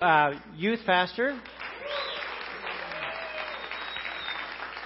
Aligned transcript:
uh, 0.00 0.32
youth 0.56 0.80
pastor. 0.86 1.38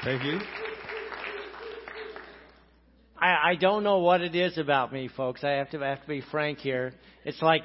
Thank 0.03 0.25
you. 0.25 0.41
I, 3.17 3.51
I 3.51 3.55
don't 3.55 3.85
know 3.85 3.99
what 3.99 4.21
it 4.21 4.35
is 4.35 4.59
about 4.59 4.93
me, 4.93 5.09
folks. 5.17 5.45
I 5.45 5.51
have 5.51 5.71
to 5.71 5.85
I 5.85 5.89
have 5.91 6.03
to 6.03 6.09
be 6.09 6.23
frank 6.31 6.59
here. 6.59 6.93
It's 7.25 7.41
like 7.41 7.63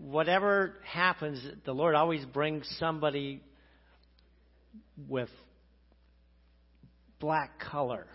whatever 0.00 0.74
happens, 0.84 1.44
the 1.64 1.72
Lord 1.72 1.94
always 1.94 2.24
brings 2.24 2.68
somebody 2.78 3.42
with 5.08 5.30
black 7.18 7.58
color. 7.58 8.06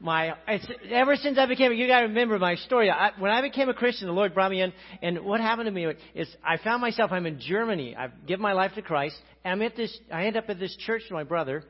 My 0.00 0.34
it's, 0.46 0.66
ever 0.90 1.16
since 1.16 1.38
I 1.38 1.46
became 1.46 1.72
you 1.72 1.86
got 1.86 2.00
to 2.00 2.06
remember 2.06 2.38
my 2.38 2.56
story. 2.56 2.90
I, 2.90 3.10
when 3.18 3.30
I 3.30 3.40
became 3.40 3.68
a 3.68 3.74
Christian, 3.74 4.06
the 4.06 4.12
Lord 4.12 4.34
brought 4.34 4.50
me 4.50 4.62
in, 4.62 4.72
and 5.02 5.24
what 5.24 5.40
happened 5.40 5.66
to 5.66 5.72
me 5.72 5.86
is 6.14 6.28
I 6.44 6.56
found 6.58 6.80
myself. 6.80 7.12
I'm 7.12 7.26
in 7.26 7.40
Germany. 7.40 7.96
I've 7.96 8.26
given 8.26 8.42
my 8.42 8.52
life 8.52 8.72
to 8.74 8.82
Christ, 8.82 9.16
and 9.44 9.52
I'm 9.52 9.62
at 9.62 9.76
this. 9.76 9.96
I 10.12 10.26
end 10.26 10.36
up 10.36 10.44
at 10.48 10.58
this 10.58 10.76
church 10.76 11.02
with 11.02 11.12
my 11.12 11.24
brother, 11.24 11.64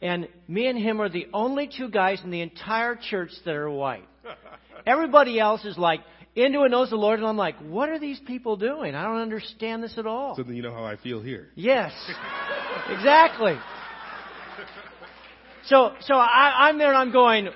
and 0.00 0.28
me 0.48 0.66
and 0.66 0.78
him 0.78 1.00
are 1.00 1.08
the 1.08 1.26
only 1.32 1.68
two 1.76 1.88
guys 1.88 2.20
in 2.22 2.30
the 2.30 2.40
entire 2.40 2.96
church 2.96 3.30
that 3.44 3.54
are 3.54 3.70
white. 3.70 4.06
Everybody 4.86 5.38
else 5.38 5.64
is 5.64 5.78
like 5.78 6.00
into 6.34 6.62
and 6.62 6.70
knows 6.70 6.90
the 6.90 6.96
Lord, 6.96 7.18
and 7.18 7.28
I'm 7.28 7.36
like, 7.36 7.56
what 7.58 7.88
are 7.88 7.98
these 7.98 8.20
people 8.20 8.56
doing? 8.56 8.94
I 8.94 9.02
don't 9.02 9.20
understand 9.20 9.82
this 9.82 9.98
at 9.98 10.06
all. 10.06 10.34
So 10.36 10.42
then 10.42 10.56
you 10.56 10.62
know 10.62 10.72
how 10.72 10.84
I 10.84 10.96
feel 10.96 11.20
here. 11.20 11.50
Yes, 11.54 11.92
exactly. 12.88 13.54
So, 15.66 15.92
so 16.00 16.14
I, 16.14 16.68
I'm 16.68 16.76
there 16.76 16.88
and 16.88 16.98
I'm 16.98 17.12
going, 17.12 17.48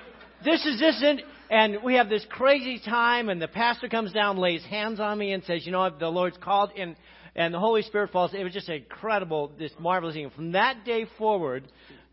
this 0.43 0.65
is 0.65 0.79
this, 0.79 1.01
and, 1.03 1.21
and 1.49 1.83
we 1.83 1.95
have 1.95 2.09
this 2.09 2.25
crazy 2.29 2.79
time, 2.83 3.29
and 3.29 3.41
the 3.41 3.47
pastor 3.47 3.89
comes 3.89 4.13
down, 4.13 4.37
lays 4.37 4.63
hands 4.65 4.99
on 4.99 5.17
me, 5.17 5.31
and 5.33 5.43
says, 5.43 5.65
you 5.65 5.71
know 5.71 5.89
the 5.89 6.09
Lord's 6.09 6.37
called, 6.37 6.71
and 6.77 6.95
and 7.37 7.53
the 7.53 7.59
Holy 7.59 7.83
Spirit 7.83 8.11
falls. 8.11 8.33
It 8.33 8.43
was 8.43 8.51
just 8.51 8.67
incredible, 8.67 9.51
this 9.59 9.71
marvelous 9.79 10.15
thing. 10.15 10.29
From 10.31 10.53
that 10.53 10.83
day 10.83 11.05
forward, 11.17 11.65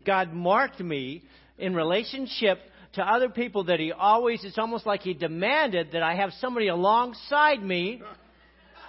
God 0.05 0.31
marked 0.31 0.79
me 0.79 1.23
in 1.57 1.73
relationship 1.73 2.59
to 2.93 3.01
other 3.01 3.29
people 3.29 3.65
that 3.65 3.79
He 3.79 3.91
always, 3.91 4.45
it's 4.45 4.59
almost 4.59 4.85
like 4.85 5.01
He 5.01 5.15
demanded 5.15 5.89
that 5.93 6.03
I 6.03 6.15
have 6.15 6.31
somebody 6.39 6.67
alongside 6.67 7.61
me 7.61 8.01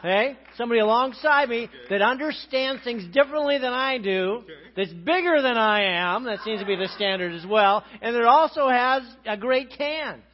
Okay? 0.06 0.36
Somebody 0.56 0.80
alongside 0.80 1.48
me 1.48 1.68
that 1.90 2.00
understands 2.00 2.84
things 2.84 3.04
differently 3.12 3.58
than 3.58 3.72
I 3.72 3.98
do, 3.98 4.44
that's 4.76 4.92
bigger 4.92 5.42
than 5.42 5.58
I 5.58 6.14
am, 6.14 6.24
that 6.24 6.38
seems 6.44 6.60
to 6.60 6.66
be 6.66 6.76
the 6.76 6.86
standard 6.94 7.32
as 7.32 7.44
well, 7.44 7.84
and 8.00 8.14
that 8.14 8.24
also 8.24 8.68
has 8.68 9.02
a 9.26 9.36
great 9.36 9.70
can. 9.76 10.22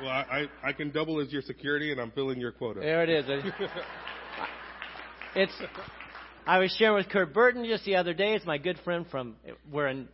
Well, 0.00 0.08
I, 0.08 0.48
I 0.62 0.72
can 0.72 0.92
double 0.92 1.20
as 1.20 1.30
your 1.30 1.42
security, 1.42 1.92
and 1.92 2.00
I'm 2.00 2.10
filling 2.12 2.40
your 2.40 2.52
quota. 2.52 2.80
There 2.80 3.02
it 3.02 3.10
is. 3.10 3.26
It's. 5.36 5.52
I 6.46 6.58
was 6.58 6.74
sharing 6.76 6.96
with 6.96 7.08
Kurt 7.10 7.32
Burton 7.34 7.64
just 7.66 7.84
the 7.84 7.96
other 7.96 8.14
day. 8.14 8.34
It's 8.34 8.46
my 8.46 8.56
good 8.56 8.78
friend 8.82 9.04
from. 9.10 9.36
We're 9.70 9.88
in 9.88 10.08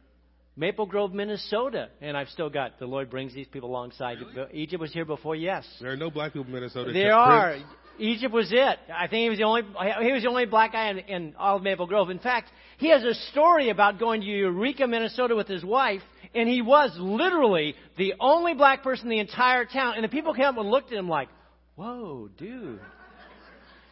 Maple 0.57 0.87
Grove, 0.87 1.15
Minnesota, 1.15 1.89
and 2.03 2.17
I've 2.17 2.29
still 2.29 2.51
got 2.51 2.79
the 2.79 2.87
Lord 2.87 3.09
brings 3.09 3.33
these 3.33 3.47
people 3.47 3.71
alongside. 3.71 4.19
Egypt 4.53 4.81
was 4.81 4.93
here 4.93 5.05
before, 5.07 5.37
yes. 5.37 5.65
There 5.81 5.93
are 5.93 5.97
no 5.97 6.11
black 6.11 6.33
people 6.33 6.49
in 6.49 6.53
Minnesota. 6.53 6.93
There 6.93 7.15
are. 7.15 7.53
Prince. 7.53 7.67
Egypt 7.99 8.33
was 8.33 8.51
it. 8.53 8.79
I 8.95 9.07
think 9.09 9.23
he 9.23 9.29
was 9.29 9.39
the 9.39 9.45
only 9.45 9.63
he 9.63 10.13
was 10.13 10.23
the 10.23 10.29
only 10.29 10.47
black 10.47 10.73
guy 10.73 10.91
in, 10.91 10.99
in 10.99 11.35
all 11.39 11.57
of 11.57 11.63
Maple 11.63 11.87
Grove. 11.87 12.11
In 12.11 12.19
fact, 12.19 12.51
he 12.79 12.91
has 12.91 13.03
a 13.05 13.15
story 13.31 13.71
about 13.71 13.99
going 13.99 14.21
to 14.21 14.27
Eureka, 14.27 14.87
Minnesota 14.87 15.35
with 15.35 15.49
his 15.49 15.65
wife, 15.65 16.03
and 16.35 16.49
he 16.49 16.63
was 16.63 16.95
literally 16.99 17.75
the 17.97 18.15
only 18.21 18.55
black 18.55 18.83
person 18.83 19.07
in 19.07 19.11
the 19.11 19.19
entire 19.19 19.65
town. 19.65 19.95
And 19.97 20.05
the 20.05 20.09
people 20.09 20.35
came 20.35 20.47
up 20.47 20.59
and 20.59 20.71
looked 20.71 20.93
at 20.93 20.99
him 20.99 21.09
like, 21.09 21.29
"Whoa, 21.75 22.29
dude." 22.37 22.81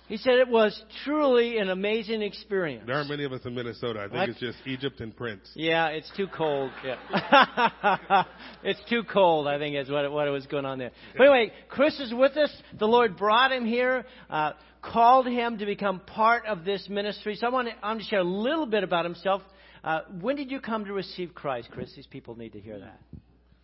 He 0.06 0.18
said 0.18 0.34
it 0.34 0.48
was 0.48 0.78
truly 1.04 1.56
an 1.58 1.70
amazing 1.70 2.20
experience. 2.20 2.84
There 2.86 2.94
aren't 2.94 3.08
many 3.08 3.24
of 3.24 3.32
us 3.32 3.40
in 3.46 3.54
Minnesota. 3.54 4.00
I 4.00 4.02
think 4.02 4.14
what? 4.14 4.28
it's 4.28 4.40
just 4.40 4.58
Egypt 4.66 5.00
and 5.00 5.16
Prince. 5.16 5.50
Yeah, 5.54 5.88
it's 5.88 6.10
too 6.14 6.26
cold. 6.26 6.72
Yeah. 6.84 8.24
it's 8.62 8.80
too 8.90 9.02
cold, 9.04 9.48
I 9.48 9.58
think 9.58 9.76
is 9.76 9.90
what, 9.90 10.10
what 10.12 10.30
was 10.30 10.46
going 10.46 10.66
on 10.66 10.78
there. 10.78 10.90
But 11.16 11.28
anyway, 11.28 11.52
Chris 11.68 11.98
is 12.00 12.12
with 12.12 12.36
us. 12.36 12.54
The 12.78 12.86
Lord 12.86 13.16
brought 13.16 13.50
him 13.50 13.64
here, 13.64 14.04
uh, 14.28 14.52
called 14.82 15.26
him 15.26 15.56
to 15.58 15.64
become 15.64 16.00
part 16.00 16.44
of 16.44 16.66
this 16.66 16.86
ministry. 16.90 17.36
So 17.36 17.46
I 17.46 17.50
want 17.50 17.68
to, 17.68 17.74
I 17.82 17.88
want 17.88 18.00
to 18.00 18.06
share 18.06 18.20
a 18.20 18.24
little 18.24 18.66
bit 18.66 18.84
about 18.84 19.06
himself. 19.06 19.40
Uh, 19.82 20.00
when 20.20 20.36
did 20.36 20.50
you 20.50 20.60
come 20.60 20.84
to 20.84 20.92
receive 20.92 21.34
Christ, 21.34 21.70
Chris? 21.70 21.90
These 21.96 22.06
people 22.06 22.36
need 22.36 22.52
to 22.52 22.60
hear 22.60 22.78
that. 22.78 23.00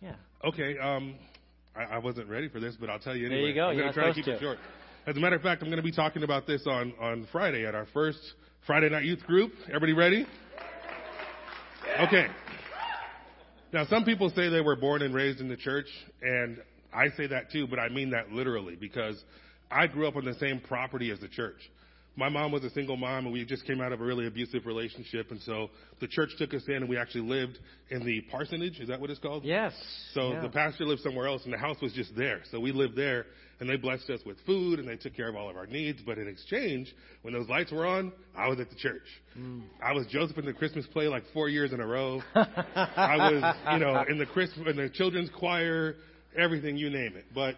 Yeah. 0.01 0.15
Okay. 0.43 0.77
Um, 0.79 1.15
I, 1.75 1.83
I 1.83 1.97
wasn't 1.99 2.29
ready 2.29 2.49
for 2.49 2.59
this, 2.59 2.75
but 2.79 2.89
I'll 2.89 2.99
tell 2.99 3.15
you 3.15 3.27
anyway. 3.27 3.41
There 3.41 3.49
you 3.49 3.55
go. 3.55 3.67
I'm 3.67 3.77
going 3.77 3.87
to 3.87 3.93
try 3.93 4.07
to 4.07 4.13
keep 4.13 4.25
to. 4.25 4.35
it 4.35 4.41
short. 4.41 4.57
As 5.07 5.17
a 5.17 5.19
matter 5.19 5.35
of 5.35 5.41
fact, 5.41 5.63
I'm 5.63 5.69
going 5.69 5.77
to 5.77 5.83
be 5.83 5.91
talking 5.91 6.21
about 6.21 6.45
this 6.45 6.67
on, 6.67 6.93
on 6.99 7.27
Friday 7.31 7.65
at 7.65 7.73
our 7.73 7.87
first 7.91 8.19
Friday 8.67 8.87
night 8.87 9.03
youth 9.03 9.23
group. 9.23 9.51
Everybody 9.65 9.93
ready? 9.93 10.27
Okay. 12.01 12.27
Now, 13.73 13.87
some 13.87 14.05
people 14.05 14.29
say 14.29 14.49
they 14.49 14.61
were 14.61 14.75
born 14.75 15.01
and 15.01 15.11
raised 15.11 15.39
in 15.39 15.49
the 15.49 15.57
church, 15.57 15.87
and 16.21 16.61
I 16.93 17.09
say 17.17 17.25
that 17.25 17.49
too, 17.51 17.65
but 17.65 17.79
I 17.79 17.89
mean 17.89 18.11
that 18.11 18.31
literally 18.31 18.75
because 18.75 19.19
I 19.71 19.87
grew 19.87 20.07
up 20.07 20.17
on 20.17 20.25
the 20.25 20.35
same 20.35 20.59
property 20.59 21.09
as 21.09 21.19
the 21.19 21.29
church. 21.29 21.57
My 22.15 22.29
mom 22.29 22.51
was 22.51 22.63
a 22.63 22.69
single 22.71 22.97
mom, 22.97 23.25
and 23.25 23.33
we 23.33 23.45
just 23.45 23.65
came 23.65 23.79
out 23.79 23.93
of 23.93 24.01
a 24.01 24.03
really 24.03 24.27
abusive 24.27 24.65
relationship, 24.65 25.31
and 25.31 25.41
so 25.41 25.69
the 25.99 26.07
church 26.07 26.31
took 26.37 26.53
us 26.53 26.63
in, 26.67 26.75
and 26.75 26.89
we 26.89 26.97
actually 26.97 27.21
lived 27.21 27.57
in 27.89 28.05
the 28.05 28.21
parsonage. 28.29 28.79
Is 28.79 28.89
that 28.89 28.99
what 28.99 29.09
it's 29.09 29.19
called? 29.19 29.45
Yes. 29.45 29.73
So 30.13 30.33
yeah. 30.33 30.41
the 30.41 30.49
pastor 30.49 30.85
lived 30.85 31.01
somewhere 31.01 31.27
else, 31.27 31.43
and 31.45 31.53
the 31.53 31.57
house 31.57 31.77
was 31.81 31.93
just 31.93 32.15
there. 32.15 32.41
So 32.51 32.59
we 32.59 32.73
lived 32.73 32.97
there, 32.97 33.25
and 33.61 33.69
they 33.69 33.77
blessed 33.77 34.09
us 34.09 34.19
with 34.25 34.37
food 34.43 34.79
and 34.79 34.87
they 34.87 34.95
took 34.95 35.15
care 35.15 35.29
of 35.29 35.35
all 35.35 35.47
of 35.47 35.55
our 35.55 35.67
needs. 35.67 36.01
But 36.03 36.17
in 36.17 36.27
exchange, 36.27 36.93
when 37.21 37.33
those 37.33 37.47
lights 37.47 37.71
were 37.71 37.85
on, 37.85 38.11
I 38.35 38.47
was 38.47 38.59
at 38.59 38.71
the 38.71 38.75
church. 38.75 39.03
Mm. 39.37 39.61
I 39.81 39.93
was 39.93 40.07
Joseph 40.07 40.37
in 40.39 40.45
the 40.45 40.53
Christmas 40.53 40.87
play 40.87 41.07
like 41.07 41.23
four 41.31 41.47
years 41.47 41.71
in 41.71 41.79
a 41.79 41.85
row. 41.85 42.23
I 42.35 43.17
was, 43.17 43.55
you 43.73 43.79
know, 43.79 44.03
in 44.09 44.17
the 44.17 44.25
Christmas, 44.25 44.67
in 44.67 44.77
the 44.77 44.89
children's 44.89 45.29
choir, 45.29 45.95
everything 46.35 46.75
you 46.75 46.89
name 46.89 47.15
it. 47.15 47.25
But 47.35 47.55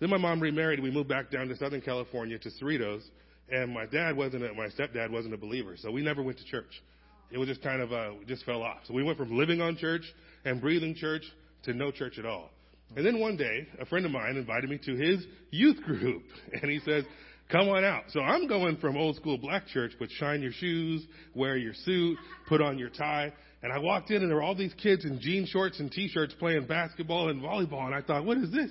then 0.00 0.10
my 0.10 0.18
mom 0.18 0.40
remarried. 0.40 0.80
And 0.80 0.84
we 0.84 0.90
moved 0.90 1.08
back 1.08 1.30
down 1.30 1.46
to 1.48 1.56
Southern 1.56 1.82
California 1.82 2.36
to 2.36 2.50
Cerritos, 2.60 3.02
and 3.50 3.72
my 3.72 3.86
dad 3.86 4.16
wasn't, 4.16 4.44
a, 4.44 4.54
my 4.54 4.68
stepdad 4.68 5.10
wasn't 5.10 5.34
a 5.34 5.38
believer, 5.38 5.76
so 5.76 5.90
we 5.90 6.02
never 6.02 6.22
went 6.22 6.38
to 6.38 6.44
church. 6.44 6.82
It 7.30 7.38
was 7.38 7.48
just 7.48 7.62
kind 7.62 7.82
of, 7.82 7.92
uh, 7.92 8.10
just 8.26 8.44
fell 8.44 8.62
off. 8.62 8.78
So 8.86 8.94
we 8.94 9.02
went 9.02 9.18
from 9.18 9.36
living 9.36 9.60
on 9.60 9.76
church 9.76 10.02
and 10.44 10.60
breathing 10.60 10.94
church 10.94 11.22
to 11.64 11.74
no 11.74 11.90
church 11.90 12.18
at 12.18 12.26
all. 12.26 12.50
And 12.96 13.04
then 13.04 13.20
one 13.20 13.36
day, 13.36 13.68
a 13.80 13.86
friend 13.86 14.06
of 14.06 14.12
mine 14.12 14.36
invited 14.36 14.70
me 14.70 14.78
to 14.86 14.94
his 14.96 15.24
youth 15.50 15.80
group. 15.82 16.22
And 16.62 16.70
he 16.70 16.80
says, 16.80 17.04
come 17.50 17.68
on 17.68 17.84
out. 17.84 18.04
So 18.10 18.20
I'm 18.20 18.48
going 18.48 18.78
from 18.78 18.96
old 18.96 19.16
school 19.16 19.36
black 19.36 19.66
church, 19.68 19.92
but 19.98 20.08
shine 20.10 20.40
your 20.40 20.52
shoes, 20.52 21.06
wear 21.34 21.56
your 21.56 21.74
suit, 21.74 22.16
put 22.48 22.62
on 22.62 22.78
your 22.78 22.88
tie. 22.90 23.32
And 23.62 23.72
I 23.72 23.78
walked 23.78 24.10
in 24.10 24.22
and 24.22 24.30
there 24.30 24.36
were 24.36 24.42
all 24.42 24.54
these 24.54 24.74
kids 24.74 25.04
in 25.04 25.20
jean 25.20 25.46
shorts 25.46 25.80
and 25.80 25.90
t-shirts 25.90 26.34
playing 26.38 26.66
basketball 26.66 27.28
and 27.28 27.42
volleyball. 27.42 27.84
And 27.84 27.94
I 27.94 28.00
thought, 28.00 28.24
what 28.24 28.38
is 28.38 28.50
this? 28.52 28.70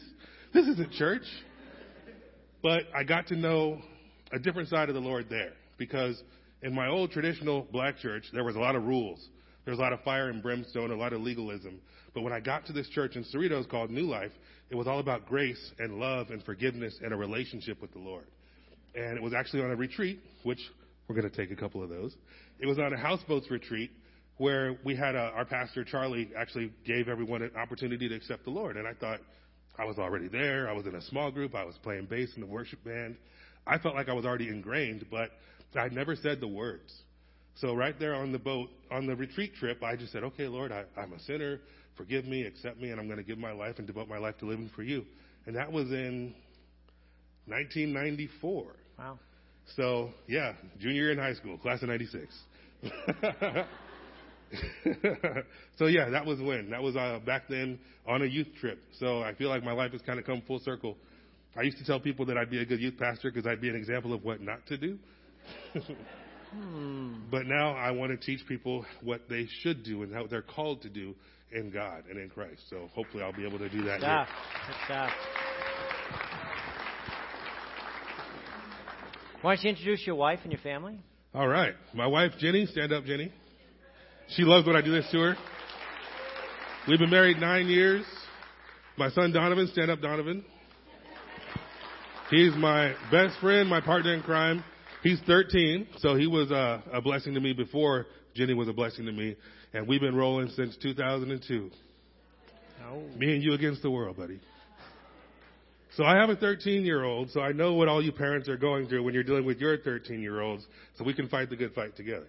This 0.53 0.65
isn't 0.67 0.91
church. 0.93 1.23
But 2.63 2.83
I 2.95 3.03
got 3.03 3.27
to 3.27 3.35
know 3.35 3.81
a 4.31 4.39
different 4.39 4.69
side 4.69 4.89
of 4.89 4.95
the 4.95 5.01
Lord 5.01 5.27
there 5.29 5.53
because 5.77 6.21
in 6.61 6.73
my 6.73 6.87
old 6.87 7.11
traditional 7.11 7.67
black 7.71 7.97
church, 7.97 8.25
there 8.33 8.43
was 8.43 8.55
a 8.55 8.59
lot 8.59 8.75
of 8.75 8.83
rules. 8.83 9.25
There 9.65 9.71
was 9.71 9.79
a 9.79 9.81
lot 9.81 9.93
of 9.93 10.01
fire 10.01 10.29
and 10.29 10.41
brimstone, 10.41 10.91
a 10.91 10.95
lot 10.95 11.13
of 11.13 11.21
legalism. 11.21 11.79
But 12.13 12.23
when 12.23 12.33
I 12.33 12.39
got 12.39 12.65
to 12.67 12.73
this 12.73 12.89
church 12.89 13.15
in 13.15 13.23
Cerritos 13.25 13.69
called 13.69 13.91
New 13.91 14.05
Life, 14.05 14.31
it 14.69 14.75
was 14.75 14.87
all 14.87 14.99
about 14.99 15.27
grace 15.27 15.71
and 15.79 15.99
love 15.99 16.29
and 16.29 16.43
forgiveness 16.43 16.97
and 17.03 17.13
a 17.13 17.15
relationship 17.15 17.81
with 17.81 17.91
the 17.93 17.99
Lord. 17.99 18.25
And 18.95 19.17
it 19.17 19.21
was 19.21 19.33
actually 19.33 19.63
on 19.63 19.71
a 19.71 19.75
retreat, 19.75 20.19
which 20.43 20.59
we're 21.07 21.15
going 21.15 21.29
to 21.29 21.35
take 21.35 21.51
a 21.51 21.55
couple 21.55 21.83
of 21.83 21.89
those. 21.89 22.15
It 22.59 22.65
was 22.65 22.79
on 22.79 22.91
a 22.93 22.97
houseboats 22.97 23.51
retreat 23.51 23.91
where 24.37 24.77
we 24.83 24.95
had 24.95 25.15
a, 25.15 25.31
our 25.35 25.45
pastor 25.45 25.83
Charlie 25.83 26.29
actually 26.37 26.71
gave 26.85 27.07
everyone 27.07 27.41
an 27.41 27.51
opportunity 27.55 28.07
to 28.09 28.15
accept 28.15 28.45
the 28.45 28.51
Lord. 28.51 28.77
And 28.77 28.87
I 28.87 28.93
thought 28.93 29.19
I 29.77 29.85
was 29.85 29.97
already 29.97 30.27
there. 30.27 30.69
I 30.69 30.73
was 30.73 30.85
in 30.85 30.95
a 30.95 31.01
small 31.01 31.31
group. 31.31 31.55
I 31.55 31.63
was 31.63 31.75
playing 31.83 32.05
bass 32.05 32.29
in 32.35 32.41
the 32.41 32.47
worship 32.47 32.83
band. 32.83 33.17
I 33.67 33.77
felt 33.79 33.95
like 33.95 34.09
I 34.09 34.13
was 34.13 34.25
already 34.25 34.49
ingrained, 34.49 35.05
but 35.11 35.31
I'd 35.75 35.93
never 35.93 36.15
said 36.15 36.39
the 36.39 36.47
words. 36.47 36.93
So 37.55 37.73
right 37.73 37.97
there 37.99 38.15
on 38.15 38.31
the 38.31 38.39
boat, 38.39 38.69
on 38.91 39.07
the 39.07 39.15
retreat 39.15 39.55
trip, 39.55 39.83
I 39.83 39.95
just 39.95 40.11
said, 40.11 40.23
okay, 40.23 40.47
Lord, 40.47 40.71
I, 40.71 40.85
I'm 40.95 41.13
a 41.13 41.19
sinner 41.21 41.59
forgive 41.97 42.25
me, 42.25 42.43
accept 42.43 42.79
me, 42.79 42.91
and 42.91 42.99
I'm 42.99 43.07
going 43.07 43.17
to 43.17 43.23
give 43.23 43.39
my 43.39 43.51
life 43.51 43.79
and 43.79 43.87
devote 43.87 44.07
my 44.07 44.19
life 44.19 44.37
to 44.37 44.45
living 44.45 44.69
for 44.75 44.83
you. 44.83 45.03
And 45.45 45.55
that 45.55 45.71
was 45.71 45.89
in 45.89 46.35
1994. 47.47 48.75
Wow. 48.99 49.19
So, 49.75 50.11
yeah, 50.27 50.53
junior 50.79 51.01
year 51.01 51.11
in 51.11 51.17
high 51.17 51.33
school, 51.33 51.57
class 51.57 51.81
of 51.81 51.89
96. 51.89 52.33
so, 55.77 55.87
yeah, 55.87 56.09
that 56.11 56.25
was 56.25 56.39
when. 56.39 56.69
That 56.69 56.81
was 56.81 56.95
uh, 56.95 57.19
back 57.25 57.49
then 57.49 57.79
on 58.07 58.21
a 58.21 58.25
youth 58.25 58.47
trip. 58.61 58.79
So 58.99 59.21
I 59.21 59.33
feel 59.33 59.49
like 59.49 59.63
my 59.63 59.73
life 59.73 59.91
has 59.91 60.01
kind 60.01 60.19
of 60.19 60.25
come 60.25 60.41
full 60.47 60.59
circle. 60.59 60.95
I 61.57 61.63
used 61.63 61.77
to 61.79 61.83
tell 61.83 61.99
people 61.99 62.25
that 62.27 62.37
I'd 62.37 62.51
be 62.51 62.61
a 62.61 62.65
good 62.65 62.79
youth 62.79 62.97
pastor 62.99 63.31
because 63.31 63.47
I'd 63.47 63.61
be 63.61 63.69
an 63.69 63.75
example 63.75 64.13
of 64.13 64.23
what 64.23 64.41
not 64.41 64.65
to 64.67 64.77
do. 64.77 64.99
hmm. 66.51 67.15
But 67.31 67.47
now 67.47 67.73
I 67.73 67.91
want 67.91 68.11
to 68.11 68.17
teach 68.17 68.45
people 68.47 68.85
what 69.01 69.27
they 69.27 69.47
should 69.61 69.83
do 69.83 70.03
and 70.03 70.13
how 70.13 70.27
they're 70.27 70.43
called 70.43 70.83
to 70.83 70.89
do 70.89 71.15
in 71.51 71.71
God 71.71 72.03
and 72.09 72.19
in 72.19 72.29
Christ. 72.29 72.61
So 72.69 72.89
hopefully 72.93 73.23
I'll 73.23 73.33
be 73.33 73.45
able 73.45 73.57
to 73.57 73.69
do 73.69 73.83
that. 73.85 73.99
Stop. 74.01 74.27
Stop. 74.85 75.11
Why 79.41 79.55
don't 79.55 79.63
you 79.63 79.69
introduce 79.71 80.05
your 80.05 80.15
wife 80.15 80.39
and 80.43 80.51
your 80.51 80.61
family? 80.61 80.99
All 81.33 81.47
right. 81.47 81.73
My 81.93 82.07
wife, 82.07 82.33
Jenny. 82.39 82.65
Stand 82.67 82.91
up, 82.91 83.05
Jenny. 83.05 83.31
She 84.29 84.43
loves 84.43 84.67
when 84.67 84.75
I 84.75 84.81
do 84.81 84.91
this 84.91 85.09
to 85.11 85.19
her. 85.19 85.35
We've 86.87 86.99
been 86.99 87.09
married 87.09 87.37
nine 87.37 87.67
years. 87.67 88.05
My 88.97 89.09
son, 89.09 89.31
Donovan. 89.31 89.67
Stand 89.71 89.89
up, 89.89 90.01
Donovan. 90.01 90.43
He's 92.29 92.53
my 92.55 92.93
best 93.09 93.39
friend, 93.39 93.69
my 93.69 93.79
partner 93.79 94.13
in 94.13 94.21
crime. 94.21 94.61
He's 95.01 95.19
13, 95.25 95.87
so 95.99 96.15
he 96.15 96.27
was 96.27 96.51
uh, 96.51 96.81
a 96.91 97.01
blessing 97.01 97.33
to 97.35 97.39
me 97.39 97.53
before 97.53 98.05
Jenny 98.35 98.53
was 98.53 98.67
a 98.67 98.73
blessing 98.73 99.05
to 99.05 99.13
me. 99.13 99.37
And 99.73 99.87
we've 99.87 100.01
been 100.01 100.15
rolling 100.15 100.49
since 100.49 100.75
2002. 100.75 101.71
Oh. 102.85 103.01
Me 103.15 103.33
and 103.33 103.41
you 103.41 103.53
against 103.53 103.81
the 103.81 103.89
world, 103.89 104.17
buddy. 104.17 104.41
So 105.95 106.03
I 106.03 106.17
have 106.17 106.29
a 106.29 106.35
13 106.35 106.83
year 106.83 107.05
old, 107.05 107.31
so 107.31 107.39
I 107.39 107.53
know 107.53 107.75
what 107.75 107.87
all 107.87 108.03
you 108.03 108.11
parents 108.11 108.49
are 108.49 108.57
going 108.57 108.87
through 108.87 109.03
when 109.03 109.13
you're 109.13 109.23
dealing 109.23 109.45
with 109.45 109.59
your 109.59 109.77
13 109.77 110.21
year 110.21 110.41
olds, 110.41 110.65
so 110.97 111.05
we 111.05 111.13
can 111.13 111.29
fight 111.29 111.49
the 111.49 111.55
good 111.55 111.73
fight 111.73 111.95
together. 111.95 112.27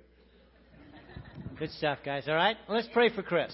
Good 1.58 1.70
stuff, 1.72 1.98
guys. 2.04 2.24
All 2.28 2.34
right, 2.34 2.56
let's 2.68 2.88
pray 2.92 3.12
for 3.12 3.22
Chris. 3.22 3.52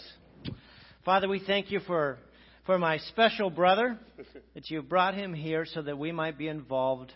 Father, 1.07 1.27
we 1.27 1.41
thank 1.45 1.71
you 1.71 1.81
for 1.81 2.19
for 2.67 2.79
my 2.79 2.99
special 2.99 3.51
brother 3.51 3.99
that 4.55 4.71
you 4.71 4.83
brought 4.83 5.15
him 5.15 5.35
here 5.35 5.67
so 5.67 5.83
that 5.83 5.99
we 5.99 6.13
might 6.13 6.39
be 6.39 6.49
involved 6.49 7.13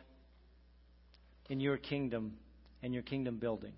in 1.49 1.61
your 1.61 1.77
kingdom 1.77 2.35
and 2.83 2.93
your 2.93 3.03
kingdom 3.03 3.39
building. 3.39 3.73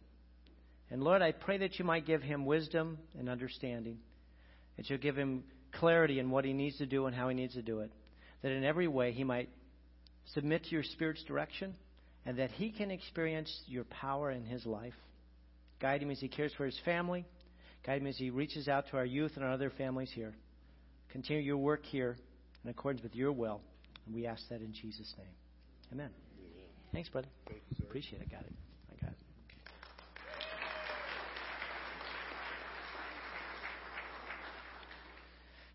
And 0.91 1.03
Lord, 1.03 1.23
I 1.23 1.33
pray 1.33 1.59
that 1.59 1.79
you 1.79 1.85
might 1.85 2.07
give 2.07 2.23
him 2.23 2.45
wisdom 2.45 2.99
and 3.19 3.29
understanding, 3.29 3.99
that 4.77 4.91
you'll 4.91 4.99
give 4.99 5.17
him 5.17 5.45
clarity 5.73 6.19
in 6.19 6.31
what 6.31 6.45
he 6.45 6.53
needs 6.53 6.79
to 6.79 6.87
do 6.87 7.07
and 7.07 7.15
how 7.15 7.29
he 7.29 7.35
needs 7.35 7.55
to 7.55 7.63
do 7.63 7.81
it, 7.81 7.93
that 8.43 8.51
in 8.51 8.65
every 8.65 8.89
way 8.89 9.13
he 9.13 9.23
might 9.23 9.49
submit 10.35 10.65
to 10.65 10.71
your 10.71 10.83
Spirit's 10.83 11.23
direction, 11.25 11.75
and 12.27 12.39
that 12.39 12.51
he 12.51 12.71
can 12.71 12.91
experience 12.91 13.63
your 13.67 13.85
power 13.85 14.31
in 14.31 14.45
his 14.45 14.67
life. 14.67 14.95
Guide 15.81 16.03
him 16.03 16.11
as 16.11 16.21
he 16.21 16.29
cares 16.29 16.53
for 16.57 16.67
his 16.67 16.79
family. 16.85 17.25
Guide 17.87 18.03
him 18.03 18.07
as 18.09 18.19
he 18.19 18.31
reaches 18.31 18.69
out 18.69 18.85
to 18.91 18.97
our 18.97 19.05
youth 19.05 19.33
and 19.37 19.45
our 19.45 19.53
other 19.53 19.71
families 19.71 20.11
here. 20.13 20.35
Continue 21.13 21.43
your 21.43 21.57
work 21.57 21.85
here 21.85 22.17
in 22.65 22.71
accordance 22.71 23.03
with 23.03 23.15
your 23.15 23.33
will. 23.33 23.61
And 24.07 24.15
we 24.15 24.27
ask 24.27 24.43
that 24.49 24.61
in 24.61 24.73
Jesus' 24.73 25.13
name. 25.19 25.27
Amen. 25.93 26.11
Thanks, 26.93 27.09
brother. 27.09 27.29
Thank 27.49 27.63
you, 27.71 27.85
Appreciate 27.87 28.23
it. 28.23 28.31
Got 28.31 28.43
it. 28.43 28.53
I 28.91 29.05
got 29.05 29.11
it. 29.13 29.17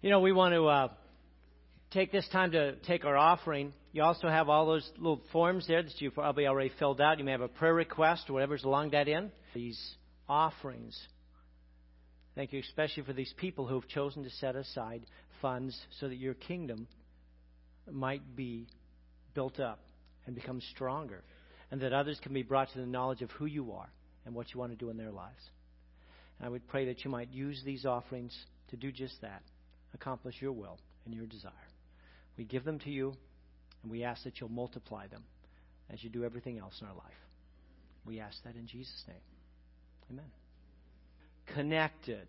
You 0.02 0.10
know, 0.10 0.20
we 0.20 0.32
want 0.32 0.54
to 0.54 0.66
uh, 0.68 0.88
take 1.92 2.12
this 2.12 2.28
time 2.32 2.52
to 2.52 2.76
take 2.78 3.06
our 3.06 3.18
offering. 3.18 3.74
You 3.92 4.04
also 4.04 4.28
have 4.28 4.50
all 4.50 4.66
those 4.66 4.90
little 4.98 5.22
forms 5.32 5.68
there 5.68 5.82
that 5.82 6.02
you've 6.02 6.14
probably 6.14 6.48
already 6.48 6.72
filled 6.78 7.00
out. 7.00 7.18
You 7.18 7.26
may 7.26 7.32
have 7.32 7.42
a 7.42 7.48
prayer 7.48 7.74
request 7.74 8.30
or 8.30 8.34
whatever's 8.34 8.64
along 8.64 8.92
that 8.92 9.08
end. 9.08 9.32
These 9.54 9.80
offerings. 10.28 11.00
Thank 12.36 12.52
you 12.52 12.60
especially 12.60 13.04
for 13.04 13.14
these 13.14 13.34
people 13.38 13.66
who 13.66 13.76
have 13.76 13.88
chosen 13.88 14.24
to 14.24 14.30
set 14.30 14.58
aside 14.58 15.06
funds 15.42 15.80
so 16.00 16.08
that 16.08 16.16
your 16.16 16.34
kingdom 16.34 16.88
might 17.92 18.36
be 18.36 18.68
built 19.34 19.60
up 19.60 19.80
and 20.26 20.36
become 20.36 20.62
stronger, 20.72 21.24
and 21.72 21.82
that 21.82 21.94
others 21.94 22.20
can 22.22 22.34
be 22.34 22.44
brought 22.44 22.72
to 22.74 22.80
the 22.80 22.86
knowledge 22.86 23.22
of 23.22 23.30
who 23.32 23.46
you 23.46 23.72
are 23.74 23.90
and 24.26 24.34
what 24.34 24.54
you 24.54 24.60
want 24.60 24.72
to 24.72 24.78
do 24.78 24.90
in 24.90 24.98
their 24.98 25.12
lives. 25.12 25.50
And 26.40 26.48
I 26.48 26.50
would 26.50 26.68
pray 26.68 26.86
that 26.86 27.06
you 27.06 27.12
might 27.12 27.32
use 27.32 27.62
these 27.64 27.86
offerings 27.86 28.36
to 28.70 28.78
do 28.78 28.92
just 28.92 29.22
that 29.22 29.44
accomplish 29.94 30.36
your 30.42 30.52
will 30.52 30.80
and 31.06 31.14
your 31.14 31.26
desire. 31.26 31.52
We 32.38 32.44
give 32.44 32.64
them 32.64 32.80
to 32.80 32.90
you, 32.90 33.14
and 33.84 33.92
we 33.92 34.04
ask 34.04 34.24
that 34.24 34.40
you'll 34.40 34.50
multiply 34.50 35.08
them 35.08 35.24
as 35.90 36.04
you 36.04 36.10
do 36.10 36.24
everything 36.24 36.58
else 36.58 36.74
in 36.82 36.88
our 36.88 36.96
life. 36.96 37.04
We 38.06 38.20
ask 38.20 38.44
that 38.44 38.56
in 38.56 38.68
Jesus' 38.68 39.04
name. 39.08 39.18
Amen. 40.12 40.32
Connected 41.54 42.28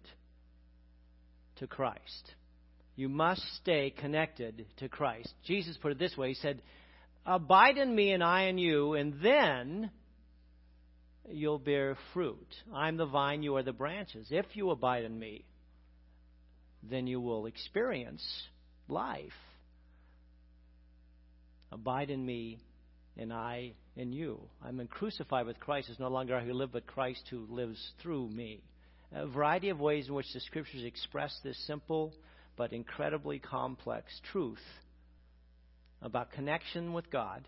to 1.56 1.67
Christ. 1.67 2.35
You 2.96 3.10
must 3.10 3.43
stay 3.56 3.90
connected 3.90 4.66
to 4.78 4.88
Christ. 4.88 5.32
Jesus 5.44 5.76
put 5.76 5.93
it 5.93 5.98
this 5.98 6.16
way 6.16 6.28
He 6.28 6.34
said, 6.34 6.62
Abide 7.26 7.76
in 7.76 7.94
me 7.94 8.12
and 8.12 8.25
I 8.25 8.44
in 8.44 8.56
you, 8.56 8.94
and 8.94 9.20
then 9.22 9.90
you'll 11.28 11.58
bear 11.58 11.96
fruit. 12.14 12.48
I'm 12.72 12.96
the 12.96 13.06
vine, 13.06 13.43
you 13.43 13.56
are 13.56 13.62
the 13.62 13.72
branches. 13.72 14.28
If 14.31 14.46
you 14.54 14.70
abide 14.70 15.04
in 15.04 15.19
me, 15.19 15.44
then 16.82 17.06
you 17.06 17.20
will 17.20 17.46
experience 17.46 18.25
life. 18.88 19.32
Abide 21.72 22.10
in 22.10 22.25
me, 22.25 22.60
and 23.19 23.32
I 23.32 23.72
in 23.96 24.12
you. 24.12 24.40
I'm 24.64 24.87
crucified 24.87 25.46
with 25.46 25.58
Christ. 25.58 25.88
It's 25.90 25.99
no 25.99 26.08
longer 26.08 26.37
I 26.37 26.44
who 26.44 26.52
live, 26.52 26.72
but 26.72 26.87
Christ 26.87 27.25
who 27.28 27.46
lives 27.50 27.78
through 28.00 28.28
me. 28.28 28.62
A 29.12 29.26
variety 29.26 29.69
of 29.70 29.81
ways 29.81 30.08
in 30.08 30.14
which 30.14 30.32
the 30.32 30.40
Scriptures 30.40 30.84
express 30.84 31.38
this 31.42 31.58
simple 31.66 32.12
but 32.56 32.73
incredibly 32.73 33.38
complex 33.38 34.19
truth 34.32 34.62
about 36.03 36.32
connection 36.32 36.93
with 36.93 37.11
God, 37.11 37.47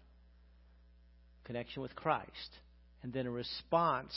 connection 1.44 1.82
with 1.82 1.94
Christ, 1.94 2.58
and 3.02 3.12
then 3.12 3.26
a 3.26 3.30
response 3.30 4.14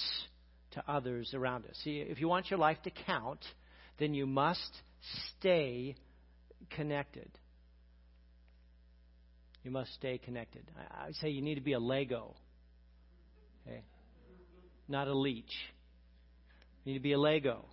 to 0.71 0.83
others 0.87 1.33
around 1.33 1.65
us. 1.65 1.77
See, 1.83 1.99
if 1.99 2.19
you 2.19 2.27
want 2.27 2.49
your 2.49 2.59
life 2.59 2.77
to 2.83 2.91
count, 3.05 3.39
then 3.99 4.13
you 4.13 4.25
must 4.25 4.71
stay 5.37 5.95
connected. 6.69 7.29
You 9.63 9.71
must 9.71 9.93
stay 9.93 10.17
connected. 10.17 10.63
I, 10.77 11.11
say 11.21 11.29
you 11.29 11.41
need 11.41 11.55
to 11.55 11.61
be 11.61 11.73
a 11.73 11.79
Lego, 11.79 12.35
okay? 13.67 13.83
Not 14.87 15.07
a 15.07 15.13
leech. 15.13 15.53
You 16.83 16.93
need 16.93 16.99
to 16.99 17.03
be 17.03 17.13
a 17.13 17.19
Lego 17.19 17.65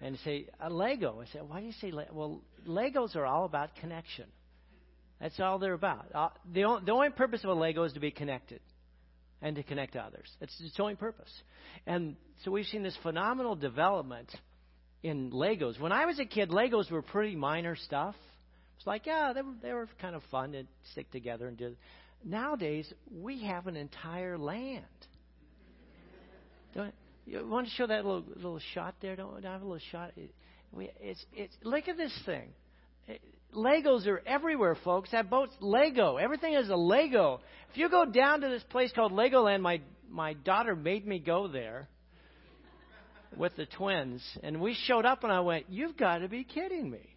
and 0.00 0.18
say 0.24 0.46
a 0.60 0.70
Lego. 0.70 1.20
I 1.20 1.26
said, 1.32 1.42
why 1.48 1.60
do 1.60 1.66
you 1.66 1.72
say 1.80 1.90
Lego? 1.90 2.12
Well, 2.12 2.42
Legos 2.66 3.16
are 3.16 3.26
all 3.26 3.44
about 3.44 3.74
connection. 3.76 4.26
That's 5.20 5.38
all 5.38 5.58
they're 5.58 5.74
about. 5.74 6.06
Uh, 6.14 6.28
the, 6.50 6.64
only, 6.64 6.84
the 6.86 6.92
only 6.92 7.10
purpose 7.10 7.44
of 7.44 7.50
a 7.50 7.54
Lego 7.54 7.84
is 7.84 7.92
to 7.92 8.00
be 8.00 8.10
connected 8.10 8.60
and 9.42 9.56
to 9.56 9.62
connect 9.62 9.92
to 9.92 10.00
others. 10.00 10.30
That's 10.40 10.58
its 10.60 10.78
only 10.80 10.94
purpose. 10.94 11.30
And 11.86 12.16
so 12.44 12.50
we've 12.50 12.66
seen 12.66 12.82
this 12.82 12.96
phenomenal 13.02 13.54
development 13.54 14.30
in 15.02 15.30
Legos. 15.30 15.78
When 15.78 15.92
I 15.92 16.06
was 16.06 16.18
a 16.18 16.24
kid, 16.24 16.50
Legos 16.50 16.90
were 16.90 17.02
pretty 17.02 17.36
minor 17.36 17.76
stuff. 17.76 18.14
It's 18.76 18.86
like, 18.86 19.06
yeah, 19.06 19.32
they 19.34 19.42
were, 19.42 19.54
they 19.62 19.72
were 19.72 19.88
kind 20.00 20.14
of 20.14 20.22
fun 20.30 20.52
to 20.52 20.64
stick 20.92 21.10
together 21.10 21.48
and 21.48 21.56
do. 21.56 21.76
Nowadays, 22.24 22.90
we 23.10 23.44
have 23.44 23.66
an 23.66 23.76
entire 23.76 24.38
land. 24.38 24.84
Don't, 27.30 27.44
you 27.44 27.50
want 27.50 27.66
to 27.66 27.72
show 27.74 27.86
that 27.86 28.04
little 28.04 28.24
little 28.36 28.60
shot 28.74 28.94
there? 29.00 29.16
Don't, 29.16 29.44
I 29.44 29.52
have 29.52 29.62
a 29.62 29.64
little 29.64 29.80
shot? 29.90 30.12
It, 30.16 30.34
we, 30.72 30.90
it's 31.00 31.24
it's 31.32 31.54
look 31.62 31.88
at 31.88 31.96
this 31.96 32.16
thing. 32.26 32.48
It, 33.06 33.20
Legos 33.54 34.06
are 34.06 34.22
everywhere, 34.26 34.76
folks. 34.84 35.10
That 35.10 35.28
boat's 35.28 35.54
Lego. 35.60 36.16
Everything 36.16 36.54
is 36.54 36.68
a 36.68 36.76
Lego. 36.76 37.40
If 37.72 37.78
you 37.78 37.88
go 37.88 38.04
down 38.04 38.42
to 38.42 38.48
this 38.48 38.62
place 38.64 38.92
called 38.92 39.12
Legoland, 39.12 39.60
my 39.60 39.80
my 40.08 40.34
daughter 40.34 40.76
made 40.76 41.06
me 41.06 41.18
go 41.18 41.48
there 41.48 41.88
with 43.36 43.54
the 43.56 43.66
twins, 43.66 44.22
and 44.42 44.60
we 44.60 44.74
showed 44.86 45.04
up, 45.04 45.22
and 45.24 45.32
I 45.32 45.40
went, 45.40 45.66
"You've 45.68 45.96
got 45.96 46.18
to 46.18 46.28
be 46.28 46.44
kidding 46.44 46.90
me! 46.90 47.16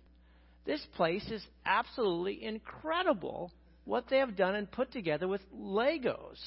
This 0.66 0.86
place 0.96 1.26
is 1.30 1.46
absolutely 1.66 2.44
incredible. 2.44 3.52
What 3.86 4.06
they 4.10 4.20
have 4.20 4.38
done 4.38 4.56
and 4.56 4.72
put 4.72 4.92
together 4.94 5.28
with 5.28 5.42
Legos, 5.54 6.40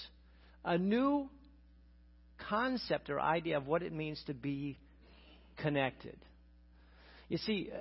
a 0.64 0.78
new 0.78 1.28
concept 2.49 3.11
or 3.11 3.21
idea 3.21 3.57
of 3.57 3.66
what 3.66 3.83
it 3.83 3.93
means 3.93 4.23
to 4.26 4.35
be 4.35 4.78
connected. 5.57 6.16
You 7.28 7.38
see, 7.38 7.71
uh, 7.73 7.78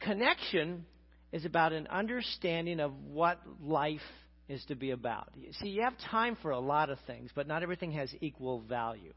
connection 0.00 0.86
is 1.32 1.44
about 1.44 1.72
an 1.72 1.86
understanding 1.88 2.80
of 2.80 2.92
what 3.04 3.38
life 3.62 4.00
is 4.48 4.64
to 4.66 4.74
be 4.74 4.90
about. 4.90 5.28
You 5.36 5.52
see, 5.60 5.68
you 5.68 5.82
have 5.82 5.94
time 6.10 6.36
for 6.42 6.50
a 6.50 6.58
lot 6.58 6.90
of 6.90 6.98
things, 7.06 7.30
but 7.34 7.46
not 7.46 7.62
everything 7.62 7.92
has 7.92 8.12
equal 8.20 8.60
value. 8.60 9.12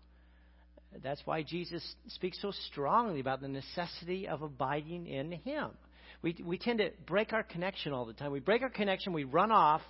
That's 1.01 1.21
why 1.25 1.41
Jesus 1.41 1.83
speaks 2.09 2.39
so 2.41 2.51
strongly 2.69 3.19
about 3.19 3.41
the 3.41 3.47
necessity 3.47 4.27
of 4.27 4.43
abiding 4.43 5.07
in 5.07 5.31
Him. 5.31 5.71
We, 6.21 6.35
we 6.45 6.57
tend 6.57 6.79
to 6.79 6.91
break 7.07 7.33
our 7.33 7.41
connection 7.41 7.93
all 7.93 8.05
the 8.05 8.13
time. 8.13 8.31
We 8.31 8.39
break 8.39 8.61
our 8.61 8.69
connection, 8.69 9.11
we 9.13 9.23
run 9.23 9.51
off, 9.51 9.81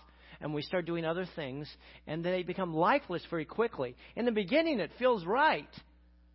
and 0.44 0.54
we 0.54 0.62
start 0.62 0.86
doing 0.86 1.06
other 1.06 1.26
things, 1.38 1.70
and 2.06 2.24
they 2.24 2.44
become 2.44 2.74
lifeless 2.76 3.24
very 3.30 3.46
quickly. 3.46 3.96
In 4.18 4.26
the 4.26 4.32
beginning, 4.32 4.82
it 4.82 4.92
feels 5.00 5.26
right, 5.26 5.70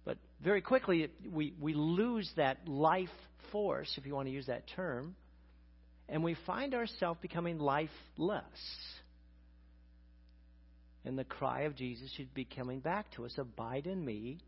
but 0.06 0.16
very 0.42 0.62
quickly 0.62 1.02
it, 1.02 1.12
we, 1.30 1.52
we 1.60 1.74
lose 1.74 2.28
that 2.36 2.66
life 2.66 3.10
force, 3.52 3.92
if 3.98 4.06
you 4.06 4.14
want 4.14 4.26
to 4.26 4.32
use 4.32 4.46
that 4.46 4.64
term, 4.74 5.14
and 6.08 6.24
we 6.24 6.34
find 6.46 6.74
ourselves 6.74 7.20
becoming 7.20 7.58
lifeless. 7.58 7.90
And 11.04 11.18
the 11.18 11.24
cry 11.24 11.62
of 11.62 11.76
Jesus 11.76 12.10
should 12.16 12.32
be 12.32 12.46
coming 12.46 12.80
back 12.80 13.12
to 13.16 13.26
us 13.26 13.34
Abide 13.36 13.86
in 13.86 14.02
me, 14.02 14.38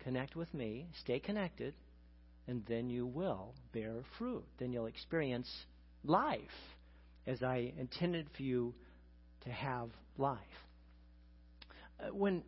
connect 0.00 0.36
with 0.36 0.52
me, 0.52 0.88
stay 1.00 1.20
connected, 1.20 1.72
and 2.46 2.62
then 2.68 2.90
you 2.90 3.06
will 3.06 3.54
bear 3.72 3.94
fruit. 4.18 4.44
Then 4.58 4.74
you'll 4.74 4.86
experience 4.86 5.48
life 6.04 6.40
as 7.26 7.42
I 7.42 7.72
intended 7.78 8.26
for 8.36 8.42
you 8.42 8.74
to 9.44 9.50
have 9.50 9.90
life. 10.18 10.38
Uh, 12.00 12.14
when 12.14 12.42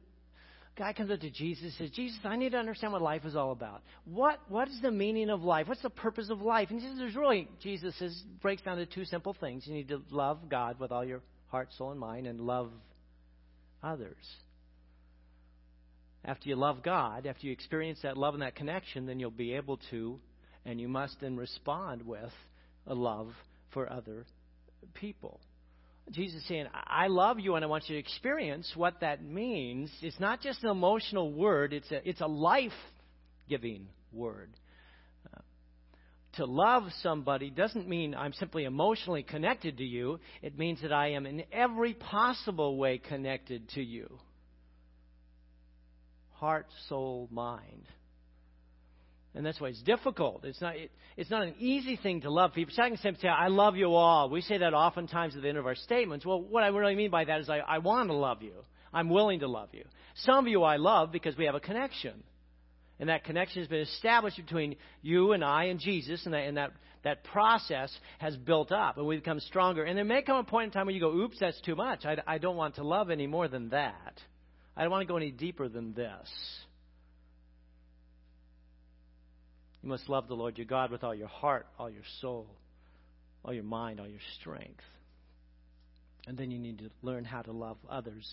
guy 0.76 0.92
comes 0.92 1.10
up 1.10 1.20
to 1.20 1.30
Jesus 1.30 1.64
and 1.64 1.72
says, 1.74 1.90
Jesus, 1.90 2.18
I 2.24 2.36
need 2.36 2.52
to 2.52 2.58
understand 2.58 2.92
what 2.92 3.02
life 3.02 3.24
is 3.24 3.36
all 3.36 3.52
about. 3.52 3.82
What 4.04 4.40
what 4.48 4.68
is 4.68 4.80
the 4.82 4.90
meaning 4.90 5.30
of 5.30 5.42
life? 5.42 5.68
What's 5.68 5.82
the 5.82 5.90
purpose 5.90 6.30
of 6.30 6.42
life? 6.42 6.70
And 6.70 6.80
he 6.80 6.86
says, 6.86 6.98
There's 6.98 7.16
really 7.16 7.48
Jesus 7.62 7.94
says 7.98 8.22
breaks 8.42 8.62
down 8.62 8.76
to 8.76 8.86
two 8.86 9.04
simple 9.04 9.34
things. 9.38 9.66
You 9.66 9.74
need 9.74 9.88
to 9.88 10.02
love 10.10 10.48
God 10.48 10.78
with 10.78 10.92
all 10.92 11.04
your 11.04 11.22
heart, 11.48 11.68
soul, 11.76 11.90
and 11.90 12.00
mind, 12.00 12.26
and 12.26 12.40
love 12.40 12.70
others. 13.82 14.16
After 16.24 16.48
you 16.48 16.56
love 16.56 16.82
God, 16.82 17.24
after 17.26 17.46
you 17.46 17.52
experience 17.52 18.00
that 18.02 18.16
love 18.16 18.34
and 18.34 18.42
that 18.42 18.56
connection, 18.56 19.06
then 19.06 19.20
you'll 19.20 19.30
be 19.30 19.54
able 19.54 19.78
to, 19.90 20.18
and 20.64 20.80
you 20.80 20.88
must 20.88 21.20
then 21.20 21.36
respond 21.36 22.02
with 22.02 22.32
a 22.86 22.94
love 22.94 23.30
for 23.72 23.90
other 23.90 24.26
people. 24.94 25.40
Jesus 26.10 26.40
is 26.40 26.48
saying, 26.48 26.66
I 26.72 27.08
love 27.08 27.40
you 27.40 27.56
and 27.56 27.64
I 27.64 27.68
want 27.68 27.88
you 27.88 27.96
to 27.96 28.00
experience 28.00 28.70
what 28.76 29.00
that 29.00 29.24
means. 29.24 29.90
It's 30.02 30.20
not 30.20 30.40
just 30.40 30.62
an 30.62 30.70
emotional 30.70 31.32
word, 31.32 31.72
it's 31.72 31.90
a, 31.90 32.08
it's 32.08 32.20
a 32.20 32.26
life 32.26 32.70
giving 33.48 33.88
word. 34.12 34.50
Uh, 35.34 35.40
to 36.34 36.44
love 36.44 36.84
somebody 37.02 37.50
doesn't 37.50 37.88
mean 37.88 38.14
I'm 38.14 38.32
simply 38.34 38.64
emotionally 38.64 39.24
connected 39.24 39.78
to 39.78 39.84
you, 39.84 40.20
it 40.42 40.56
means 40.56 40.80
that 40.82 40.92
I 40.92 41.12
am 41.12 41.26
in 41.26 41.42
every 41.52 41.94
possible 41.94 42.76
way 42.76 42.98
connected 42.98 43.68
to 43.70 43.82
you 43.82 44.18
heart, 46.36 46.66
soul, 46.88 47.28
mind. 47.32 47.86
And 49.36 49.44
that's 49.44 49.60
why 49.60 49.68
it's 49.68 49.82
difficult. 49.82 50.44
It's 50.44 50.62
not, 50.62 50.76
it, 50.76 50.90
it's 51.18 51.30
not 51.30 51.42
an 51.42 51.54
easy 51.58 51.96
thing 51.96 52.22
to 52.22 52.30
love 52.30 52.54
people. 52.54 52.72
Second 52.74 52.98
Timothy 53.02 53.22
say, 53.22 53.28
I 53.28 53.48
love 53.48 53.76
you 53.76 53.94
all. 53.94 54.30
We 54.30 54.40
say 54.40 54.56
that 54.56 54.72
oftentimes 54.72 55.36
at 55.36 55.42
the 55.42 55.48
end 55.48 55.58
of 55.58 55.66
our 55.66 55.74
statements. 55.74 56.24
Well, 56.24 56.40
what 56.40 56.64
I 56.64 56.68
really 56.68 56.96
mean 56.96 57.10
by 57.10 57.26
that 57.26 57.40
is 57.40 57.50
I, 57.50 57.58
I 57.58 57.78
want 57.78 58.08
to 58.08 58.14
love 58.14 58.42
you. 58.42 58.54
I'm 58.94 59.10
willing 59.10 59.40
to 59.40 59.46
love 59.46 59.68
you. 59.72 59.84
Some 60.14 60.46
of 60.46 60.50
you 60.50 60.62
I 60.62 60.76
love 60.76 61.12
because 61.12 61.36
we 61.36 61.44
have 61.44 61.54
a 61.54 61.60
connection. 61.60 62.22
And 62.98 63.10
that 63.10 63.24
connection 63.24 63.60
has 63.60 63.68
been 63.68 63.80
established 63.80 64.38
between 64.38 64.76
you 65.02 65.32
and 65.32 65.44
I 65.44 65.64
and 65.64 65.78
Jesus, 65.78 66.24
and 66.24 66.32
that, 66.32 66.44
and 66.44 66.56
that, 66.56 66.72
that 67.04 67.22
process 67.24 67.94
has 68.18 68.34
built 68.38 68.72
up, 68.72 68.96
and 68.96 69.06
we've 69.06 69.22
become 69.22 69.40
stronger. 69.40 69.84
And 69.84 69.98
there 69.98 70.04
may 70.06 70.22
come 70.22 70.38
a 70.38 70.44
point 70.44 70.68
in 70.68 70.70
time 70.70 70.86
when 70.86 70.94
you 70.94 71.00
go, 71.02 71.12
oops, 71.12 71.36
that's 71.38 71.60
too 71.60 71.76
much. 71.76 72.06
I, 72.06 72.16
I 72.26 72.38
don't 72.38 72.56
want 72.56 72.76
to 72.76 72.84
love 72.84 73.10
any 73.10 73.26
more 73.26 73.48
than 73.48 73.68
that. 73.68 74.18
I 74.74 74.80
don't 74.80 74.90
want 74.90 75.06
to 75.06 75.12
go 75.12 75.18
any 75.18 75.30
deeper 75.30 75.68
than 75.68 75.92
this. 75.92 76.26
You 79.86 79.90
must 79.90 80.08
love 80.08 80.26
the 80.26 80.34
Lord 80.34 80.58
your 80.58 80.66
God 80.66 80.90
with 80.90 81.04
all 81.04 81.14
your 81.14 81.28
heart, 81.28 81.64
all 81.78 81.88
your 81.88 82.02
soul, 82.20 82.48
all 83.44 83.54
your 83.54 83.62
mind, 83.62 84.00
all 84.00 84.08
your 84.08 84.18
strength. 84.40 84.82
And 86.26 86.36
then 86.36 86.50
you 86.50 86.58
need 86.58 86.78
to 86.78 86.90
learn 87.02 87.24
how 87.24 87.42
to 87.42 87.52
love 87.52 87.76
others 87.88 88.28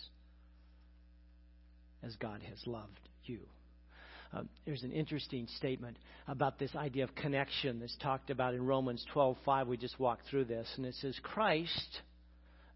as 2.02 2.16
God 2.16 2.42
has 2.50 2.58
loved 2.66 3.00
you. 3.26 3.42
Uh, 4.36 4.42
there's 4.66 4.82
an 4.82 4.94
interesting 4.94 5.46
statement 5.58 5.98
about 6.28 6.58
this 6.58 6.76
idea 6.76 7.04
of 7.04 7.14
connection 7.14 7.80
that's 7.80 7.98
talked 7.98 8.32
about 8.32 8.56
in 8.56 8.66
Romans 8.66 9.06
12:5. 9.14 9.68
We 9.68 9.78
just 9.78 10.00
walked 10.00 10.26
through 10.26 10.46
this, 10.46 10.68
and 10.78 10.88
it 10.88 10.96
says, 10.96 11.20
"Christ 11.20 12.02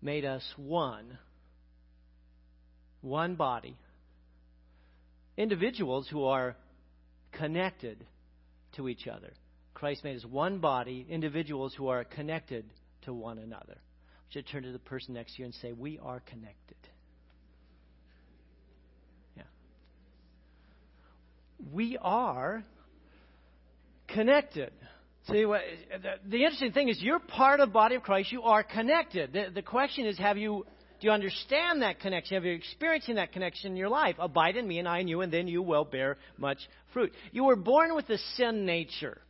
made 0.04 0.24
us 0.24 0.54
one, 0.56 1.18
one 3.02 3.34
body, 3.34 3.76
individuals 5.36 6.08
who 6.10 6.26
are 6.26 6.56
connected 7.32 8.06
to 8.76 8.88
each 8.90 9.08
other. 9.08 9.34
Christ 9.74 10.04
made 10.04 10.18
us 10.18 10.26
one 10.26 10.60
body, 10.60 11.06
individuals 11.10 11.74
who 11.78 11.88
are 11.88 12.04
connected 12.04 12.66
to 13.04 13.14
one 13.14 13.38
another. 13.38 13.76
You 14.30 14.34
should 14.34 14.48
turn 14.48 14.64
to 14.64 14.72
the 14.72 14.80
person 14.80 15.14
next 15.14 15.36
to 15.36 15.40
you 15.40 15.46
and 15.46 15.54
say, 15.56 15.72
We 15.72 16.00
are 16.00 16.20
connected. 16.20 16.78
Yeah. 19.36 19.44
We 21.72 21.98
are 22.02 22.64
connected. 24.08 24.72
See, 25.32 25.46
what, 25.46 25.62
the, 26.02 26.30
the 26.30 26.38
interesting 26.38 26.72
thing 26.72 26.90
is, 26.90 27.02
you're 27.02 27.20
part 27.20 27.60
of 27.60 27.70
the 27.70 27.74
body 27.74 27.96
of 27.96 28.04
Christ. 28.04 28.32
You 28.32 28.44
are 28.44 28.64
connected. 28.64 29.34
The, 29.34 29.48
the 29.54 29.62
question 29.62 30.06
is, 30.06 30.18
have 30.18 30.38
you 30.38 30.66
do 31.00 31.08
you 31.08 31.14
understand 31.14 31.82
that 31.82 32.00
connection? 32.00 32.36
Have 32.36 32.46
you 32.46 32.54
experiencing 32.54 33.16
that 33.16 33.32
connection 33.32 33.72
in 33.72 33.78
your 33.78 33.90
life? 33.90 34.16
Abide 34.20 34.56
in 34.56 34.68
me 34.68 34.80
and 34.80 34.88
I 34.88 35.00
in 35.00 35.08
you, 35.08 35.22
and 35.22 35.32
then 35.32 35.48
you 35.48 35.62
will 35.62 35.86
bear 35.86 36.18
much 36.38 36.58
fruit. 36.94 37.14
You 37.32 37.46
were 37.46 37.56
born 37.56 37.96
with 37.96 38.10
a 38.10 38.18
sin 38.36 38.66
nature. 38.66 39.22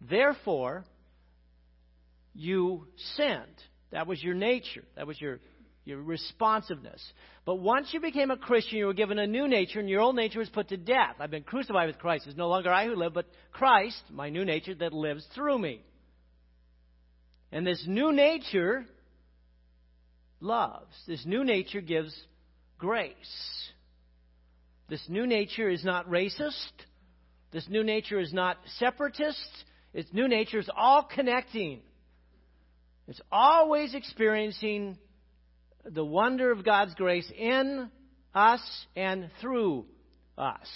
Therefore, 0.00 0.84
you 2.34 2.86
sinned. 3.16 3.62
That 3.92 4.06
was 4.06 4.22
your 4.22 4.34
nature. 4.34 4.84
That 4.96 5.06
was 5.06 5.20
your, 5.20 5.38
your 5.84 6.02
responsiveness. 6.02 7.02
But 7.44 7.56
once 7.56 7.90
you 7.92 8.00
became 8.00 8.30
a 8.30 8.36
Christian, 8.36 8.78
you 8.78 8.86
were 8.86 8.94
given 8.94 9.18
a 9.18 9.26
new 9.26 9.46
nature, 9.46 9.78
and 9.78 9.88
your 9.88 10.00
old 10.00 10.16
nature 10.16 10.40
was 10.40 10.48
put 10.48 10.68
to 10.68 10.76
death. 10.76 11.16
I've 11.20 11.30
been 11.30 11.44
crucified 11.44 11.86
with 11.86 11.98
Christ. 11.98 12.26
It's 12.26 12.36
no 12.36 12.48
longer 12.48 12.72
I 12.72 12.86
who 12.86 12.96
live, 12.96 13.14
but 13.14 13.26
Christ, 13.52 14.02
my 14.10 14.30
new 14.30 14.44
nature, 14.44 14.74
that 14.74 14.92
lives 14.92 15.24
through 15.34 15.58
me. 15.58 15.80
And 17.52 17.64
this 17.64 17.84
new 17.86 18.10
nature 18.12 18.84
loves. 20.44 20.94
This 21.06 21.24
new 21.26 21.42
nature 21.44 21.80
gives 21.80 22.14
grace. 22.78 23.14
This 24.88 25.02
new 25.08 25.26
nature 25.26 25.68
is 25.68 25.84
not 25.84 26.08
racist. 26.08 26.72
This 27.50 27.66
new 27.68 27.82
nature 27.82 28.20
is 28.20 28.32
not 28.32 28.58
separatist. 28.78 29.38
Its 29.92 30.12
new 30.12 30.28
nature 30.28 30.58
is 30.58 30.68
all 30.76 31.02
connecting. 31.02 31.80
It's 33.08 33.20
always 33.32 33.94
experiencing 33.94 34.98
the 35.84 36.04
wonder 36.04 36.50
of 36.50 36.64
God's 36.64 36.94
grace 36.94 37.30
in 37.36 37.90
us 38.34 38.86
and 38.96 39.30
through 39.40 39.86
us. 40.36 40.68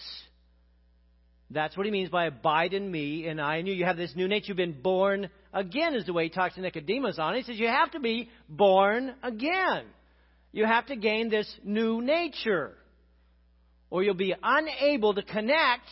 That's 1.51 1.77
what 1.77 1.87
he 1.87 1.93
means 1.93 2.11
by 2.11 2.27
abide 2.27 2.75
in 2.75 2.91
me 2.91 3.27
and 3.27 3.41
I 3.41 3.57
in 3.57 3.67
you. 3.67 3.73
You 3.73 3.87
have 3.87 3.97
this 3.97 4.15
new 4.15 4.29
nature. 4.29 4.49
You've 4.49 4.59
been 4.59 4.83
born 4.83 5.31
again, 5.59 5.95
is 5.95 6.07
the 6.07 6.13
way 6.13 6.25
he 6.25 6.31
talks 6.31 6.55
to 6.55 6.61
Nicodemus 6.61 7.19
on 7.19 7.35
it. 7.35 7.39
He 7.39 7.43
says 7.45 7.61
you 7.61 7.67
have 7.67 7.91
to 7.93 8.01
be 8.01 8.29
born 8.49 9.15
again. 9.23 9.85
You 10.53 10.65
have 10.65 10.87
to 10.87 10.97
gain 10.97 11.29
this 11.29 11.53
new 11.65 12.01
nature. 12.01 12.75
Or 13.91 14.03
you'll 14.03 14.15
be 14.15 14.35
unable 14.43 15.15
to 15.15 15.23
connect 15.23 15.89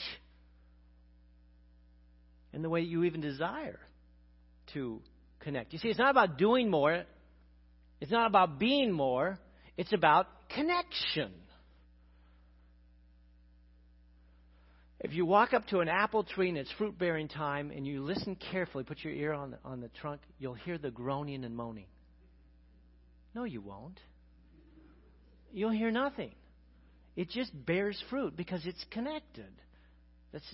in 2.52 2.62
the 2.62 2.70
way 2.70 2.82
you 2.82 3.04
even 3.04 3.20
desire 3.20 3.80
to 4.74 5.00
connect. 5.40 5.72
You 5.72 5.78
see, 5.78 5.88
it's 5.88 5.98
not 5.98 6.10
about 6.10 6.38
doing 6.38 6.70
more, 6.70 7.04
it's 8.00 8.10
not 8.10 8.26
about 8.26 8.58
being 8.58 8.92
more, 8.92 9.38
it's 9.76 9.92
about 9.92 10.26
connection. 10.50 11.32
If 15.06 15.14
you 15.14 15.24
walk 15.24 15.54
up 15.54 15.64
to 15.68 15.78
an 15.78 15.88
apple 15.88 16.24
tree 16.24 16.48
and 16.48 16.58
it's 16.58 16.72
fruit 16.72 16.98
bearing 16.98 17.28
time 17.28 17.70
and 17.70 17.86
you 17.86 18.02
listen 18.02 18.36
carefully, 18.50 18.82
put 18.82 19.04
your 19.04 19.12
ear 19.12 19.32
on 19.32 19.52
the, 19.52 19.58
on 19.64 19.80
the 19.80 19.86
trunk, 20.00 20.20
you'll 20.40 20.54
hear 20.54 20.78
the 20.78 20.90
groaning 20.90 21.44
and 21.44 21.54
moaning. 21.54 21.86
No, 23.32 23.44
you 23.44 23.60
won't. 23.60 24.00
You'll 25.52 25.70
hear 25.70 25.92
nothing. 25.92 26.34
It 27.14 27.30
just 27.30 27.52
bears 27.64 28.02
fruit 28.10 28.36
because 28.36 28.66
it's 28.66 28.84
connected. 28.90 29.52
That's, 30.32 30.44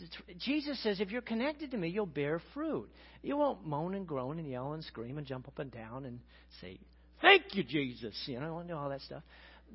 Jesus 0.45 0.83
says, 0.83 1.01
if 1.01 1.11
you're 1.11 1.23
connected 1.23 1.71
to 1.71 1.79
me, 1.79 1.89
you'll 1.89 2.05
bear 2.05 2.39
fruit. 2.53 2.91
You 3.23 3.39
won't 3.39 3.67
moan 3.67 3.95
and 3.95 4.07
groan 4.07 4.39
and 4.39 4.47
yell 4.47 4.75
and 4.75 4.85
scream 4.85 5.17
and 5.17 5.27
jump 5.27 5.49
up 5.49 5.61
and 5.61 5.71
down 5.71 6.05
and 6.05 6.21
say, 6.61 6.79
Thank 7.23 7.55
you, 7.55 7.65
Jesus. 7.65 8.15
You 8.27 8.39
know, 8.39 8.59
and 8.59 8.69
do 8.69 8.77
all 8.77 8.91
that 8.91 9.01
stuff. 9.01 9.23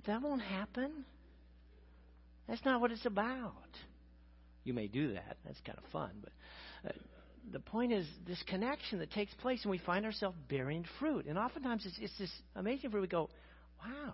That 0.05 0.22
won't 0.22 0.43
happen. 0.43 1.03
That's 2.48 2.63
not 2.63 2.79
what 2.79 2.91
it's 2.91 3.07
about 3.07 3.55
you 4.68 4.74
may 4.74 4.88
do 4.88 5.14
that. 5.14 5.38
That's 5.46 5.60
kind 5.66 5.78
of 5.78 5.86
fun. 5.92 6.12
But 6.22 6.90
uh, 6.90 6.94
the 7.52 7.60
point 7.60 7.94
is 7.94 8.06
this 8.28 8.42
connection 8.48 9.00
that 9.00 9.12
takes 9.12 9.34
place, 9.36 9.62
and 9.64 9.72
we 9.72 9.78
find 9.80 10.06
ourselves 10.06 10.38
bearing 10.50 10.86
fruit. 11.00 11.26
And 11.26 11.38
oftentimes 11.38 11.86
it's, 11.86 11.98
it's 12.00 12.18
this 12.20 12.32
amazing 12.56 12.92
fruit. 12.92 13.02
We 13.02 13.08
go, 13.08 13.30
wow, 13.84 14.14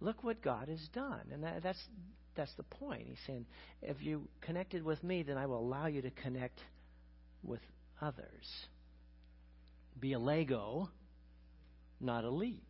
look 0.00 0.22
what 0.22 0.42
God 0.42 0.68
has 0.68 0.86
done. 0.92 1.22
And 1.32 1.42
that, 1.42 1.62
that's, 1.62 1.82
that's 2.36 2.52
the 2.56 2.62
point. 2.64 3.06
He's 3.08 3.18
saying, 3.26 3.46
if 3.82 4.02
you 4.02 4.28
connected 4.42 4.84
with 4.84 5.02
me, 5.02 5.22
then 5.22 5.38
I 5.38 5.46
will 5.46 5.60
allow 5.60 5.86
you 5.86 6.02
to 6.02 6.10
connect 6.10 6.60
with 7.42 7.60
others. 8.00 8.46
Be 9.98 10.12
a 10.12 10.18
Lego, 10.18 10.90
not 12.00 12.24
a 12.24 12.30
leech. 12.30 12.60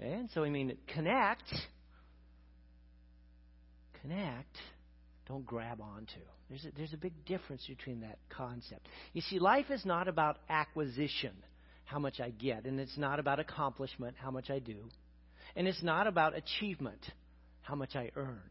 And 0.00 0.30
so, 0.34 0.42
I 0.42 0.48
mean, 0.48 0.76
connect. 0.94 1.44
Connect 4.00 4.56
don't 5.32 5.46
grab 5.46 5.80
onto. 5.80 6.20
There's 6.50 6.64
a, 6.66 6.68
there's 6.76 6.92
a 6.92 6.98
big 6.98 7.24
difference 7.24 7.64
between 7.66 8.00
that 8.02 8.18
concept. 8.28 8.86
You 9.14 9.22
see, 9.22 9.38
life 9.38 9.70
is 9.70 9.82
not 9.86 10.06
about 10.06 10.36
acquisition, 10.50 11.32
how 11.86 11.98
much 11.98 12.20
I 12.20 12.28
get, 12.28 12.66
and 12.66 12.78
it's 12.78 12.98
not 12.98 13.18
about 13.18 13.40
accomplishment, 13.40 14.14
how 14.18 14.30
much 14.30 14.50
I 14.50 14.58
do, 14.58 14.90
and 15.56 15.66
it's 15.66 15.82
not 15.82 16.06
about 16.06 16.36
achievement, 16.36 17.00
how 17.62 17.74
much 17.74 17.96
I 17.96 18.10
earn. 18.14 18.42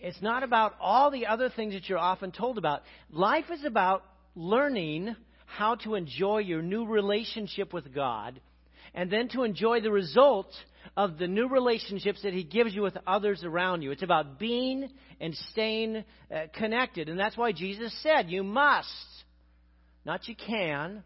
It's 0.00 0.20
not 0.20 0.42
about 0.42 0.74
all 0.80 1.12
the 1.12 1.26
other 1.26 1.48
things 1.48 1.74
that 1.74 1.88
you're 1.88 1.96
often 1.96 2.32
told 2.32 2.58
about. 2.58 2.82
Life 3.08 3.46
is 3.52 3.64
about 3.64 4.02
learning 4.34 5.14
how 5.46 5.76
to 5.76 5.94
enjoy 5.94 6.38
your 6.38 6.62
new 6.62 6.86
relationship 6.86 7.72
with 7.72 7.94
God 7.94 8.40
and 8.94 9.12
then 9.12 9.28
to 9.28 9.44
enjoy 9.44 9.80
the 9.80 9.92
result 9.92 10.52
of 10.96 11.18
the 11.18 11.26
new 11.26 11.48
relationships 11.48 12.22
that 12.22 12.32
He 12.32 12.44
gives 12.44 12.74
you 12.74 12.82
with 12.82 12.96
others 13.06 13.44
around 13.44 13.82
you. 13.82 13.90
It's 13.90 14.02
about 14.02 14.38
being 14.38 14.88
and 15.20 15.34
staying 15.50 16.04
uh, 16.34 16.42
connected. 16.54 17.08
And 17.08 17.18
that's 17.18 17.36
why 17.36 17.52
Jesus 17.52 17.94
said, 18.02 18.30
You 18.30 18.42
must, 18.42 18.88
not 20.04 20.28
you 20.28 20.34
can, 20.34 21.02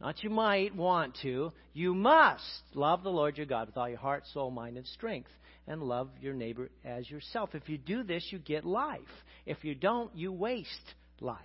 not 0.00 0.22
you 0.22 0.30
might 0.30 0.74
want 0.74 1.16
to, 1.22 1.50
you 1.72 1.94
must 1.94 2.44
love 2.74 3.02
the 3.02 3.10
Lord 3.10 3.36
your 3.36 3.46
God 3.46 3.68
with 3.68 3.76
all 3.76 3.88
your 3.88 3.98
heart, 3.98 4.24
soul, 4.32 4.50
mind, 4.50 4.76
and 4.76 4.86
strength, 4.86 5.30
and 5.66 5.82
love 5.82 6.08
your 6.20 6.34
neighbor 6.34 6.70
as 6.84 7.08
yourself. 7.10 7.54
If 7.54 7.68
you 7.68 7.78
do 7.78 8.02
this, 8.02 8.26
you 8.30 8.38
get 8.38 8.64
life. 8.64 9.00
If 9.46 9.64
you 9.64 9.74
don't, 9.74 10.14
you 10.14 10.32
waste 10.32 10.94
life. 11.20 11.38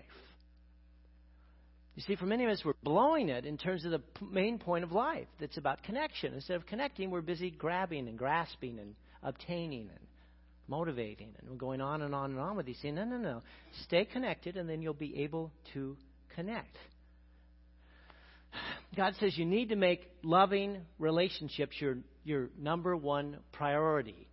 You 1.95 2.01
see, 2.01 2.15
for 2.15 2.25
many 2.25 2.43
of 2.43 2.49
us, 2.49 2.63
we're 2.65 2.73
blowing 2.81 3.29
it 3.29 3.45
in 3.45 3.57
terms 3.57 3.85
of 3.85 3.91
the 3.91 4.01
main 4.31 4.57
point 4.57 4.83
of 4.83 4.91
life 4.91 5.27
that's 5.39 5.57
about 5.57 5.83
connection. 5.83 6.33
Instead 6.33 6.55
of 6.55 6.65
connecting, 6.65 7.11
we're 7.11 7.21
busy 7.21 7.51
grabbing 7.51 8.07
and 8.07 8.17
grasping 8.17 8.79
and 8.79 8.95
obtaining 9.21 9.89
and 9.89 9.99
motivating. 10.67 11.35
And 11.39 11.49
we're 11.49 11.55
going 11.55 11.81
on 11.81 12.01
and 12.01 12.15
on 12.15 12.31
and 12.31 12.39
on 12.39 12.55
with 12.55 12.65
these 12.65 12.79
things. 12.81 12.95
No, 12.95 13.05
no, 13.05 13.17
no. 13.17 13.43
Stay 13.83 14.05
connected, 14.05 14.57
and 14.57 14.67
then 14.67 14.81
you'll 14.81 14.95
be 14.95 15.21
able 15.21 15.51
to 15.73 15.95
connect. 16.35 16.75
God 18.95 19.13
says 19.19 19.37
you 19.37 19.45
need 19.45 19.69
to 19.69 19.75
make 19.75 20.01
loving 20.23 20.81
relationships 20.97 21.75
your, 21.79 21.97
your 22.23 22.49
number 22.59 22.95
one 22.95 23.37
priority. 23.51 24.27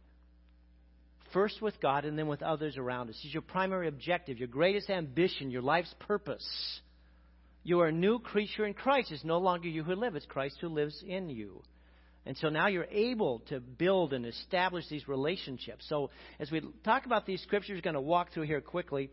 First 1.32 1.62
with 1.62 1.80
God 1.80 2.04
and 2.04 2.18
then 2.18 2.26
with 2.26 2.42
others 2.42 2.76
around 2.76 3.08
us. 3.08 3.20
It's 3.22 3.32
your 3.32 3.42
primary 3.42 3.86
objective, 3.86 4.38
your 4.38 4.48
greatest 4.48 4.90
ambition, 4.90 5.50
your 5.50 5.62
life's 5.62 5.94
purpose. 6.00 6.46
You 7.62 7.80
are 7.80 7.88
a 7.88 7.92
new 7.92 8.18
creature 8.18 8.64
in 8.64 8.74
Christ. 8.74 9.12
It's 9.12 9.24
no 9.24 9.38
longer 9.38 9.68
you 9.68 9.82
who 9.82 9.94
live, 9.94 10.16
it's 10.16 10.26
Christ 10.26 10.56
who 10.60 10.68
lives 10.68 11.02
in 11.06 11.28
you. 11.28 11.62
And 12.26 12.36
so 12.36 12.50
now 12.50 12.68
you're 12.68 12.84
able 12.90 13.40
to 13.48 13.60
build 13.60 14.12
and 14.12 14.26
establish 14.26 14.84
these 14.88 15.08
relationships. 15.08 15.86
So 15.88 16.10
as 16.38 16.50
we 16.50 16.60
talk 16.84 17.06
about 17.06 17.24
these 17.24 17.42
scriptures, 17.42 17.76
we're 17.76 17.80
going 17.80 17.94
to 17.94 18.00
walk 18.00 18.32
through 18.32 18.44
here 18.44 18.60
quickly. 18.60 19.10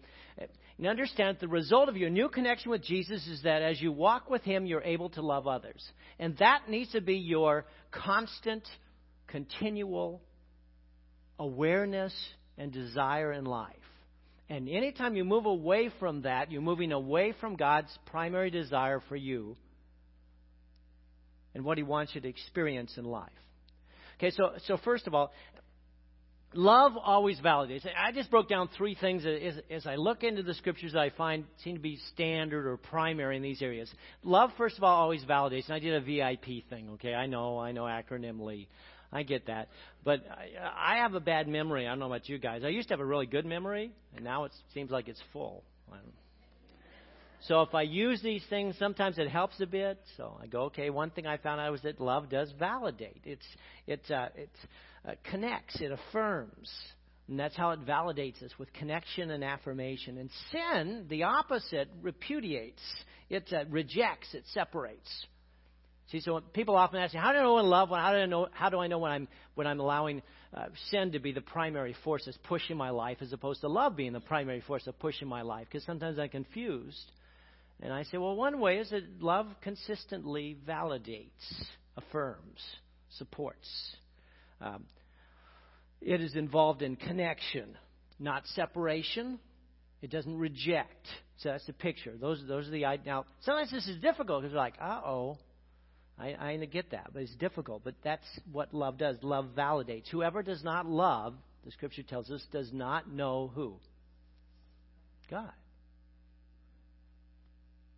And 0.77 0.87
understand 0.87 1.37
the 1.39 1.47
result 1.47 1.87
of 1.87 1.95
your 1.95 2.09
new 2.09 2.27
connection 2.27 2.69
with 2.69 2.83
Jesus 2.83 3.25
is 3.27 3.43
that 3.43 3.61
as 3.61 3.81
you 3.81 3.93
walk 3.93 4.29
with 4.29 4.43
Him, 4.43 4.65
you're 4.65 4.83
able 4.83 5.09
to 5.11 5.21
love 5.21 5.47
others. 5.47 5.83
And 6.19 6.37
that 6.37 6.69
needs 6.69 6.91
to 6.91 7.01
be 7.01 7.15
your 7.15 7.65
constant, 7.91 8.67
continual 9.27 10.21
awareness 11.39 12.13
and 12.57 12.73
desire 12.73 13.31
in 13.31 13.45
life. 13.45 13.75
And 14.49 14.69
anytime 14.69 15.15
you 15.15 15.25
move 15.25 15.45
away 15.45 15.89
from 15.99 16.21
that, 16.21 16.51
you're 16.51 16.61
moving 16.61 16.91
away 16.91 17.33
from 17.39 17.55
God's 17.55 17.89
primary 18.05 18.49
desire 18.49 19.01
for 19.09 19.15
you 19.15 19.57
and 21.53 21.65
what 21.65 21.77
He 21.77 21.83
wants 21.83 22.15
you 22.15 22.21
to 22.21 22.27
experience 22.27 22.93
in 22.97 23.03
life. 23.03 23.29
Okay, 24.17 24.31
so, 24.31 24.53
so 24.65 24.77
first 24.77 25.05
of 25.05 25.13
all, 25.13 25.31
love 26.53 26.93
always 26.97 27.39
validates. 27.39 27.85
I 27.85 28.11
just 28.13 28.31
broke 28.31 28.47
down 28.47 28.69
three 28.77 28.95
things 28.95 29.25
as, 29.25 29.55
as 29.69 29.85
I 29.85 29.95
look 29.95 30.23
into 30.23 30.43
the 30.43 30.53
scriptures 30.53 30.93
that 30.93 31.01
I 31.01 31.09
find 31.11 31.43
seem 31.63 31.75
to 31.75 31.81
be 31.81 31.99
standard 32.13 32.65
or 32.65 32.77
primary 32.77 33.35
in 33.35 33.43
these 33.43 33.61
areas. 33.61 33.91
Love, 34.23 34.51
first 34.57 34.77
of 34.77 34.83
all, 34.83 34.95
always 34.95 35.23
validates. 35.25 35.65
And 35.65 35.75
I 35.75 35.79
did 35.79 35.93
a 35.93 36.01
VIP 36.01 36.67
thing, 36.69 36.91
okay? 36.93 37.13
I 37.13 37.27
know, 37.27 37.59
I 37.59 37.73
know 37.73 37.83
acronymly. 37.83 38.67
I 39.11 39.23
get 39.23 39.47
that. 39.47 39.69
But 40.03 40.25
I, 40.29 40.95
I 40.95 40.97
have 40.97 41.13
a 41.13 41.19
bad 41.19 41.47
memory. 41.47 41.87
I 41.87 41.91
don't 41.91 41.99
know 41.99 42.07
about 42.07 42.27
you 42.27 42.37
guys. 42.37 42.63
I 42.63 42.69
used 42.69 42.89
to 42.89 42.93
have 42.93 42.99
a 42.99 43.05
really 43.05 43.25
good 43.25 43.45
memory, 43.45 43.91
and 44.15 44.23
now 44.23 44.43
it 44.45 44.51
seems 44.73 44.91
like 44.91 45.07
it's 45.07 45.21
full. 45.33 45.63
So 47.41 47.61
if 47.61 47.73
I 47.75 47.83
use 47.83 48.21
these 48.21 48.43
things, 48.49 48.75
sometimes 48.79 49.19
it 49.19 49.29
helps 49.29 49.59
a 49.61 49.67
bit. 49.67 49.99
So 50.17 50.37
I 50.41 50.47
go, 50.47 50.63
okay. 50.63 50.89
One 50.89 51.11
thing 51.11 51.27
I 51.27 51.37
found 51.37 51.61
out 51.61 51.71
was 51.71 51.81
that 51.83 52.01
love 52.01 52.29
does 52.29 52.51
validate. 52.57 53.21
It's 53.25 53.45
it 53.85 54.01
uh, 54.11 54.29
it 54.35 54.49
uh, 55.07 55.11
connects. 55.29 55.79
It 55.79 55.91
affirms. 55.91 56.71
And 57.27 57.39
that's 57.39 57.55
how 57.55 57.71
it 57.71 57.85
validates 57.85 58.41
us 58.41 58.51
with 58.57 58.71
connection 58.73 59.31
and 59.31 59.43
affirmation. 59.43 60.17
And 60.17 60.29
sin, 60.51 61.05
the 61.09 61.23
opposite, 61.23 61.89
repudiates. 62.01 62.81
It 63.29 63.51
uh, 63.53 63.65
rejects. 63.69 64.33
It 64.33 64.45
separates. 64.53 65.25
See, 66.11 66.21
so 66.21 66.39
people 66.39 66.77
often 66.77 66.99
ask 66.99 67.13
me, 67.13 67.19
how 67.19 67.33
do 67.33 67.39
I 67.39 67.41
know 67.41 67.55
when 67.55 67.65
love? 67.65 67.89
How 67.89 68.11
do 68.11 68.17
I 68.17 68.25
know? 68.25 68.47
How 68.51 68.69
do 68.69 68.79
I 68.79 68.87
know 68.87 68.97
when 68.97 69.11
I'm 69.11 69.27
when 69.55 69.67
I'm 69.67 69.81
allowing 69.81 70.21
uh, 70.53 70.67
sin 70.89 71.11
to 71.11 71.19
be 71.19 71.33
the 71.33 71.41
primary 71.41 71.95
force 72.03 72.23
that's 72.25 72.37
pushing 72.43 72.77
my 72.77 72.91
life, 72.91 73.17
as 73.19 73.33
opposed 73.33 73.59
to 73.61 73.67
love 73.67 73.97
being 73.97 74.13
the 74.13 74.21
primary 74.21 74.61
force 74.61 74.83
that's 74.85 74.97
pushing 74.99 75.27
my 75.27 75.41
life? 75.41 75.67
Because 75.69 75.85
sometimes 75.85 76.17
I'm 76.17 76.29
confused, 76.29 77.11
and 77.81 77.91
I 77.91 78.03
say, 78.03 78.17
well, 78.17 78.37
one 78.37 78.61
way 78.61 78.77
is 78.77 78.89
that 78.91 79.03
love 79.21 79.47
consistently 79.61 80.55
validates, 80.65 81.27
affirms, 81.97 82.61
supports. 83.17 83.67
Um, 84.61 84.85
it 85.99 86.21
is 86.21 86.35
involved 86.35 86.83
in 86.83 86.95
connection, 86.95 87.77
not 88.17 88.45
separation. 88.47 89.39
It 90.01 90.11
doesn't 90.11 90.37
reject. 90.37 91.05
So 91.39 91.49
that's 91.49 91.65
the 91.65 91.73
picture. 91.73 92.13
Those, 92.17 92.43
those 92.47 92.67
are 92.67 92.71
the 92.71 92.85
now. 93.05 93.25
Sometimes 93.41 93.71
this 93.71 93.87
is 93.87 93.99
difficult 93.99 94.43
because 94.43 94.55
like, 94.55 94.75
uh 94.79 95.01
oh, 95.05 95.37
I, 96.19 96.35
I 96.39 96.65
get 96.65 96.91
that, 96.91 97.11
but 97.13 97.21
it's 97.21 97.35
difficult. 97.35 97.83
But 97.83 97.95
that's 98.03 98.25
what 98.51 98.73
love 98.73 98.97
does. 98.97 99.17
Love 99.21 99.49
validates. 99.55 100.09
Whoever 100.09 100.41
does 100.41 100.63
not 100.63 100.87
love, 100.87 101.35
the 101.63 101.71
scripture 101.71 102.03
tells 102.03 102.31
us, 102.31 102.43
does 102.51 102.71
not 102.73 103.11
know 103.11 103.51
who? 103.53 103.75
God. 105.29 105.51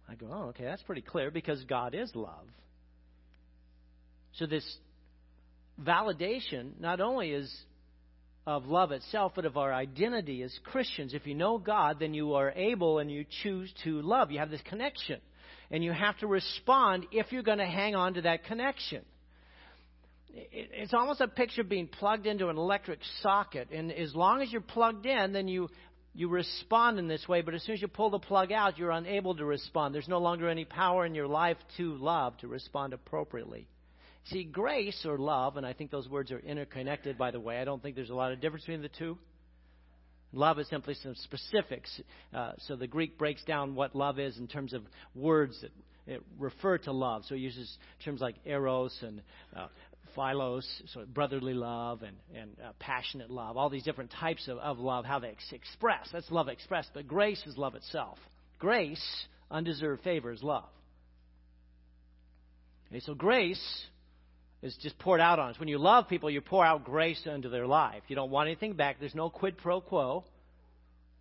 I 0.10 0.16
go, 0.16 0.28
oh, 0.32 0.44
okay, 0.50 0.66
that's 0.66 0.82
pretty 0.82 1.02
clear 1.02 1.30
because 1.32 1.64
God 1.66 1.94
is 1.94 2.12
love. 2.16 2.48
So 4.34 4.48
this 4.48 4.66
validation 5.80 6.80
not 6.80 7.00
only 7.00 7.32
is 7.32 7.54
of 8.48 8.66
love 8.66 8.92
itself, 8.92 9.34
but 9.36 9.46
of 9.46 9.58
our 9.58 9.72
identity 9.72 10.42
as 10.42 10.58
Christians. 10.64 11.14
If 11.14 11.28
you 11.28 11.36
know 11.36 11.60
God, 11.60 11.98
then 12.00 12.16
you 12.16 12.34
are 12.34 12.52
able 12.52 12.98
and 13.00 13.12
you 13.12 13.26
choose 13.44 13.72
to 13.84 14.02
love. 14.02 14.32
You 14.32 14.40
have 14.40 14.50
this 14.50 14.62
connection 14.68 15.20
and 15.72 15.84
you 15.84 15.92
have 15.92 16.18
to 16.20 16.28
respond 16.28 17.06
if 17.12 17.32
you're 17.32 17.44
going 17.44 17.60
to 17.60 17.66
hang 17.66 17.96
on 17.96 18.16
to 18.16 18.22
that 18.22 18.46
connection. 18.46 19.04
It's 20.32 20.94
almost 20.94 21.22
a 21.22 21.28
picture 21.28 21.62
of 21.62 21.70
being 21.70 21.88
plugged 21.88 22.28
into 22.28 22.50
an 22.50 22.58
electric 22.58 23.00
socket, 23.22 23.70
and 23.72 23.92
as 23.92 24.14
long 24.14 24.42
as 24.42 24.52
you're 24.52 24.62
plugged 24.62 25.06
in, 25.06 25.34
then 25.34 25.48
you 25.48 25.70
you 26.14 26.28
respond 26.28 27.00
in 27.00 27.08
this 27.08 27.28
way, 27.28 27.42
but 27.42 27.54
as 27.54 27.64
soon 27.64 27.76
as 27.76 27.82
you 27.82 27.88
pull 27.88 28.10
the 28.10 28.20
plug 28.20 28.52
out, 28.52 28.78
you're 28.78 28.92
unable 28.92 29.36
to 29.36 29.46
respond. 29.46 29.94
There's 29.94 30.08
no 30.08 30.18
longer 30.18 30.50
any 30.50 30.66
power 30.66 31.06
in 31.06 31.14
your 31.14 31.28
life 31.28 31.58
to 31.78 31.96
love, 31.96 32.36
to 32.40 32.48
respond 32.48 32.94
appropriately. 32.94 33.68
See, 34.26 34.44
grace 34.44 35.06
or 35.08 35.18
love, 35.18 35.56
and 35.58 35.66
I 35.66 35.74
think 35.74 35.92
those 35.92 36.10
words 36.10 36.32
are 36.32 36.40
interconnected, 36.40 37.18
by 37.18 37.32
the 37.32 37.40
way. 37.40 37.60
I 37.60 37.64
don't 37.64 37.82
think 37.82 37.96
there's 37.96 38.10
a 38.10 38.16
lot 38.16 38.32
of 38.32 38.42
difference 38.42 38.66
between 38.66 38.82
the 38.82 38.90
two. 38.90 39.18
Love 40.32 40.60
is 40.60 40.68
simply 40.70 40.94
some 40.94 41.16
specifics. 41.16 42.02
Uh, 42.34 42.52
so 42.60 42.76
the 42.76 42.88
Greek 42.88 43.18
breaks 43.18 43.44
down 43.46 43.76
what 43.76 43.96
love 43.96 44.20
is 44.20 44.38
in 44.38 44.48
terms 44.48 44.74
of 44.74 44.84
words 45.16 45.60
that 45.62 46.22
refer 46.38 46.78
to 46.78 46.92
love. 46.92 47.24
So 47.28 47.36
it 47.36 47.40
uses 47.40 47.78
terms 48.04 48.22
like 48.22 48.36
eros 48.46 48.96
and 49.02 49.22
uh, 49.56 49.68
philos, 50.16 50.68
so 50.94 51.06
brotherly 51.06 51.54
love 51.54 52.04
and, 52.04 52.16
and 52.36 52.52
uh, 52.64 52.72
passionate 52.80 53.30
love, 53.30 53.58
all 53.58 53.70
these 53.70 53.84
different 53.84 54.12
types 54.12 54.48
of, 54.48 54.58
of 54.58 54.80
love, 54.80 55.06
how 55.06 55.20
they 55.20 55.30
ex- 55.30 55.52
express. 55.52 56.08
That's 56.12 56.30
love 56.32 56.48
expressed. 56.48 56.90
But 56.94 57.08
grace 57.08 57.42
is 57.46 57.58
love 57.58 57.76
itself. 57.76 58.18
Grace, 58.60 59.04
undeserved 59.50 60.04
favor, 60.04 60.32
is 60.32 60.44
love. 60.44 60.70
Okay, 62.90 63.00
so 63.02 63.14
grace 63.14 63.62
is 64.62 64.76
just 64.82 65.00
poured 65.00 65.22
out 65.22 65.40
on 65.40 65.52
us. 65.52 65.60
When 65.60 65.70
you 65.70 65.78
love 65.78 66.10
people, 66.10 66.30
you 66.30 66.42
pour 66.42 66.66
out 66.66 66.84
grace 66.84 67.22
into 67.26 67.50
their 67.50 67.68
life. 67.68 68.04
You 68.08 68.16
don't 68.16 68.30
want 68.30 68.48
anything 68.48 68.74
back. 68.74 68.98
There's 69.00 69.16
no 69.16 69.30
quid 69.30 69.58
pro 69.58 69.80
quo. 69.82 70.26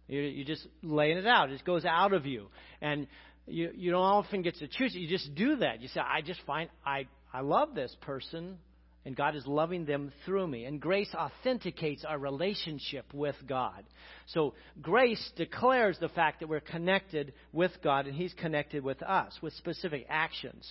You, 0.09 0.21
you're 0.21 0.47
just 0.47 0.67
laying 0.83 1.19
it 1.19 1.27
out. 1.27 1.51
It 1.51 1.55
just 1.55 1.65
goes 1.65 1.85
out 1.85 2.13
of 2.13 2.27
you. 2.27 2.49
And 2.81 3.07
you, 3.47 3.71
you 3.75 3.91
don't 3.91 4.03
often 4.03 4.43
get 4.43 4.57
to 4.57 4.69
choose. 4.69 4.95
You 4.95 5.09
just 5.09 5.35
do 5.35 5.57
that. 5.57 5.81
You 5.81 5.89
say, 5.89 6.01
I 6.01 6.23
just 6.23 6.41
find 6.47 6.69
I, 6.85 7.07
I 7.33 7.41
love 7.41 7.75
this 7.75 7.95
person, 8.01 8.59
and 9.05 9.15
God 9.15 9.37
is 9.37 9.47
loving 9.47 9.85
them 9.85 10.13
through 10.25 10.47
me. 10.47 10.65
And 10.65 10.81
grace 10.81 11.15
authenticates 11.15 12.05
our 12.05 12.19
relationship 12.19 13.07
with 13.15 13.37
God. 13.47 13.85
So 14.27 14.55
grace 14.83 15.31
declares 15.37 15.97
the 16.01 16.09
fact 16.09 16.41
that 16.41 16.49
we're 16.49 16.61
connected 16.61 17.33
with 17.53 17.73
God, 17.83 18.07
and 18.07 18.15
He's 18.15 18.35
connected 18.35 18.83
with 18.83 19.03
us 19.03 19.33
with 19.41 19.53
specific 19.55 20.07
actions. 20.09 20.69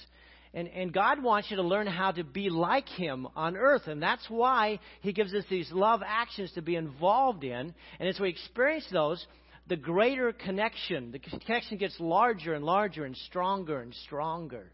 And, 0.53 0.67
and 0.69 0.93
God 0.93 1.21
wants 1.21 1.51
you 1.51 1.57
to 1.57 1.63
learn 1.63 1.87
how 1.87 2.11
to 2.11 2.23
be 2.23 2.49
like 2.49 2.87
Him 2.87 3.27
on 3.35 3.57
earth. 3.57 3.87
And 3.87 4.01
that's 4.01 4.27
why 4.29 4.79
He 5.01 5.13
gives 5.13 5.33
us 5.33 5.43
these 5.49 5.71
love 5.71 6.01
actions 6.05 6.51
to 6.53 6.61
be 6.61 6.75
involved 6.75 7.43
in. 7.43 7.73
And 7.99 8.09
as 8.09 8.19
we 8.19 8.29
experience 8.29 8.87
those, 8.91 9.25
the 9.67 9.75
greater 9.75 10.31
connection, 10.31 11.11
the 11.11 11.19
connection 11.19 11.77
gets 11.77 11.99
larger 11.99 12.53
and 12.53 12.63
larger 12.63 13.03
and 13.05 13.15
stronger 13.15 13.81
and 13.81 13.93
stronger. 14.05 14.71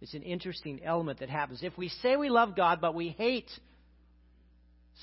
It's 0.00 0.14
an 0.14 0.22
interesting 0.22 0.80
element 0.84 1.18
that 1.18 1.28
happens. 1.28 1.60
If 1.62 1.76
we 1.76 1.88
say 1.88 2.16
we 2.16 2.30
love 2.30 2.56
God, 2.56 2.80
but 2.80 2.94
we 2.94 3.08
hate 3.08 3.50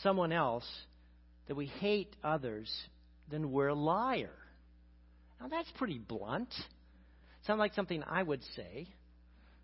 someone 0.02 0.32
else, 0.32 0.66
that 1.48 1.56
we 1.56 1.68
hate 1.68 2.16
others, 2.24 2.72
then 3.30 3.52
we're 3.52 3.68
a 3.68 3.76
liar. 3.76 4.34
Now, 5.40 5.48
that's 5.50 5.70
pretty 5.78 6.00
blunt. 6.00 6.54
Sounds 7.46 7.60
like 7.60 7.74
something 7.74 8.04
I 8.04 8.24
would 8.24 8.42
say. 8.56 8.88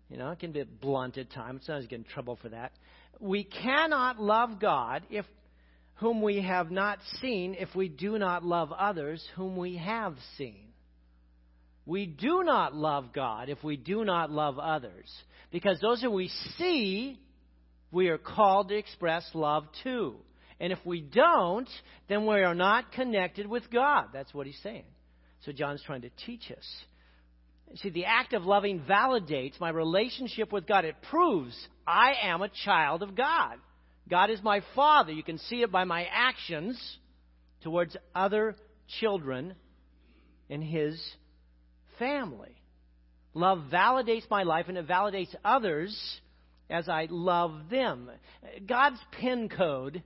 You 0.08 0.18
know, 0.18 0.30
it 0.30 0.38
can 0.38 0.52
be 0.52 0.62
blunt 0.62 1.18
at 1.18 1.30
times. 1.30 1.62
Sometimes 1.64 1.84
you 1.84 1.88
get 1.88 1.98
in 1.98 2.04
trouble 2.04 2.38
for 2.40 2.50
that. 2.50 2.72
We 3.20 3.44
cannot 3.44 4.20
love 4.20 4.60
God 4.60 5.02
if 5.10 5.24
whom 5.96 6.22
we 6.22 6.42
have 6.42 6.70
not 6.70 6.98
seen 7.20 7.54
if 7.58 7.74
we 7.74 7.88
do 7.88 8.18
not 8.18 8.44
love 8.44 8.72
others 8.72 9.24
whom 9.36 9.56
we 9.56 9.76
have 9.76 10.16
seen. 10.36 10.68
We 11.86 12.06
do 12.06 12.42
not 12.42 12.74
love 12.74 13.12
God 13.12 13.48
if 13.48 13.62
we 13.62 13.76
do 13.76 14.04
not 14.04 14.30
love 14.30 14.58
others. 14.58 15.10
Because 15.52 15.78
those 15.80 16.00
who 16.00 16.10
we 16.10 16.28
see, 16.58 17.18
we 17.92 18.08
are 18.08 18.18
called 18.18 18.70
to 18.70 18.76
express 18.76 19.28
love 19.34 19.64
to. 19.84 20.16
And 20.58 20.72
if 20.72 20.78
we 20.84 21.00
don't, 21.00 21.68
then 22.08 22.26
we 22.26 22.40
are 22.40 22.54
not 22.54 22.92
connected 22.92 23.46
with 23.46 23.70
God. 23.70 24.06
That's 24.12 24.32
what 24.32 24.46
he's 24.46 24.58
saying. 24.62 24.86
So 25.44 25.52
John's 25.52 25.82
trying 25.82 26.02
to 26.02 26.10
teach 26.24 26.50
us. 26.50 26.66
See, 27.76 27.90
the 27.90 28.04
act 28.04 28.32
of 28.34 28.44
loving 28.44 28.80
validates 28.80 29.58
my 29.60 29.70
relationship 29.70 30.52
with 30.52 30.66
God. 30.66 30.84
It 30.84 30.96
proves 31.10 31.56
I 31.86 32.14
am 32.22 32.42
a 32.42 32.50
child 32.64 33.02
of 33.02 33.16
God. 33.16 33.56
God 34.08 34.30
is 34.30 34.40
my 34.42 34.62
Father. 34.74 35.12
You 35.12 35.22
can 35.22 35.38
see 35.38 35.62
it 35.62 35.72
by 35.72 35.84
my 35.84 36.06
actions 36.12 36.78
towards 37.62 37.96
other 38.14 38.54
children 39.00 39.54
in 40.48 40.62
His 40.62 41.00
family. 41.98 42.54
Love 43.32 43.64
validates 43.72 44.28
my 44.30 44.44
life 44.44 44.66
and 44.68 44.78
it 44.78 44.86
validates 44.86 45.34
others 45.44 46.20
as 46.70 46.88
I 46.88 47.08
love 47.10 47.70
them. 47.70 48.10
God's 48.66 49.00
pin 49.20 49.48
code, 49.48 50.02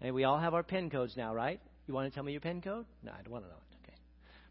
we 0.00 0.24
all 0.24 0.38
have 0.38 0.54
our 0.54 0.62
pin 0.62 0.90
codes 0.90 1.14
now, 1.16 1.34
right? 1.34 1.60
You 1.88 1.94
want 1.94 2.08
to 2.08 2.14
tell 2.14 2.22
me 2.22 2.32
your 2.32 2.40
pin 2.40 2.62
code? 2.62 2.86
No, 3.02 3.10
I 3.10 3.22
don't 3.22 3.32
want 3.32 3.44
to 3.44 3.50
know. 3.50 3.56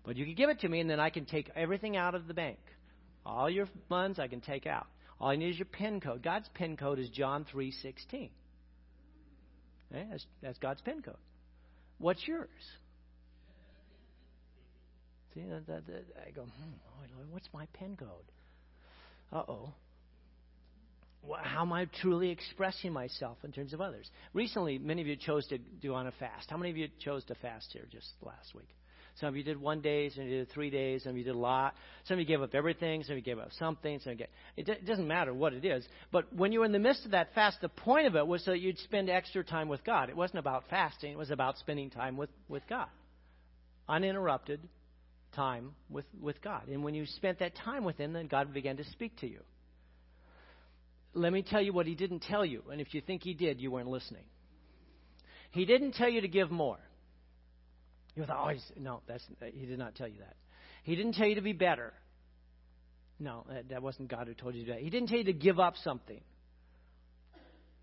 But 0.04 0.18
you 0.18 0.26
can 0.26 0.36
give 0.36 0.50
it 0.50 0.62
to 0.62 0.70
me 0.70 0.80
and 0.80 0.90
then 0.90 1.00
I 1.00 1.10
can 1.10 1.26
take 1.26 1.50
everything 1.56 1.96
out 1.96 2.16
of 2.16 2.28
the 2.28 2.34
bank. 2.34 2.60
All 3.26 3.50
your 3.50 3.68
funds 3.88 4.20
I 4.20 4.28
can 4.28 4.42
take 4.42 4.66
out. 4.66 4.88
All 5.20 5.30
I 5.30 5.36
need 5.36 5.52
is 5.52 5.60
your 5.60 5.68
PIN 5.68 6.02
code. 6.02 6.24
God's 6.24 6.50
PIN 6.56 6.78
code 6.78 6.98
is 6.98 7.10
John 7.10 7.46
3.16. 7.54 8.30
Okay? 9.92 10.08
That's, 10.10 10.26
that's 10.42 10.58
God's 10.58 10.82
PIN 10.82 11.04
code. 11.04 11.16
What's 12.00 12.28
yours? 12.28 12.50
See, 15.34 15.42
that, 15.42 15.68
that, 15.68 15.86
that, 15.88 16.06
I 16.28 16.32
go, 16.32 16.42
hmm, 16.42 16.74
oh, 16.88 17.24
what's 17.30 17.48
my 17.54 17.68
PIN 17.74 17.96
code? 17.96 18.08
Uh-oh. 19.32 19.74
How 21.44 21.62
am 21.62 21.72
I 21.72 21.86
truly 22.02 22.32
expressing 22.32 22.92
myself 22.92 23.38
in 23.44 23.52
terms 23.52 23.74
of 23.74 23.82
others? 23.82 24.10
Recently, 24.34 24.80
many 24.80 25.02
of 25.02 25.08
you 25.08 25.16
chose 25.16 25.46
to 25.48 25.60
do 25.60 25.94
on 25.94 26.08
a 26.08 26.12
fast. 26.14 26.50
How 26.50 26.58
many 26.58 26.72
of 26.72 26.78
you 26.78 26.88
chose 27.00 27.24
to 27.26 27.36
fast 27.36 27.70
here 27.72 27.86
just 27.92 28.08
last 28.24 28.56
week? 28.56 28.68
Some 29.20 29.30
of 29.30 29.38
you 29.38 29.44
did 29.44 29.60
one 29.60 29.82
day, 29.82 30.10
some 30.10 30.24
of 30.24 30.30
you 30.30 30.40
did 30.40 30.52
three 30.52 30.70
days, 30.70 31.04
some 31.04 31.12
of 31.12 31.18
you 31.18 31.24
did 31.24 31.36
a 31.36 31.38
lot. 31.38 31.76
Some 32.06 32.16
of 32.16 32.20
you 32.20 32.26
gave 32.26 32.42
up 32.42 32.56
everything, 32.56 33.04
some 33.04 33.14
of 33.14 33.18
you 33.18 33.24
gave 33.24 33.40
up 33.40 33.50
something. 33.60 34.00
Some 34.00 34.16
gave, 34.16 34.28
it, 34.56 34.68
it 34.68 34.86
doesn't 34.86 35.08
matter 35.08 35.34
what 35.34 35.54
it 35.54 35.66
is. 35.66 35.86
But 36.12 36.34
when 36.34 36.52
you 36.52 36.60
were 36.60 36.66
in 36.66 36.72
the 36.72 36.80
midst 36.80 37.06
of 37.06 37.12
that 37.12 37.34
fast, 37.36 37.60
the 37.62 37.70
point 37.70 38.08
of 38.08 38.16
it 38.16 38.26
was 38.26 38.44
so 38.44 38.52
that 38.52 38.60
you'd 38.60 38.80
spend 38.80 39.10
extra 39.10 39.44
time 39.44 39.68
with 39.68 39.84
God. 39.84 40.10
It 40.10 40.16
wasn't 40.16 40.40
about 40.40 40.64
fasting, 40.70 41.12
it 41.12 41.18
was 41.18 41.32
about 41.32 41.58
spending 41.58 41.90
time 41.90 42.18
with, 42.18 42.30
with 42.48 42.64
God. 42.68 42.88
Uninterrupted 43.90 44.62
time 45.36 45.72
with, 45.90 46.06
with 46.20 46.42
God. 46.42 46.68
And 46.68 46.84
when 46.84 46.94
you 46.94 47.06
spent 47.06 47.40
that 47.40 47.56
time 47.56 47.84
with 47.84 47.98
Him, 47.98 48.14
then 48.14 48.28
God 48.28 48.54
began 48.54 48.78
to 48.78 48.84
speak 48.86 49.18
to 49.18 49.28
you. 49.28 49.40
Let 51.14 51.34
me 51.34 51.42
tell 51.42 51.62
you 51.62 51.74
what 51.74 51.88
He 51.88 51.96
didn't 51.96 52.22
tell 52.22 52.46
you. 52.46 52.64
And 52.72 52.80
if 52.80 52.94
you 52.94 53.02
think 53.02 53.24
He 53.24 53.34
did, 53.34 53.60
you 53.60 53.72
weren't 53.72 53.90
listening. 53.90 54.24
He 55.52 55.66
didn't 55.66 55.94
tell 55.94 56.10
you 56.10 56.22
to 56.22 56.28
give 56.30 56.50
more. 56.50 56.80
You 58.16 58.26
thought, 58.26 58.46
oh, 58.46 58.50
he's, 58.50 58.64
no, 58.78 59.02
that's, 59.08 59.24
he 59.54 59.66
did 59.66 59.80
not 59.80 59.96
tell 59.96 60.08
you 60.08 60.20
that. 60.20 60.36
He 60.84 60.96
didn't 60.96 61.14
tell 61.14 61.28
you 61.28 61.36
to 61.36 61.42
be 61.42 61.54
better. 61.54 61.94
No, 63.20 63.46
that, 63.50 63.70
that 63.70 63.84
wasn't 63.84 64.10
God 64.10 64.28
who 64.28 64.34
told 64.34 64.56
you 64.56 64.66
that. 64.66 64.80
He 64.80 64.90
didn't 64.90 65.08
tell 65.08 65.20
you 65.20 65.26
to 65.26 65.34
give 65.34 65.60
up 65.60 65.76
something. 65.84 66.20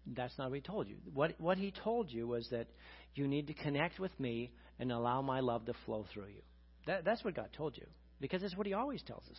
That's 0.07 0.37
not 0.39 0.51
what 0.51 0.57
he 0.57 0.61
told 0.61 0.89
you. 0.89 0.97
What, 1.15 1.35
what 1.39 1.59
he 1.59 1.73
told 1.85 2.11
you 2.11 2.27
was 2.27 2.49
that 2.51 2.67
you 3.15 3.29
need 3.29 3.47
to 3.49 3.55
connect 3.55 3.99
with 3.99 4.19
me 4.19 4.51
and 4.79 4.91
allow 4.91 5.23
my 5.23 5.41
love 5.41 5.67
to 5.67 5.75
flow 5.87 6.07
through 6.13 6.29
you. 6.29 6.43
That, 6.87 7.05
that's 7.05 7.25
what 7.25 7.35
God 7.35 7.49
told 7.57 7.77
you. 7.77 7.87
Because 8.21 8.43
that's 8.43 8.57
what 8.57 8.67
he 8.67 8.73
always 8.73 9.03
tells 9.03 9.23
us. 9.31 9.39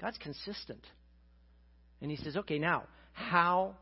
God's 0.00 0.18
consistent. 0.18 0.84
And 2.00 2.10
he 2.10 2.16
says, 2.16 2.36
okay, 2.36 2.58
now, 2.58 2.84
how 3.12 3.74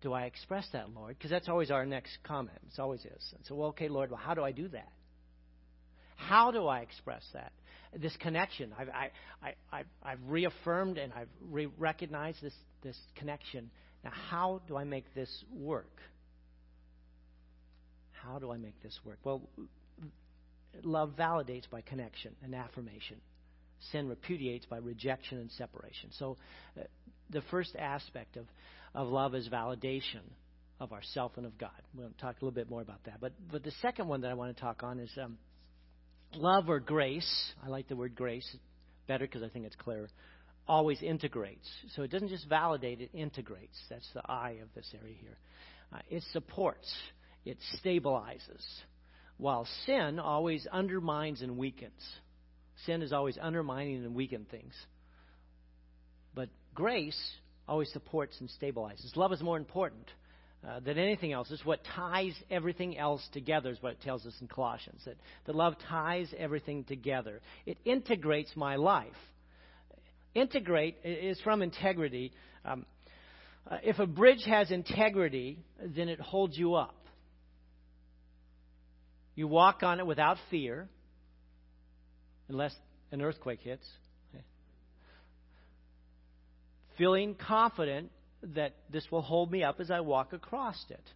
do 0.00 0.12
I 0.12 0.22
express 0.22 0.66
that, 0.72 0.90
Lord? 0.90 1.16
Because 1.18 1.30
that's 1.30 1.48
always 1.48 1.70
our 1.70 1.84
next 1.84 2.16
comment. 2.24 2.58
It 2.72 2.80
always 2.80 3.00
is. 3.00 3.34
And 3.34 3.44
so, 3.46 3.54
well, 3.54 3.68
okay, 3.70 3.88
Lord, 3.88 4.10
well, 4.10 4.20
how 4.22 4.34
do 4.34 4.42
I 4.42 4.52
do 4.52 4.68
that? 4.68 4.88
How 6.28 6.50
do 6.50 6.66
I 6.66 6.80
express 6.80 7.22
that? 7.32 7.52
This 7.96 8.16
connection. 8.20 8.72
I've, 8.78 8.88
I, 8.88 9.10
I, 9.72 9.82
I've 10.02 10.20
reaffirmed 10.28 10.98
and 10.98 11.12
I've 11.12 11.28
re- 11.50 11.68
recognized 11.78 12.42
this, 12.42 12.54
this 12.82 12.96
connection. 13.16 13.70
Now, 14.04 14.12
how 14.28 14.62
do 14.68 14.76
I 14.76 14.84
make 14.84 15.12
this 15.14 15.44
work? 15.52 15.98
How 18.12 18.38
do 18.38 18.52
I 18.52 18.58
make 18.58 18.80
this 18.82 18.98
work? 19.04 19.18
Well, 19.24 19.42
love 20.82 21.14
validates 21.18 21.68
by 21.70 21.80
connection 21.80 22.32
and 22.42 22.54
affirmation. 22.54 23.16
Sin 23.92 24.08
repudiates 24.08 24.66
by 24.66 24.76
rejection 24.76 25.38
and 25.38 25.50
separation. 25.52 26.10
So, 26.18 26.36
uh, 26.78 26.82
the 27.30 27.42
first 27.50 27.74
aspect 27.76 28.36
of, 28.36 28.46
of 28.94 29.08
love 29.08 29.34
is 29.34 29.48
validation 29.48 30.22
of 30.80 30.92
ourself 30.92 31.32
and 31.36 31.46
of 31.46 31.56
God. 31.58 31.70
We'll 31.94 32.10
talk 32.20 32.36
a 32.40 32.44
little 32.44 32.54
bit 32.54 32.68
more 32.68 32.82
about 32.82 33.04
that. 33.04 33.20
But, 33.20 33.32
but 33.50 33.62
the 33.62 33.72
second 33.82 34.08
one 34.08 34.20
that 34.22 34.30
I 34.30 34.34
want 34.34 34.54
to 34.54 34.60
talk 34.60 34.82
on 34.82 34.98
is 34.98 35.10
um, 35.22 35.38
love 36.34 36.68
or 36.68 36.80
grace, 36.80 37.52
I 37.64 37.68
like 37.68 37.88
the 37.88 37.96
word 37.96 38.14
grace 38.14 38.56
better 39.08 39.26
because 39.26 39.42
I 39.42 39.48
think 39.48 39.66
it's 39.66 39.76
clearer, 39.76 40.08
always 40.68 41.02
integrates. 41.02 41.68
So 41.96 42.02
it 42.02 42.10
doesn't 42.10 42.28
just 42.28 42.48
validate, 42.48 43.00
it 43.00 43.10
integrates. 43.12 43.76
That's 43.88 44.08
the 44.14 44.22
I 44.24 44.58
of 44.62 44.68
this 44.74 44.92
area 45.00 45.14
here. 45.20 45.38
Uh, 45.92 45.98
it 46.08 46.22
supports, 46.32 46.92
it 47.44 47.58
stabilizes, 47.82 48.64
while 49.36 49.66
sin 49.86 50.18
always 50.18 50.66
undermines 50.70 51.42
and 51.42 51.58
weakens. 51.58 52.00
Sin 52.86 53.02
is 53.02 53.12
always 53.12 53.36
undermining 53.40 54.04
and 54.04 54.14
weakening 54.14 54.46
things. 54.50 54.74
But 56.34 56.48
grace 56.74 57.18
always 57.68 57.92
supports 57.92 58.36
and 58.40 58.50
stabilizes. 58.60 59.16
Love 59.16 59.32
is 59.32 59.42
more 59.42 59.56
important 59.56 60.08
uh, 60.66 60.80
than 60.80 60.98
anything 60.98 61.32
else. 61.32 61.50
It's 61.50 61.64
what 61.64 61.80
ties 61.96 62.34
everything 62.50 62.98
else 62.98 63.26
together, 63.32 63.70
is 63.70 63.82
what 63.82 63.92
it 63.92 64.02
tells 64.02 64.26
us 64.26 64.34
in 64.40 64.48
Colossians. 64.48 65.00
That, 65.06 65.16
that 65.46 65.54
love 65.54 65.74
ties 65.88 66.32
everything 66.36 66.84
together. 66.84 67.40
It 67.66 67.78
integrates 67.84 68.54
my 68.56 68.76
life. 68.76 69.08
Integrate 70.34 70.96
is 71.04 71.40
from 71.40 71.62
integrity. 71.62 72.32
Um, 72.64 72.84
uh, 73.70 73.78
if 73.82 73.98
a 73.98 74.06
bridge 74.06 74.44
has 74.46 74.70
integrity, 74.70 75.58
then 75.82 76.08
it 76.08 76.20
holds 76.20 76.56
you 76.56 76.74
up. 76.74 76.94
You 79.34 79.48
walk 79.48 79.82
on 79.82 79.98
it 79.98 80.06
without 80.06 80.36
fear, 80.50 80.88
unless 82.48 82.74
an 83.12 83.22
earthquake 83.22 83.60
hits. 83.60 83.86
Feeling 86.98 87.34
confident 87.34 88.10
that 88.42 88.74
this 88.90 89.06
will 89.10 89.22
hold 89.22 89.50
me 89.50 89.62
up 89.62 89.80
as 89.80 89.90
I 89.90 90.00
walk 90.00 90.32
across 90.32 90.82
it. 90.90 91.10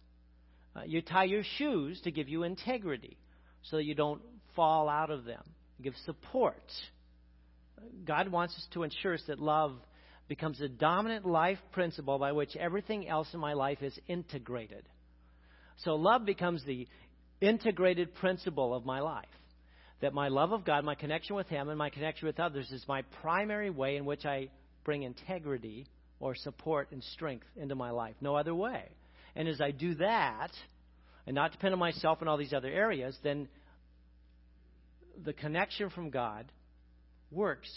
Uh, 0.75 0.81
you 0.85 1.01
tie 1.01 1.23
your 1.23 1.43
shoes 1.57 1.99
to 2.01 2.11
give 2.11 2.29
you 2.29 2.43
integrity 2.43 3.17
so 3.63 3.77
that 3.77 3.85
you 3.85 3.95
don't 3.95 4.21
fall 4.55 4.89
out 4.89 5.09
of 5.09 5.25
them. 5.25 5.43
Give 5.81 5.93
support. 6.05 6.63
God 8.05 8.29
wants 8.29 8.55
us 8.55 8.67
to 8.73 8.83
ensure 8.83 9.17
that 9.27 9.39
love 9.39 9.73
becomes 10.27 10.59
the 10.59 10.69
dominant 10.69 11.25
life 11.25 11.59
principle 11.71 12.17
by 12.17 12.31
which 12.31 12.55
everything 12.55 13.07
else 13.07 13.27
in 13.33 13.39
my 13.39 13.53
life 13.53 13.81
is 13.81 13.97
integrated. 14.07 14.83
So 15.77 15.95
love 15.95 16.25
becomes 16.25 16.63
the 16.65 16.87
integrated 17.41 18.15
principle 18.15 18.73
of 18.73 18.85
my 18.85 19.01
life. 19.01 19.25
That 20.01 20.13
my 20.13 20.27
love 20.27 20.51
of 20.51 20.65
God, 20.65 20.83
my 20.83 20.95
connection 20.95 21.35
with 21.35 21.47
Him, 21.47 21.69
and 21.69 21.77
my 21.77 21.89
connection 21.89 22.27
with 22.27 22.39
others 22.39 22.69
is 22.71 22.83
my 22.87 23.03
primary 23.21 23.69
way 23.69 23.97
in 23.97 24.05
which 24.05 24.25
I 24.25 24.49
bring 24.83 25.03
integrity 25.03 25.87
or 26.19 26.35
support 26.35 26.91
and 26.91 27.03
strength 27.03 27.45
into 27.55 27.75
my 27.75 27.91
life. 27.91 28.15
No 28.21 28.35
other 28.35 28.55
way. 28.55 28.89
And 29.35 29.47
as 29.47 29.59
I 29.59 29.71
do 29.71 29.95
that, 29.95 30.51
and 31.27 31.35
not 31.35 31.51
depend 31.51 31.73
on 31.73 31.79
myself 31.79 32.21
in 32.21 32.27
all 32.27 32.37
these 32.37 32.53
other 32.53 32.69
areas, 32.69 33.17
then 33.23 33.47
the 35.23 35.33
connection 35.33 35.89
from 35.89 36.09
God 36.09 36.51
works 37.31 37.69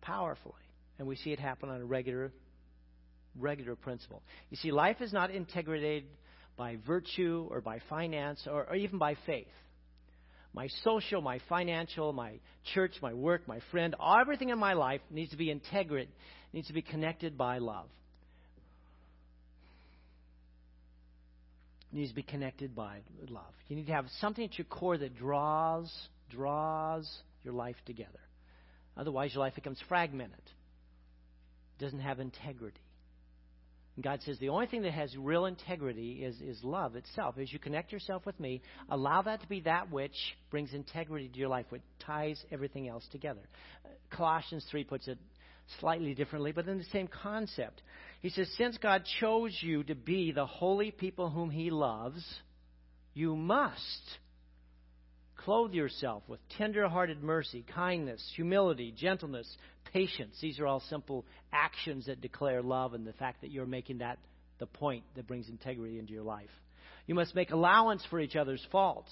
powerfully. 0.00 0.54
And 0.98 1.06
we 1.06 1.16
see 1.16 1.32
it 1.32 1.38
happen 1.38 1.68
on 1.68 1.80
a 1.80 1.84
regular 1.84 2.32
regular 3.38 3.76
principle. 3.76 4.22
You 4.50 4.56
see, 4.56 4.72
life 4.72 5.00
is 5.00 5.12
not 5.12 5.30
integrated 5.30 6.04
by 6.56 6.76
virtue 6.86 7.46
or 7.50 7.60
by 7.60 7.80
finance 7.88 8.48
or, 8.50 8.64
or 8.64 8.74
even 8.74 8.98
by 8.98 9.16
faith. 9.26 9.46
My 10.52 10.66
social, 10.82 11.20
my 11.20 11.38
financial, 11.48 12.12
my 12.12 12.40
church, 12.74 12.94
my 13.00 13.14
work, 13.14 13.46
my 13.46 13.60
friend, 13.70 13.94
everything 14.20 14.48
in 14.48 14.58
my 14.58 14.72
life 14.72 15.00
needs 15.10 15.30
to 15.30 15.36
be 15.36 15.52
integrated 15.52 16.08
needs 16.52 16.66
to 16.68 16.72
be 16.72 16.82
connected 16.82 17.36
by 17.36 17.58
love. 17.58 17.88
It 21.92 21.96
needs 21.96 22.10
to 22.10 22.14
be 22.14 22.22
connected 22.22 22.74
by 22.74 22.98
love. 23.28 23.54
You 23.68 23.76
need 23.76 23.86
to 23.86 23.92
have 23.92 24.06
something 24.20 24.44
at 24.44 24.58
your 24.58 24.66
core 24.66 24.98
that 24.98 25.16
draws, 25.16 25.90
draws 26.30 27.10
your 27.42 27.54
life 27.54 27.76
together. 27.86 28.20
Otherwise, 28.96 29.32
your 29.34 29.44
life 29.44 29.54
becomes 29.54 29.78
fragmented. 29.88 30.42
doesn't 31.78 32.00
have 32.00 32.20
integrity. 32.20 32.80
And 33.96 34.04
God 34.04 34.20
says 34.24 34.38
the 34.38 34.50
only 34.50 34.66
thing 34.66 34.82
that 34.82 34.92
has 34.92 35.16
real 35.16 35.46
integrity 35.46 36.24
is, 36.24 36.40
is 36.40 36.62
love 36.62 36.94
itself. 36.94 37.36
As 37.36 37.52
you 37.52 37.58
connect 37.58 37.90
yourself 37.90 38.24
with 38.26 38.38
me, 38.38 38.62
allow 38.90 39.22
that 39.22 39.40
to 39.40 39.48
be 39.48 39.60
that 39.62 39.90
which 39.90 40.14
brings 40.50 40.72
integrity 40.72 41.28
to 41.28 41.36
your 41.38 41.48
life, 41.48 41.66
which 41.70 41.82
ties 41.98 42.40
everything 42.52 42.88
else 42.88 43.04
together. 43.10 43.40
Colossians 44.10 44.64
3 44.70 44.84
puts 44.84 45.08
it 45.08 45.18
slightly 45.80 46.14
differently, 46.14 46.52
but 46.52 46.66
in 46.68 46.78
the 46.78 46.84
same 46.84 47.08
concept. 47.08 47.82
He 48.20 48.30
says, 48.30 48.50
Since 48.56 48.78
God 48.78 49.04
chose 49.20 49.56
you 49.60 49.84
to 49.84 49.94
be 49.94 50.32
the 50.32 50.46
holy 50.46 50.90
people 50.90 51.30
whom 51.30 51.50
He 51.50 51.70
loves, 51.70 52.24
you 53.14 53.36
must 53.36 54.02
clothe 55.36 55.72
yourself 55.72 56.22
with 56.28 56.40
tender 56.56 56.88
hearted 56.88 57.22
mercy, 57.22 57.64
kindness, 57.74 58.22
humility, 58.34 58.92
gentleness, 58.96 59.48
patience. 59.92 60.36
These 60.40 60.60
are 60.60 60.66
all 60.66 60.80
simple 60.88 61.24
actions 61.52 62.06
that 62.06 62.20
declare 62.20 62.62
love 62.62 62.94
and 62.94 63.06
the 63.06 63.12
fact 63.14 63.40
that 63.40 63.50
you're 63.50 63.66
making 63.66 63.98
that 63.98 64.18
the 64.58 64.66
point 64.66 65.04
that 65.14 65.26
brings 65.26 65.48
integrity 65.48 65.98
into 65.98 66.12
your 66.12 66.24
life. 66.24 66.50
You 67.06 67.14
must 67.14 67.34
make 67.34 67.50
allowance 67.50 68.04
for 68.10 68.20
each 68.20 68.36
other's 68.36 68.64
faults. 68.70 69.10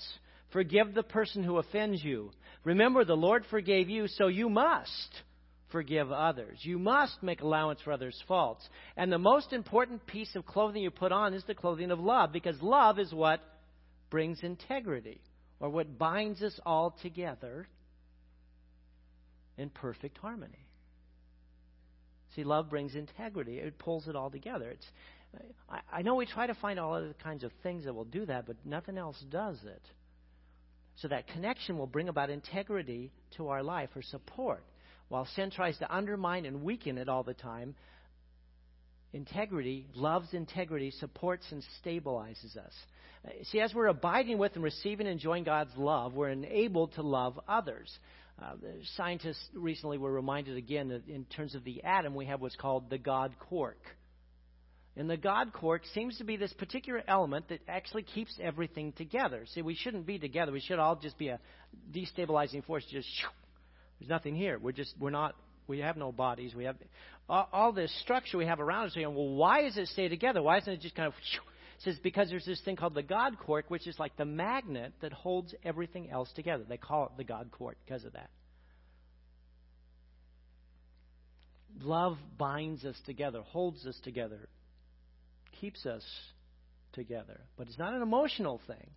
Forgive 0.53 0.92
the 0.92 1.03
person 1.03 1.42
who 1.42 1.59
offends 1.59 2.03
you. 2.05 2.31
Remember, 2.64 3.05
the 3.05 3.14
Lord 3.14 3.45
forgave 3.51 3.88
you, 3.88 4.07
so 4.09 4.27
you 4.27 4.49
must 4.49 5.23
forgive 5.71 6.13
others. 6.13 6.59
You 6.63 6.79
must 6.79 7.23
make 7.23 7.41
allowance 7.41 7.81
for 7.83 7.93
others' 7.93 8.23
faults. 8.29 8.69
And 8.97 9.13
the 9.13 9.19
most 9.19 9.53
important 9.53 10.07
piece 10.07 10.35
of 10.37 10.47
clothing 10.47 10.83
you 10.83 10.91
put 10.91 11.13
on 11.13 11.35
is 11.35 11.45
the 11.45 11.55
clothing 11.55 11.91
of 11.91 11.99
love, 11.99 12.33
because 12.33 12.61
love 12.63 12.99
is 12.99 13.13
what 13.13 13.41
brings 14.11 14.43
integrity, 14.43 15.21
or 15.59 15.69
what 15.69 15.99
binds 15.99 16.43
us 16.43 16.59
all 16.65 16.97
together 17.03 17.67
in 19.59 19.71
perfect 19.71 20.19
harmony. 20.19 20.67
See, 22.35 22.45
love 22.45 22.69
brings 22.69 22.95
integrity. 22.95 23.59
It 23.59 23.79
pulls 23.79 24.07
it 24.07 24.15
all 24.15 24.31
together. 24.31 24.71
It's, 24.71 24.87
I, 25.69 25.81
I 25.91 26.03
know 26.03 26.15
we 26.15 26.27
try 26.27 26.47
to 26.47 26.55
find 26.55 26.79
all 26.79 26.95
other 26.95 27.15
kinds 27.23 27.43
of 27.43 27.51
things 27.63 27.85
that 27.87 27.95
will 27.95 28.05
do 28.05 28.27
that, 28.27 28.47
but 28.47 28.57
nothing 28.65 28.99
else 28.99 29.19
does 29.31 29.57
it. 29.65 29.83
So 30.97 31.09
that 31.09 31.27
connection 31.29 31.77
will 31.79 31.87
bring 31.87 32.09
about 32.09 32.31
integrity 32.31 33.11
to 33.37 33.49
our 33.49 33.63
life 33.63 33.91
or 33.97 34.03
support. 34.03 34.63
While 35.09 35.27
sin 35.37 35.51
tries 35.51 35.79
to 35.79 35.95
undermine 35.95 36.47
and 36.47 36.62
weaken 36.62 36.99
it 36.99 37.09
all 37.09 37.23
the 37.23 37.35
time, 37.35 37.75
integrity, 39.12 39.87
love's 39.95 40.33
integrity, 40.33 40.90
supports 40.90 41.45
and 41.51 41.62
stabilizes 41.85 42.57
us. 42.57 42.73
See, 43.45 43.61
as 43.61 43.75
we're 43.75 43.87
abiding 43.87 44.38
with 44.38 44.55
and 44.55 44.62
receiving 44.62 45.07
and 45.07 45.14
enjoying 45.14 45.45
God's 45.45 45.77
love, 45.77 46.14
we're 46.14 46.31
enabled 46.31 46.95
to 46.95 47.03
love 47.03 47.38
others. 47.49 47.90
Uh, 48.40 48.53
scientists 48.97 49.42
recently 49.55 49.99
were 49.99 50.12
reminded 50.12 50.57
again 50.57 50.88
that 50.88 51.09
in 51.09 51.25
terms 51.25 51.55
of 51.55 51.64
the 51.64 51.83
atom, 51.83 52.14
we 52.14 52.27
have 52.27 52.40
what's 52.40 52.57
called 52.57 52.90
the 52.90 52.99
God 52.99 53.35
quark. 53.38 53.79
And 54.97 55.11
the 55.11 55.16
God 55.16 55.53
quark 55.53 55.83
seems 55.95 56.19
to 56.19 56.25
be 56.25 56.37
this 56.37 56.53
particular 56.55 57.03
element 57.07 57.49
that 57.49 57.61
actually 57.69 58.03
keeps 58.03 58.38
everything 58.40 58.92
together. 58.92 59.45
See, 59.55 59.62
we 59.62 59.75
shouldn't 59.75 60.07
be 60.07 60.19
together. 60.19 60.53
We 60.53 60.61
should 60.61 60.79
all 60.79 60.97
just 60.97 61.19
be 61.19 61.29
a 61.29 61.40
destabilizing 61.92 62.64
force. 62.64 62.85
Just 62.90 63.09
there's 63.99 64.09
nothing 64.09 64.35
here. 64.35 64.59
We're 64.59 64.73
just 64.73 64.95
we're 64.99 65.11
not. 65.11 65.35
We 65.67 65.81
have 65.81 65.97
no 65.97 66.13
bodies. 66.13 66.55
We 66.55 66.65
have 66.65 66.77
all, 67.29 67.73
this 67.73 67.93
structure 68.03 68.39
we 68.39 68.47
have 68.47 68.61
around 68.61 68.87
us. 68.87 68.95
Saying, 68.95 69.13
well, 69.13 69.35
why 69.35 69.63
does 69.63 69.77
it 69.77 69.89
stay 69.89 70.09
together? 70.09 70.43
Why 70.43 70.59
isn't 70.59 70.73
it 70.73 70.81
just 70.81 70.95
kind 70.95 71.09
of? 71.09 71.15
Shoo, 71.33 71.41
it 71.79 71.83
says 71.83 71.99
because 72.03 72.29
there's 72.31 72.45
this 72.45 72.61
thing 72.65 72.77
called 72.77 72.95
the 72.95 73.03
God 73.03 73.39
quark, 73.39 73.65
which 73.69 73.87
is 73.87 73.99
like 73.99 74.17
the 74.17 74.25
magnet 74.25 74.93
that 75.01 75.13
holds 75.13 75.55
everything 75.65 76.11
else 76.11 76.31
together. 76.35 76.65
They 76.69 76.77
call 76.77 77.07
it 77.07 77.13
the 77.17 77.25
God 77.25 77.51
quark 77.51 77.77
because 77.85 78.05
of 78.05 78.13
that. 78.13 78.31
Love 81.81 82.17
binds 82.39 82.85
us 82.85 82.97
together, 83.05 83.43
holds 83.43 83.85
us 83.87 83.99
together, 84.03 84.49
keeps 85.61 85.85
us 85.85 86.05
together. 86.93 87.41
But 87.59 87.69
it's 87.69 87.79
not 87.79 87.93
an 87.93 88.03
emotional 88.03 88.61
thing. 88.67 88.91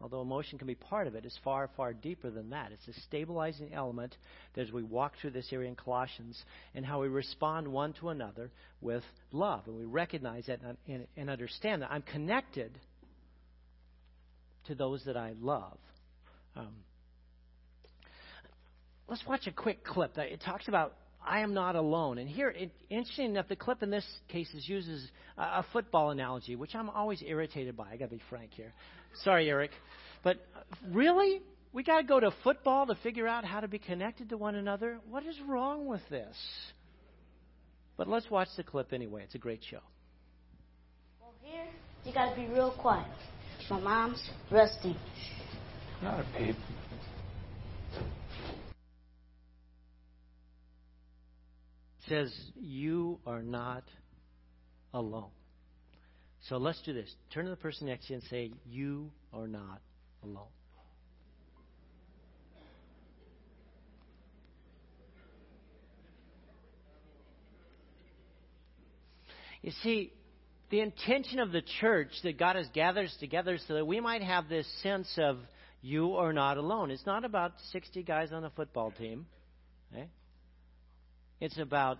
Although 0.00 0.20
emotion 0.20 0.58
can 0.58 0.66
be 0.66 0.74
part 0.74 1.06
of 1.06 1.14
it, 1.14 1.24
it's 1.24 1.38
far, 1.42 1.70
far 1.74 1.94
deeper 1.94 2.30
than 2.30 2.50
that. 2.50 2.70
It's 2.70 2.86
a 2.96 3.00
stabilizing 3.02 3.72
element 3.72 4.14
that 4.54 4.62
as 4.62 4.70
we 4.72 4.82
walk 4.82 5.12
through 5.20 5.30
this 5.30 5.48
area 5.52 5.68
in 5.70 5.74
Colossians 5.74 6.42
and 6.74 6.84
how 6.84 7.00
we 7.00 7.08
respond 7.08 7.66
one 7.66 7.94
to 7.94 8.10
another 8.10 8.50
with 8.82 9.02
love. 9.32 9.62
And 9.66 9.76
we 9.76 9.86
recognize 9.86 10.46
that 10.46 10.60
and, 10.86 11.06
and 11.16 11.30
understand 11.30 11.80
that 11.80 11.90
I'm 11.90 12.02
connected 12.02 12.78
to 14.66 14.74
those 14.74 15.02
that 15.06 15.16
I 15.16 15.32
love. 15.40 15.78
Um, 16.54 16.74
let's 19.08 19.24
watch 19.26 19.46
a 19.46 19.52
quick 19.52 19.82
clip. 19.82 20.18
It 20.18 20.42
talks 20.44 20.68
about 20.68 20.92
I 21.26 21.40
am 21.40 21.54
not 21.54 21.74
alone. 21.74 22.18
And 22.18 22.28
here, 22.28 22.50
it, 22.50 22.70
interesting 22.88 23.26
enough, 23.26 23.48
the 23.48 23.56
clip 23.56 23.82
in 23.82 23.90
this 23.90 24.06
case 24.28 24.48
is, 24.54 24.68
uses 24.68 25.10
a, 25.36 25.42
a 25.42 25.66
football 25.72 26.10
analogy, 26.10 26.54
which 26.54 26.74
I'm 26.74 26.88
always 26.88 27.22
irritated 27.26 27.76
by. 27.76 27.88
I 27.90 27.96
got 27.96 28.10
to 28.10 28.16
be 28.16 28.22
frank 28.30 28.52
here. 28.52 28.72
Sorry, 29.24 29.50
Eric. 29.50 29.72
But 30.22 30.38
really? 30.90 31.42
We 31.72 31.82
got 31.82 32.00
to 32.00 32.06
go 32.06 32.20
to 32.20 32.30
football 32.44 32.86
to 32.86 32.94
figure 33.02 33.26
out 33.26 33.44
how 33.44 33.60
to 33.60 33.68
be 33.68 33.78
connected 33.78 34.30
to 34.30 34.36
one 34.36 34.54
another? 34.54 34.98
What 35.10 35.26
is 35.26 35.36
wrong 35.46 35.86
with 35.86 36.00
this? 36.08 36.36
But 37.96 38.08
let's 38.08 38.30
watch 38.30 38.48
the 38.56 38.62
clip 38.62 38.92
anyway. 38.92 39.22
It's 39.24 39.34
a 39.34 39.38
great 39.38 39.60
show. 39.68 39.80
Well, 41.20 41.32
here, 41.42 41.66
you 42.04 42.14
got 42.14 42.30
to 42.30 42.36
be 42.40 42.46
real 42.46 42.70
quiet. 42.70 43.06
My 43.68 43.80
mom's 43.80 44.22
resting. 44.50 44.96
Not 46.02 46.20
a 46.20 46.26
peep. 46.38 46.56
Says, 52.08 52.32
You 52.54 53.18
are 53.26 53.42
not 53.42 53.84
alone. 54.92 55.30
So 56.48 56.56
let's 56.58 56.80
do 56.82 56.92
this. 56.92 57.12
Turn 57.32 57.44
to 57.44 57.50
the 57.50 57.56
person 57.56 57.86
next 57.88 58.06
to 58.06 58.14
you 58.14 58.20
and 58.20 58.28
say, 58.28 58.52
You 58.66 59.10
are 59.32 59.48
not 59.48 59.80
alone. 60.22 60.46
You 69.62 69.72
see, 69.82 70.12
the 70.70 70.80
intention 70.80 71.40
of 71.40 71.50
the 71.50 71.62
church 71.80 72.10
that 72.22 72.38
God 72.38 72.54
has 72.54 72.68
gathered 72.72 73.06
us 73.06 73.16
together 73.18 73.58
so 73.66 73.74
that 73.74 73.84
we 73.84 74.00
might 74.00 74.22
have 74.22 74.48
this 74.48 74.66
sense 74.82 75.12
of 75.18 75.38
you 75.82 76.14
are 76.14 76.32
not 76.32 76.56
alone. 76.56 76.92
It's 76.92 77.06
not 77.06 77.24
about 77.24 77.52
60 77.72 78.02
guys 78.04 78.32
on 78.32 78.44
a 78.44 78.50
football 78.50 78.92
team. 78.92 79.26
Okay? 79.92 80.08
It's 81.40 81.58
about 81.58 81.98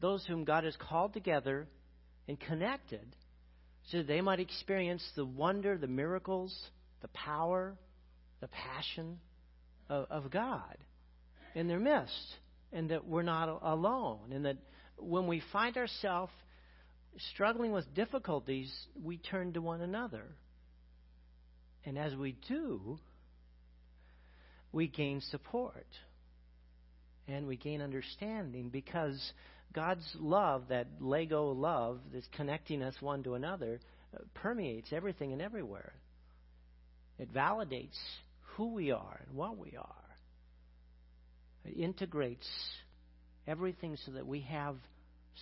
those 0.00 0.24
whom 0.26 0.44
God 0.44 0.64
has 0.64 0.76
called 0.76 1.12
together 1.12 1.66
and 2.28 2.38
connected 2.38 3.16
so 3.90 3.98
that 3.98 4.06
they 4.06 4.20
might 4.20 4.40
experience 4.40 5.02
the 5.14 5.24
wonder, 5.24 5.78
the 5.78 5.86
miracles, 5.86 6.56
the 7.02 7.08
power, 7.08 7.76
the 8.40 8.48
passion 8.48 9.18
of, 9.88 10.06
of 10.10 10.30
God 10.30 10.76
in 11.54 11.68
their 11.68 11.80
midst. 11.80 12.34
And 12.72 12.90
that 12.90 13.06
we're 13.06 13.22
not 13.22 13.60
alone. 13.62 14.32
And 14.32 14.44
that 14.44 14.56
when 14.98 15.26
we 15.26 15.40
find 15.52 15.76
ourselves 15.76 16.32
struggling 17.32 17.72
with 17.72 17.94
difficulties, 17.94 18.72
we 19.02 19.18
turn 19.18 19.52
to 19.54 19.62
one 19.62 19.80
another. 19.80 20.24
And 21.84 21.96
as 21.96 22.14
we 22.14 22.36
do, 22.48 22.98
we 24.72 24.88
gain 24.88 25.20
support 25.30 25.86
and 27.28 27.46
we 27.46 27.56
gain 27.56 27.80
understanding 27.80 28.68
because 28.68 29.32
God's 29.72 30.08
love, 30.18 30.64
that 30.68 30.86
Lego 31.00 31.50
love 31.52 32.00
that's 32.12 32.28
connecting 32.36 32.82
us 32.82 32.94
one 33.00 33.22
to 33.24 33.34
another, 33.34 33.80
uh, 34.14 34.20
permeates 34.34 34.92
everything 34.92 35.32
and 35.32 35.42
everywhere. 35.42 35.92
It 37.18 37.32
validates 37.32 37.98
who 38.54 38.72
we 38.72 38.90
are 38.90 39.20
and 39.26 39.36
what 39.36 39.58
we 39.58 39.74
are. 39.76 39.94
It 41.64 41.76
integrates 41.78 42.48
everything 43.46 43.96
so 44.04 44.12
that 44.12 44.26
we 44.26 44.40
have 44.42 44.76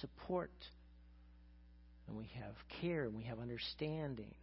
support 0.01 0.53
and 2.09 2.17
we 2.17 2.31
have 2.41 2.55
care 2.81 3.05
and 3.05 3.15
we 3.15 3.25
have 3.25 3.39
understanding. 3.39 4.35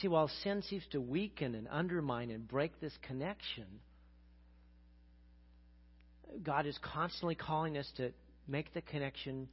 See, 0.00 0.08
while 0.08 0.30
sin 0.42 0.62
seems 0.62 0.84
to 0.92 1.00
weaken 1.00 1.54
and 1.54 1.66
undermine 1.70 2.30
and 2.30 2.46
break 2.46 2.80
this 2.80 2.96
connection, 3.06 3.66
God 6.42 6.66
is 6.66 6.78
constantly 6.82 7.34
calling 7.34 7.76
us 7.76 7.90
to 7.96 8.12
make 8.48 8.72
the 8.74 8.82
connection 8.82 9.48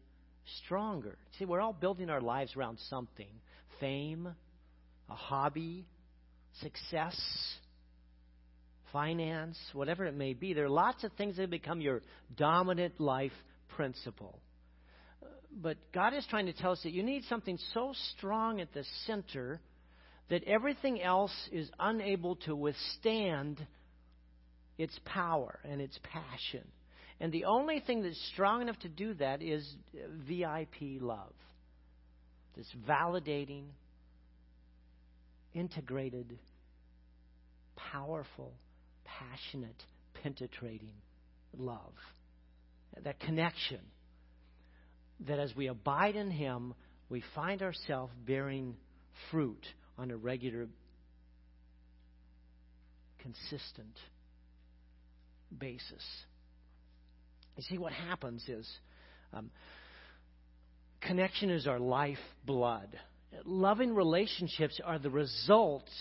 stronger. 0.63 1.17
See, 1.37 1.45
we're 1.45 1.61
all 1.61 1.73
building 1.73 2.09
our 2.09 2.21
lives 2.21 2.55
around 2.55 2.79
something 2.89 3.27
fame, 3.79 4.27
a 5.09 5.15
hobby, 5.15 5.85
success, 6.61 7.15
finance, 8.91 9.57
whatever 9.73 10.05
it 10.05 10.15
may 10.15 10.33
be. 10.33 10.53
There 10.53 10.65
are 10.65 10.69
lots 10.69 11.03
of 11.03 11.11
things 11.13 11.37
that 11.37 11.49
become 11.49 11.81
your 11.81 12.01
dominant 12.35 12.99
life 12.99 13.33
principle. 13.69 14.39
Uh, 15.21 15.27
but 15.61 15.77
God 15.93 16.13
is 16.13 16.25
trying 16.29 16.47
to 16.47 16.53
tell 16.53 16.71
us 16.71 16.81
that 16.83 16.93
you 16.93 17.03
need 17.03 17.23
something 17.25 17.59
so 17.73 17.93
strong 18.15 18.61
at 18.61 18.73
the 18.73 18.83
center 19.05 19.59
that 20.29 20.43
everything 20.43 21.01
else 21.01 21.33
is 21.51 21.69
unable 21.79 22.35
to 22.37 22.55
withstand 22.55 23.65
its 24.77 24.97
power 25.05 25.59
and 25.63 25.81
its 25.81 25.99
passion. 26.03 26.63
And 27.19 27.31
the 27.31 27.45
only 27.45 27.79
thing 27.79 28.03
that's 28.03 28.21
strong 28.33 28.61
enough 28.61 28.77
to 28.79 28.89
do 28.89 29.13
that 29.15 29.41
is 29.41 29.67
uh, 29.95 30.07
VIP 30.27 31.01
love. 31.01 31.33
This 32.55 32.67
validating, 32.87 33.65
integrated, 35.53 36.37
powerful, 37.75 38.53
passionate, 39.03 39.83
penetrating 40.21 40.93
love. 41.57 41.93
That 43.03 43.19
connection. 43.19 43.79
That 45.27 45.39
as 45.39 45.55
we 45.55 45.67
abide 45.67 46.15
in 46.15 46.29
Him, 46.29 46.75
we 47.09 47.23
find 47.33 47.63
ourselves 47.63 48.13
bearing 48.25 48.75
fruit 49.31 49.65
on 49.97 50.11
a 50.11 50.17
regular, 50.17 50.67
consistent 53.19 53.97
basis. 55.59 56.03
You 57.55 57.63
see, 57.63 57.77
what 57.77 57.91
happens 57.91 58.43
is 58.47 58.69
um, 59.33 59.49
connection 61.01 61.49
is 61.49 61.67
our 61.67 61.79
lifeblood. 61.79 62.97
Loving 63.45 63.93
relationships 63.93 64.79
are 64.83 64.99
the 64.99 65.09
results, 65.09 65.91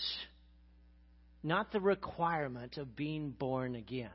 not 1.43 1.71
the 1.71 1.79
requirement 1.79 2.77
of 2.77 2.95
being 2.95 3.31
born 3.31 3.75
again. 3.75 4.09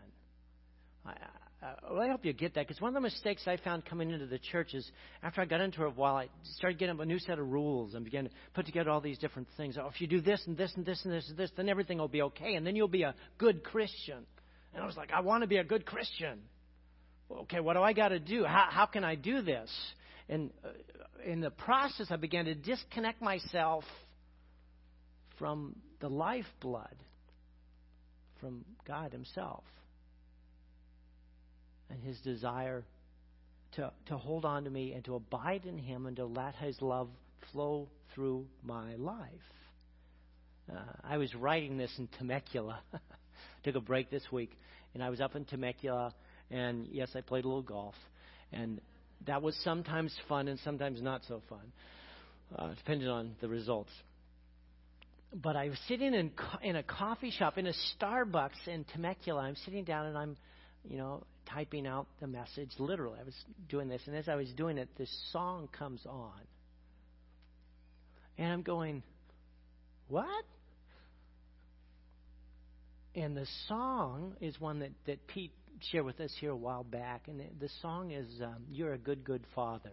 I, 1.05 1.15
I, 1.63 1.75
I 2.01 2.09
hope 2.09 2.25
you 2.25 2.33
get 2.33 2.55
that 2.55 2.67
because 2.67 2.81
one 2.81 2.89
of 2.89 2.95
the 2.95 3.01
mistakes 3.01 3.43
I 3.47 3.57
found 3.57 3.85
coming 3.85 4.11
into 4.11 4.27
the 4.27 4.39
church 4.39 4.75
is 4.75 4.91
after 5.23 5.41
I 5.41 5.45
got 5.45 5.61
into 5.61 5.83
it 5.83 5.89
a 5.89 5.91
while, 5.91 6.17
I 6.17 6.29
started 6.57 6.79
getting 6.79 6.99
a 6.99 7.05
new 7.05 7.19
set 7.19 7.39
of 7.39 7.49
rules 7.49 7.95
and 7.95 8.05
began 8.05 8.25
to 8.25 8.31
put 8.55 8.67
together 8.67 8.91
all 8.91 9.01
these 9.01 9.19
different 9.19 9.49
things. 9.57 9.77
Oh, 9.81 9.91
if 9.93 10.01
you 10.01 10.07
do 10.07 10.21
this 10.21 10.43
and 10.47 10.57
this 10.57 10.73
and 10.75 10.85
this 10.85 11.05
and 11.05 11.13
this 11.13 11.29
and 11.29 11.37
this, 11.37 11.51
then 11.57 11.69
everything 11.69 11.99
will 11.99 12.09
be 12.09 12.23
okay, 12.23 12.55
and 12.55 12.67
then 12.67 12.77
you'll 12.77 12.89
be 12.89 13.03
a 13.03 13.15
good 13.39 13.63
Christian. 13.63 14.27
And 14.75 14.83
I 14.83 14.87
was 14.87 14.97
like, 14.97 15.13
I 15.13 15.21
want 15.21 15.43
to 15.43 15.47
be 15.47 15.59
a 15.59 15.65
good 15.65 15.85
Christian 15.85 16.41
okay, 17.41 17.61
what 17.61 17.75
do 17.75 17.83
I 17.83 17.93
got 17.93 18.09
to 18.09 18.19
do? 18.19 18.45
How, 18.45 18.67
how 18.71 18.87
can 18.87 19.05
I 19.05 19.15
do 19.15 19.43
this? 19.43 19.71
And 20.29 20.51
uh, 20.65 20.69
in 21.25 21.41
the 21.41 21.51
process, 21.51 22.09
I 22.11 22.17
began 22.17 22.47
to 22.47 22.55
disconnect 22.55 23.23
myself 23.23 23.85
from 25.39 25.77
the 26.01 26.09
lifeblood, 26.09 26.95
from 28.41 28.65
God 28.87 29.13
Himself, 29.13 29.65
and 31.91 32.03
His 32.03 32.19
desire 32.21 32.85
to, 33.73 33.93
to 34.07 34.17
hold 34.17 34.45
on 34.45 34.65
to 34.65 34.71
me 34.71 34.93
and 34.93 35.05
to 35.05 35.15
abide 35.15 35.65
in 35.65 35.79
Him 35.79 36.07
and 36.07 36.17
to 36.17 36.27
let 36.27 36.55
His 36.57 36.81
love 36.81 37.09
flow 37.53 37.89
through 38.15 38.47
my 38.63 38.95
life. 38.97 39.29
Uh, 40.71 40.79
I 41.03 41.19
was 41.19 41.35
writing 41.35 41.77
this 41.77 41.93
in 41.99 42.09
Temecula. 42.19 42.81
Took 43.65 43.77
a 43.77 43.81
break 43.81 44.11
this 44.11 44.25
week, 44.33 44.53
and 44.95 45.03
I 45.03 45.11
was 45.11 45.21
up 45.21 45.37
in 45.37 45.45
Temecula 45.45 46.15
and 46.53 46.87
yes, 46.93 47.09
I 47.15 47.23
played 47.23 47.45
a 47.45 47.49
little 47.49 47.63
golf. 47.63 47.95
And 48.53 48.81
that 49.27 49.43
was 49.43 49.57
sometimes 49.65 50.15
fun 50.29 50.49
and 50.49 50.61
sometimes 50.61 51.01
not 51.01 51.23
so 51.27 51.41
fun, 51.49 51.73
uh, 52.57 52.75
depending 52.75 53.09
on 53.09 53.35
the 53.41 53.49
results. 53.49 53.91
But 55.35 55.57
I 55.57 55.71
was 55.71 55.79
sitting 55.89 56.13
in, 56.13 56.31
in 56.63 56.77
a 56.77 56.83
coffee 56.83 57.31
shop, 57.31 57.57
in 57.57 57.67
a 57.67 57.73
Starbucks 57.99 58.69
in 58.69 58.85
Temecula. 58.85 59.41
I'm 59.41 59.57
sitting 59.65 59.85
down 59.85 60.07
and 60.07 60.19
I'm, 60.19 60.37
you 60.85 60.99
know, 60.99 61.25
typing 61.49 61.87
out 61.87 62.07
the 62.21 62.27
message. 62.27 62.71
Literally, 62.79 63.19
I 63.19 63.25
was 63.25 63.35
doing 63.71 63.89
this. 63.89 64.03
And 64.07 64.15
as 64.15 64.29
I 64.29 64.35
was 64.35 64.49
doing 64.51 64.77
it, 64.77 64.91
this 64.99 65.11
song 65.33 65.71
comes 65.79 66.05
on. 66.05 66.41
And 68.37 68.53
I'm 68.53 68.63
going, 68.63 69.03
what? 70.09 70.45
And 73.15 73.37
the 73.37 73.47
song 73.69 74.35
is 74.41 74.59
one 74.61 74.79
that, 74.81 74.93
that 75.07 75.27
Pete 75.27 75.53
shared 75.91 76.05
with 76.05 76.21
us 76.21 76.33
here 76.41 76.51
a 76.51 76.57
while 76.57 76.85
back, 76.85 77.29
and 77.29 77.41
the 77.61 77.69
song 77.81 78.11
is 78.11 78.27
um, 78.43 78.65
You're 78.71 78.95
a 78.95 78.99
Good, 78.99 79.25
Good 79.25 79.45
Father. 79.55 79.93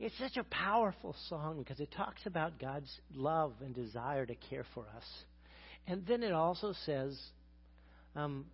It's 0.00 0.18
such 0.18 0.36
a 0.36 0.44
powerful 0.44 1.14
song 1.28 1.58
because 1.58 1.78
it 1.78 1.92
talks 1.96 2.26
about 2.26 2.58
God's 2.58 2.90
love 3.14 3.52
and 3.60 3.72
desire 3.72 4.26
to 4.26 4.34
care 4.34 4.64
for 4.74 4.84
us. 4.96 5.04
And 5.86 6.04
then 6.06 6.24
it 6.24 6.32
also 6.32 6.74
says, 6.86 7.16
um, 8.16 8.46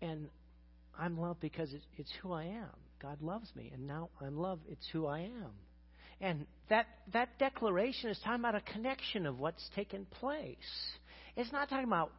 and 0.00 0.28
I'm 0.96 1.18
loved 1.18 1.40
because 1.40 1.72
it's, 1.72 1.84
it's 1.96 2.12
who 2.22 2.32
I 2.32 2.44
am. 2.44 2.70
God 3.02 3.20
loves 3.20 3.50
me, 3.56 3.70
and 3.74 3.86
now 3.86 4.10
I'm 4.20 4.36
loved. 4.36 4.62
It's 4.68 4.86
who 4.92 5.06
I 5.06 5.20
am. 5.20 5.50
And 6.20 6.46
that, 6.70 6.86
that 7.12 7.38
declaration 7.38 8.08
is 8.08 8.18
talking 8.24 8.40
about 8.40 8.54
a 8.54 8.60
connection 8.60 9.26
of 9.26 9.38
what's 9.38 9.68
taken 9.74 10.06
place. 10.06 10.56
It's 11.36 11.52
not 11.52 11.68
talking 11.68 11.86
about 11.86 12.12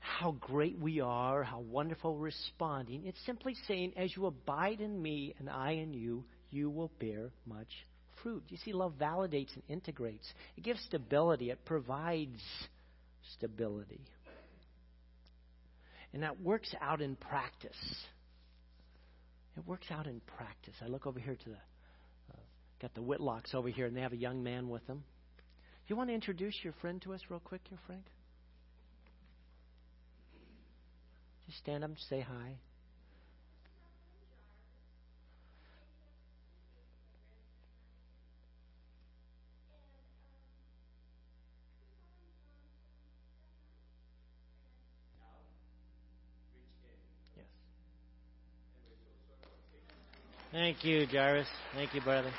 how 0.00 0.32
great 0.32 0.78
we 0.78 1.00
are, 1.00 1.42
how 1.42 1.60
wonderful 1.60 2.16
responding. 2.16 3.06
It's 3.06 3.24
simply 3.24 3.54
saying, 3.68 3.92
as 3.96 4.14
you 4.16 4.26
abide 4.26 4.80
in 4.80 5.00
me 5.00 5.34
and 5.38 5.48
I 5.48 5.72
in 5.72 5.94
you, 5.94 6.24
you 6.50 6.70
will 6.70 6.90
bear 6.98 7.30
much 7.46 7.68
fruit. 8.22 8.42
You 8.48 8.56
see, 8.64 8.72
love 8.72 8.94
validates 9.00 9.54
and 9.54 9.62
integrates, 9.68 10.26
it 10.56 10.64
gives 10.64 10.80
stability, 10.84 11.50
it 11.50 11.64
provides 11.64 12.40
stability. 13.34 14.00
And 16.12 16.22
that 16.22 16.40
works 16.40 16.74
out 16.80 17.00
in 17.00 17.14
practice. 17.16 17.76
It 19.56 19.66
works 19.66 19.86
out 19.90 20.06
in 20.06 20.20
practice. 20.36 20.74
I 20.82 20.86
look 20.86 21.06
over 21.06 21.20
here 21.20 21.36
to 21.36 21.48
the, 21.48 21.56
uh, 22.32 22.38
got 22.80 22.94
the 22.94 23.02
Whitlocks 23.02 23.54
over 23.54 23.68
here, 23.68 23.86
and 23.86 23.96
they 23.96 24.00
have 24.00 24.12
a 24.12 24.16
young 24.16 24.42
man 24.42 24.68
with 24.68 24.86
them. 24.86 25.04
You 25.88 25.96
want 25.96 26.08
to 26.10 26.14
introduce 26.14 26.54
your 26.62 26.72
friend 26.80 27.00
to 27.02 27.12
us 27.14 27.20
real 27.28 27.40
quick 27.40 27.62
here, 27.68 27.78
Frank? 27.86 28.04
Stand 31.58 31.84
up 31.84 31.90
and 31.90 31.98
say 31.98 32.20
hi. 32.20 32.54
Yes. 47.36 47.46
Thank 50.52 50.84
you, 50.84 51.06
Jarvis. 51.06 51.48
Thank 51.74 51.94
you, 51.94 52.00
brother. 52.00 52.32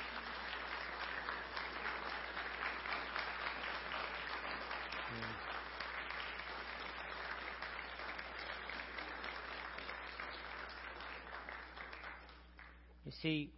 See, 13.21 13.51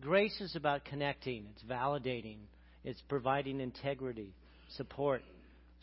grace 0.00 0.40
is 0.40 0.56
about 0.56 0.84
connecting, 0.84 1.46
it's 1.54 1.62
validating, 1.64 2.38
it's 2.84 3.00
providing 3.08 3.60
integrity, 3.60 4.34
support, 4.76 5.22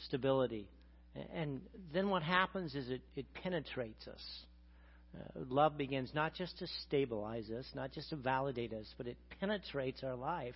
stability. 0.07 0.67
And 1.33 1.61
then 1.93 2.09
what 2.09 2.23
happens 2.23 2.73
is 2.75 2.89
it, 2.89 3.01
it 3.15 3.25
penetrates 3.33 4.07
us. 4.07 4.23
Uh, 5.13 5.41
love 5.49 5.77
begins 5.77 6.11
not 6.13 6.33
just 6.33 6.57
to 6.59 6.67
stabilize 6.87 7.49
us, 7.49 7.65
not 7.75 7.91
just 7.91 8.09
to 8.11 8.15
validate 8.15 8.71
us, 8.71 8.85
but 8.97 9.07
it 9.07 9.17
penetrates 9.39 10.03
our 10.03 10.15
life. 10.15 10.55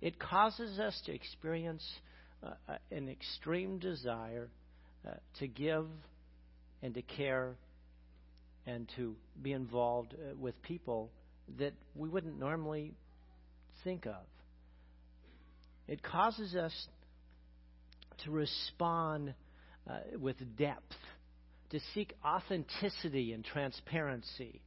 It 0.00 0.18
causes 0.18 0.78
us 0.78 1.00
to 1.06 1.12
experience 1.12 1.84
uh, 2.42 2.50
uh 2.68 2.76
an 2.92 3.08
extreme 3.08 3.78
desire 3.78 4.48
uh, 5.06 5.14
to 5.38 5.48
give 5.48 5.86
and 6.82 6.94
to 6.94 7.02
care 7.02 7.54
and 8.66 8.88
to 8.96 9.16
be 9.42 9.52
involved 9.52 10.14
uh, 10.14 10.36
with 10.36 10.60
people 10.62 11.10
that 11.58 11.74
we 11.94 12.08
wouldn't 12.08 12.38
normally 12.38 12.94
think 13.84 14.06
of. 14.06 14.24
It 15.88 16.02
causes 16.02 16.54
us 16.54 16.72
to 18.24 18.30
respond 18.30 19.34
uh, 19.88 19.98
with 20.18 20.36
depth, 20.56 20.96
to 21.70 21.80
seek 21.94 22.12
authenticity 22.24 23.32
and 23.32 23.44
transparency. 23.44 24.60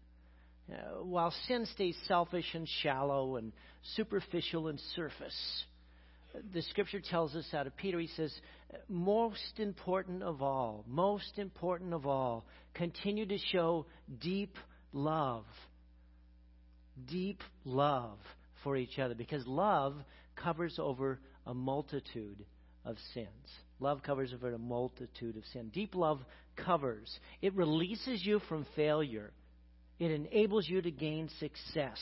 Uh, 0.72 1.04
while 1.04 1.34
sin 1.48 1.66
stays 1.74 1.98
selfish 2.08 2.46
and 2.54 2.68
shallow 2.82 3.36
and 3.38 3.52
superficial 3.96 4.68
and 4.68 4.80
surface, 4.96 5.66
the 6.54 6.62
scripture 6.64 7.02
tells 7.02 7.36
us 7.36 7.46
out 7.54 7.68
of 7.68 7.76
Peter, 7.76 8.00
he 8.00 8.10
says, 8.16 8.32
most 8.88 9.58
important 9.58 10.22
of 10.22 10.42
all, 10.42 10.86
most 10.88 11.38
important 11.38 11.94
of 11.94 12.06
all, 12.06 12.46
continue 12.76 13.26
to 13.26 13.38
show 13.52 13.88
deep 14.22 14.56
love 14.94 15.46
deep 17.08 17.42
love 17.66 18.18
for 18.64 18.76
each 18.78 19.00
other 19.00 19.16
because 19.16 19.46
love 19.48 19.96
covers 20.36 20.78
over 20.80 21.20
a 21.46 21.54
multitude 21.54 22.46
of 22.86 22.96
sins. 23.14 23.28
Love 23.80 24.04
covers 24.04 24.34
over 24.34 24.54
a 24.54 24.58
multitude 24.58 25.38
of 25.38 25.44
sin. 25.54 25.70
Deep 25.74 25.96
love 25.96 26.20
covers. 26.56 27.20
It 27.42 27.56
releases 27.56 28.26
you 28.26 28.40
from 28.50 28.66
failure. 28.76 29.32
It 30.00 30.12
enables 30.12 30.68
you 30.68 30.82
to 30.82 30.92
gain 30.92 31.30
success. 31.40 32.00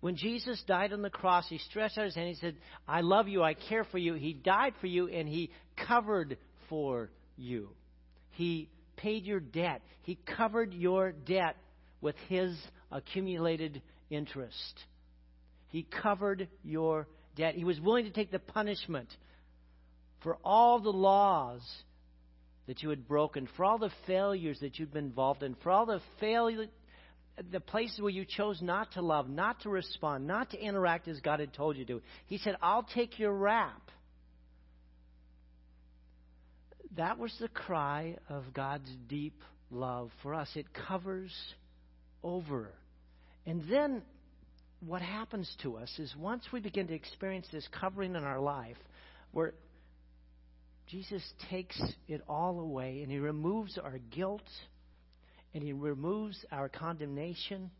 When 0.00 0.16
Jesus 0.16 0.62
died 0.66 0.92
on 0.92 1.02
the 1.02 1.10
cross, 1.10 1.46
he 1.48 1.58
stretched 1.58 1.96
out 1.96 2.04
his 2.04 2.14
hand. 2.14 2.28
He 2.28 2.34
said, 2.34 2.56
I 2.86 3.00
love 3.00 3.28
you. 3.28 3.42
I 3.42 3.54
care 3.54 3.84
for 3.84 3.98
you. 3.98 4.14
He 4.14 4.34
died 4.34 4.74
for 4.80 4.86
you 4.86 5.08
and 5.08 5.28
he 5.28 5.50
covered 5.88 6.36
for 6.68 7.10
you. 7.36 7.70
He 8.30 8.68
paid 8.96 9.24
your 9.24 9.40
debt. 9.40 9.82
He 10.02 10.18
covered 10.36 10.74
your 10.74 11.12
debt 11.12 11.56
with 12.00 12.16
His 12.28 12.56
accumulated 12.90 13.82
interest. 14.10 14.80
He 15.68 15.82
covered 15.82 16.48
your 16.62 17.08
debt. 17.36 17.54
He 17.54 17.64
was 17.64 17.80
willing 17.80 18.04
to 18.04 18.10
take 18.10 18.30
the 18.30 18.38
punishment 18.38 19.08
for 20.22 20.38
all 20.44 20.80
the 20.80 20.90
laws 20.90 21.62
that 22.66 22.82
you 22.82 22.88
had 22.88 23.06
broken, 23.06 23.48
for 23.56 23.64
all 23.64 23.78
the 23.78 23.90
failures 24.06 24.58
that 24.60 24.78
you'd 24.78 24.92
been 24.92 25.04
involved 25.04 25.42
in, 25.42 25.54
for 25.62 25.70
all 25.70 25.84
the 25.84 26.00
failure, 26.18 26.66
the 27.50 27.60
places 27.60 28.00
where 28.00 28.10
you 28.10 28.24
chose 28.24 28.62
not 28.62 28.92
to 28.92 29.02
love, 29.02 29.28
not 29.28 29.60
to 29.62 29.68
respond, 29.68 30.26
not 30.26 30.50
to 30.50 30.58
interact 30.58 31.08
as 31.08 31.20
God 31.20 31.40
had 31.40 31.52
told 31.52 31.76
you 31.76 31.84
to. 31.86 32.02
He 32.26 32.38
said, 32.38 32.56
I'll 32.62 32.84
take 32.84 33.18
your 33.18 33.32
rap. 33.32 33.90
That 36.96 37.18
was 37.18 37.34
the 37.40 37.48
cry 37.48 38.16
of 38.28 38.54
God's 38.54 38.90
deep 39.08 39.42
love 39.70 40.10
for 40.22 40.32
us. 40.32 40.48
It 40.54 40.66
covers 40.72 41.32
over. 42.22 42.70
And 43.46 43.62
then 43.68 44.02
what 44.80 45.02
happens 45.02 45.50
to 45.62 45.76
us 45.76 45.90
is 45.98 46.14
once 46.16 46.44
we 46.52 46.60
begin 46.60 46.86
to 46.88 46.94
experience 46.94 47.46
this 47.52 47.66
covering 47.80 48.14
in 48.14 48.24
our 48.24 48.40
life, 48.40 48.76
where 49.32 49.54
Jesus 50.86 51.22
takes 51.50 51.80
it 52.08 52.22
all 52.28 52.60
away 52.60 53.00
and 53.02 53.10
he 53.10 53.18
removes 53.18 53.78
our 53.78 53.98
guilt 54.10 54.42
and 55.54 55.62
he 55.62 55.72
removes 55.72 56.44
our 56.52 56.68
condemnation. 56.68 57.70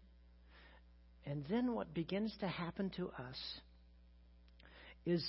And 1.26 1.44
then 1.50 1.74
what 1.74 1.92
begins 1.92 2.34
to 2.40 2.48
happen 2.48 2.90
to 2.96 3.08
us 3.08 3.38
is 5.04 5.22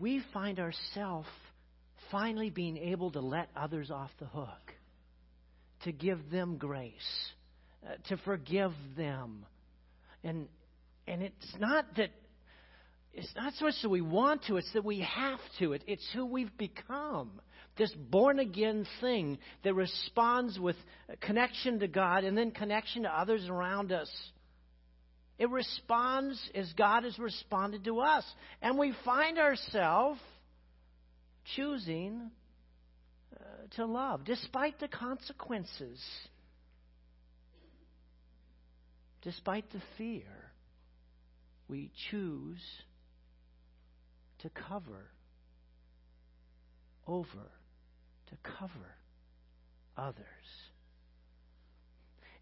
we 0.00 0.22
find 0.32 0.58
ourselves 0.58 1.28
finally 2.10 2.50
being 2.50 2.76
able 2.76 3.10
to 3.12 3.20
let 3.20 3.48
others 3.56 3.90
off 3.90 4.10
the 4.18 4.26
hook, 4.26 4.72
to 5.84 5.92
give 5.92 6.30
them 6.30 6.56
grace, 6.56 6.92
uh, 7.86 7.94
to 8.08 8.16
forgive 8.18 8.72
them. 8.96 9.44
And 10.22 10.48
and 11.06 11.22
it's 11.22 11.56
not 11.58 11.84
that 11.96 12.10
it's 13.12 13.32
not 13.36 13.54
so 13.54 13.66
much 13.66 13.74
that 13.82 13.88
we 13.88 14.00
want 14.00 14.44
to, 14.46 14.56
it's 14.56 14.72
that 14.72 14.84
we 14.84 15.00
have 15.00 15.38
to. 15.60 15.72
It, 15.72 15.84
it's 15.86 16.06
who 16.14 16.26
we've 16.26 16.56
become. 16.58 17.40
This 17.76 17.92
born 18.10 18.38
again 18.40 18.86
thing 19.00 19.38
that 19.62 19.74
responds 19.74 20.58
with 20.58 20.76
connection 21.20 21.78
to 21.80 21.88
God 21.88 22.24
and 22.24 22.36
then 22.36 22.50
connection 22.50 23.02
to 23.02 23.08
others 23.08 23.48
around 23.48 23.92
us. 23.92 24.10
It 25.38 25.50
responds 25.50 26.40
as 26.54 26.72
God 26.74 27.04
has 27.04 27.18
responded 27.18 27.84
to 27.84 28.00
us. 28.00 28.24
And 28.62 28.78
we 28.78 28.94
find 29.04 29.38
ourselves 29.38 30.20
choosing 31.56 32.30
uh, 33.34 33.38
to 33.76 33.86
love 33.86 34.24
despite 34.24 34.78
the 34.78 34.88
consequences, 34.88 36.00
despite 39.24 39.70
the 39.72 39.82
fear. 39.98 40.52
We 41.66 41.90
choose 42.10 42.60
to 44.40 44.50
cover 44.50 45.10
over, 47.06 47.50
to 48.28 48.36
cover 48.58 48.94
others. 49.96 50.24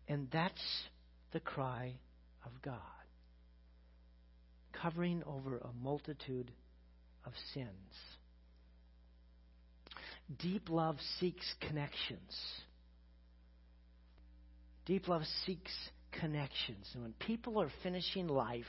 And 0.08 0.28
that's 0.32 0.60
the 1.32 1.40
cry 1.40 1.94
of 2.44 2.50
God. 2.62 2.76
Covering 4.72 5.22
over 5.24 5.58
a 5.58 5.70
multitude 5.82 6.50
of 7.24 7.32
sins. 7.54 7.68
Deep 10.40 10.68
love 10.68 10.96
seeks 11.20 11.54
connections. 11.60 12.36
Deep 14.84 15.06
love 15.06 15.22
seeks 15.46 15.70
connections. 16.20 16.88
And 16.94 17.02
when 17.02 17.12
people 17.14 17.60
are 17.60 17.70
finishing 17.82 18.28
life 18.28 18.64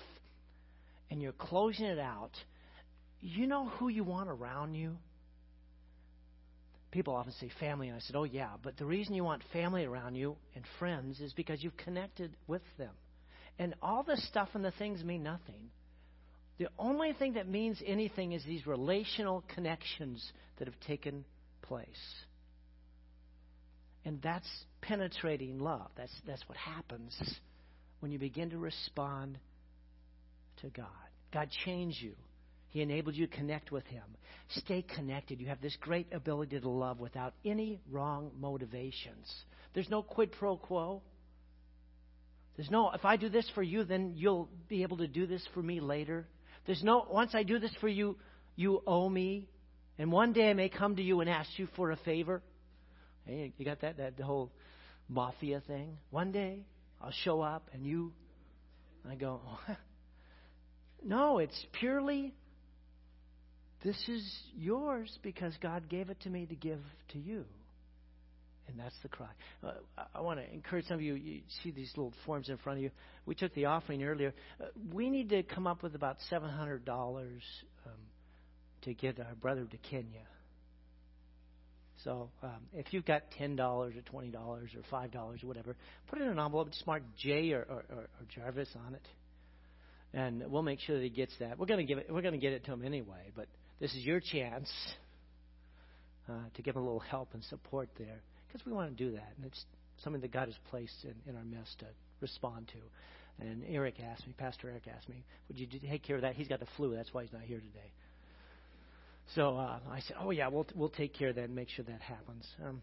and 1.09 1.21
you're 1.21 1.31
closing 1.31 1.85
it 1.85 1.99
out, 1.99 2.31
you 3.21 3.47
know 3.47 3.69
who 3.69 3.87
you 3.87 4.03
want 4.03 4.29
around 4.29 4.75
you? 4.75 4.97
People 6.91 7.15
often 7.15 7.33
say 7.39 7.49
family, 7.59 7.87
and 7.87 7.97
I 7.97 7.99
said, 8.01 8.15
oh, 8.15 8.23
yeah, 8.23 8.51
but 8.61 8.77
the 8.77 8.85
reason 8.85 9.15
you 9.15 9.23
want 9.23 9.41
family 9.51 9.83
around 9.83 10.15
you 10.15 10.35
and 10.55 10.63
friends 10.77 11.19
is 11.19 11.33
because 11.33 11.63
you've 11.63 11.77
connected 11.77 12.35
with 12.47 12.61
them. 12.77 12.91
And 13.57 13.73
all 13.81 14.03
the 14.03 14.17
stuff 14.17 14.49
and 14.53 14.63
the 14.63 14.71
things 14.71 15.03
mean 15.03 15.23
nothing. 15.23 15.71
The 16.59 16.67
only 16.77 17.13
thing 17.13 17.33
that 17.33 17.47
means 17.47 17.81
anything 17.85 18.33
is 18.33 18.43
these 18.43 18.67
relational 18.67 19.43
connections 19.55 20.23
that 20.57 20.67
have 20.67 20.79
taken 20.81 21.25
place. 21.63 21.87
And 24.05 24.21
that's 24.21 24.47
penetrating 24.87 25.59
love. 25.59 25.89
That's, 25.95 26.11
that's 26.27 26.43
what 26.47 26.57
happens 26.57 27.17
when 27.99 28.11
you 28.11 28.19
begin 28.19 28.49
to 28.51 28.57
respond 28.57 29.37
to 30.61 30.67
God. 30.69 30.85
God 31.33 31.49
changed 31.65 32.01
you. 32.01 32.13
He 32.69 32.81
enabled 32.81 33.15
you 33.15 33.27
to 33.27 33.35
connect 33.35 33.71
with 33.71 33.85
Him. 33.85 34.03
Stay 34.49 34.81
connected. 34.81 35.39
You 35.39 35.47
have 35.47 35.61
this 35.61 35.77
great 35.79 36.11
ability 36.11 36.59
to 36.59 36.69
love 36.69 36.99
without 36.99 37.33
any 37.45 37.79
wrong 37.91 38.31
motivations. 38.39 39.31
There's 39.73 39.89
no 39.89 40.01
quid 40.01 40.31
pro 40.31 40.57
quo. 40.57 41.01
There's 42.55 42.69
no, 42.69 42.91
if 42.91 43.05
I 43.05 43.15
do 43.15 43.29
this 43.29 43.49
for 43.55 43.63
you, 43.63 43.83
then 43.83 44.13
you'll 44.15 44.49
be 44.69 44.83
able 44.83 44.97
to 44.97 45.07
do 45.07 45.25
this 45.25 45.47
for 45.53 45.61
me 45.61 45.79
later. 45.79 46.27
There's 46.65 46.83
no, 46.83 47.05
once 47.09 47.33
I 47.33 47.43
do 47.43 47.57
this 47.57 47.73
for 47.79 47.87
you, 47.87 48.17
you 48.55 48.81
owe 48.85 49.09
me. 49.09 49.47
And 49.97 50.11
one 50.11 50.33
day 50.33 50.49
I 50.49 50.53
may 50.53 50.69
come 50.69 50.95
to 50.95 51.01
you 51.01 51.21
and 51.21 51.29
ask 51.29 51.49
you 51.57 51.67
for 51.75 51.91
a 51.91 51.97
favor. 51.97 52.41
Hey, 53.25 53.53
you 53.57 53.65
got 53.65 53.81
that? 53.81 53.97
That 53.97 54.19
whole 54.19 54.51
mafia 55.09 55.61
thing? 55.65 55.97
One 56.09 56.31
day 56.31 56.65
I'll 57.01 57.13
show 57.23 57.41
up 57.41 57.69
and 57.73 57.85
you, 57.85 58.13
I 59.09 59.15
go, 59.15 59.41
no, 61.03 61.39
it's 61.39 61.65
purely 61.79 62.33
this 63.83 63.97
is 64.07 64.39
yours 64.55 65.17
because 65.21 65.53
God 65.61 65.89
gave 65.89 66.09
it 66.09 66.19
to 66.21 66.29
me 66.29 66.45
to 66.45 66.55
give 66.55 66.79
to 67.09 67.19
you. 67.19 67.43
And 68.69 68.79
that's 68.79 68.95
the 69.03 69.09
cry. 69.09 69.27
Uh, 69.61 69.73
I 70.15 70.21
want 70.21 70.39
to 70.39 70.53
encourage 70.53 70.85
some 70.87 70.95
of 70.95 71.01
you. 71.01 71.15
You 71.15 71.41
see 71.61 71.71
these 71.71 71.91
little 71.97 72.13
forms 72.25 72.47
in 72.47 72.57
front 72.57 72.79
of 72.79 72.83
you. 72.83 72.91
We 73.25 73.35
took 73.35 73.53
the 73.55 73.65
offering 73.65 74.01
earlier. 74.05 74.33
Uh, 74.59 74.67
we 74.93 75.09
need 75.09 75.29
to 75.29 75.43
come 75.43 75.67
up 75.67 75.83
with 75.83 75.95
about 75.95 76.15
seven 76.29 76.49
hundred 76.49 76.85
dollars 76.85 77.43
um, 77.85 77.99
to 78.83 78.93
get 78.93 79.19
our 79.19 79.35
brother 79.35 79.65
to 79.65 79.77
Kenya. 79.89 80.21
So 82.03 82.29
um, 82.41 82.49
if 82.73 82.87
you've 82.91 83.05
got 83.05 83.23
ten 83.37 83.55
dollars 83.55 83.95
or 83.95 84.01
twenty 84.01 84.29
dollars 84.29 84.71
or 84.75 84.81
five 84.89 85.11
dollars 85.11 85.41
or 85.43 85.47
whatever, 85.47 85.75
put 86.07 86.19
it 86.19 86.23
in 86.23 86.29
an 86.29 86.39
envelope. 86.39 86.69
Just 86.69 86.85
mark 86.85 87.03
J 87.17 87.51
or, 87.51 87.61
or, 87.61 87.83
or, 87.89 88.03
or 88.03 88.25
Jarvis 88.35 88.69
on 88.87 88.95
it, 88.95 89.07
and 90.13 90.43
we'll 90.49 90.63
make 90.63 90.79
sure 90.79 90.97
that 90.97 91.03
he 91.03 91.09
gets 91.09 91.33
that. 91.39 91.57
We're 91.57 91.65
going 91.65 91.79
to 91.79 91.85
give 91.85 91.97
it. 91.97 92.07
We're 92.09 92.21
going 92.21 92.33
to 92.33 92.39
get 92.39 92.53
it 92.53 92.65
to 92.65 92.73
him 92.73 92.83
anyway, 92.83 93.31
but 93.35 93.47
this 93.79 93.91
is 93.91 94.03
your 94.05 94.19
chance 94.19 94.69
uh, 96.29 96.33
to 96.55 96.61
give 96.61 96.75
him 96.75 96.81
a 96.81 96.85
little 96.85 96.99
help 96.99 97.29
and 97.33 97.43
support 97.45 97.89
there 97.97 98.21
because 98.47 98.65
we 98.65 98.73
want 98.73 98.95
to 98.95 99.03
do 99.03 99.11
that. 99.11 99.33
And 99.37 99.45
it's 99.45 99.65
something 100.03 100.21
that 100.21 100.31
God 100.31 100.47
has 100.47 100.55
placed 100.69 101.03
in, 101.03 101.13
in 101.29 101.37
our 101.37 101.43
midst 101.43 101.79
to 101.79 101.85
respond 102.21 102.67
to. 102.69 103.45
And 103.45 103.63
Eric 103.67 103.95
asked 103.99 104.27
me, 104.27 104.33
Pastor 104.37 104.69
Eric 104.69 104.83
asked 104.95 105.09
me, 105.09 105.23
would 105.47 105.57
you 105.57 105.67
take 105.67 106.03
care 106.03 106.17
of 106.17 106.21
that? 106.21 106.35
He's 106.35 106.47
got 106.47 106.59
the 106.59 106.67
flu. 106.77 106.95
That's 106.95 107.13
why 107.13 107.23
he's 107.23 107.33
not 107.33 107.41
here 107.41 107.57
today. 107.59 107.91
So 109.35 109.57
uh, 109.57 109.79
I 109.89 109.99
said, 110.01 110.17
oh, 110.19 110.31
yeah, 110.31 110.47
we'll, 110.47 110.67
we'll 110.75 110.89
take 110.89 111.13
care 111.13 111.29
of 111.29 111.35
that 111.35 111.45
and 111.45 111.55
make 111.55 111.69
sure 111.69 111.85
that 111.85 112.01
happens. 112.01 112.47
Um, 112.63 112.81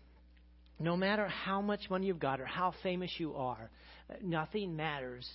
no 0.79 0.97
matter 0.97 1.29
how 1.29 1.61
much 1.61 1.91
money 1.91 2.07
you've 2.07 2.19
got 2.19 2.41
or 2.41 2.47
how 2.47 2.75
famous 2.83 3.11
you 3.19 3.35
are, 3.35 3.71
nothing 4.23 4.77
matters 4.77 5.29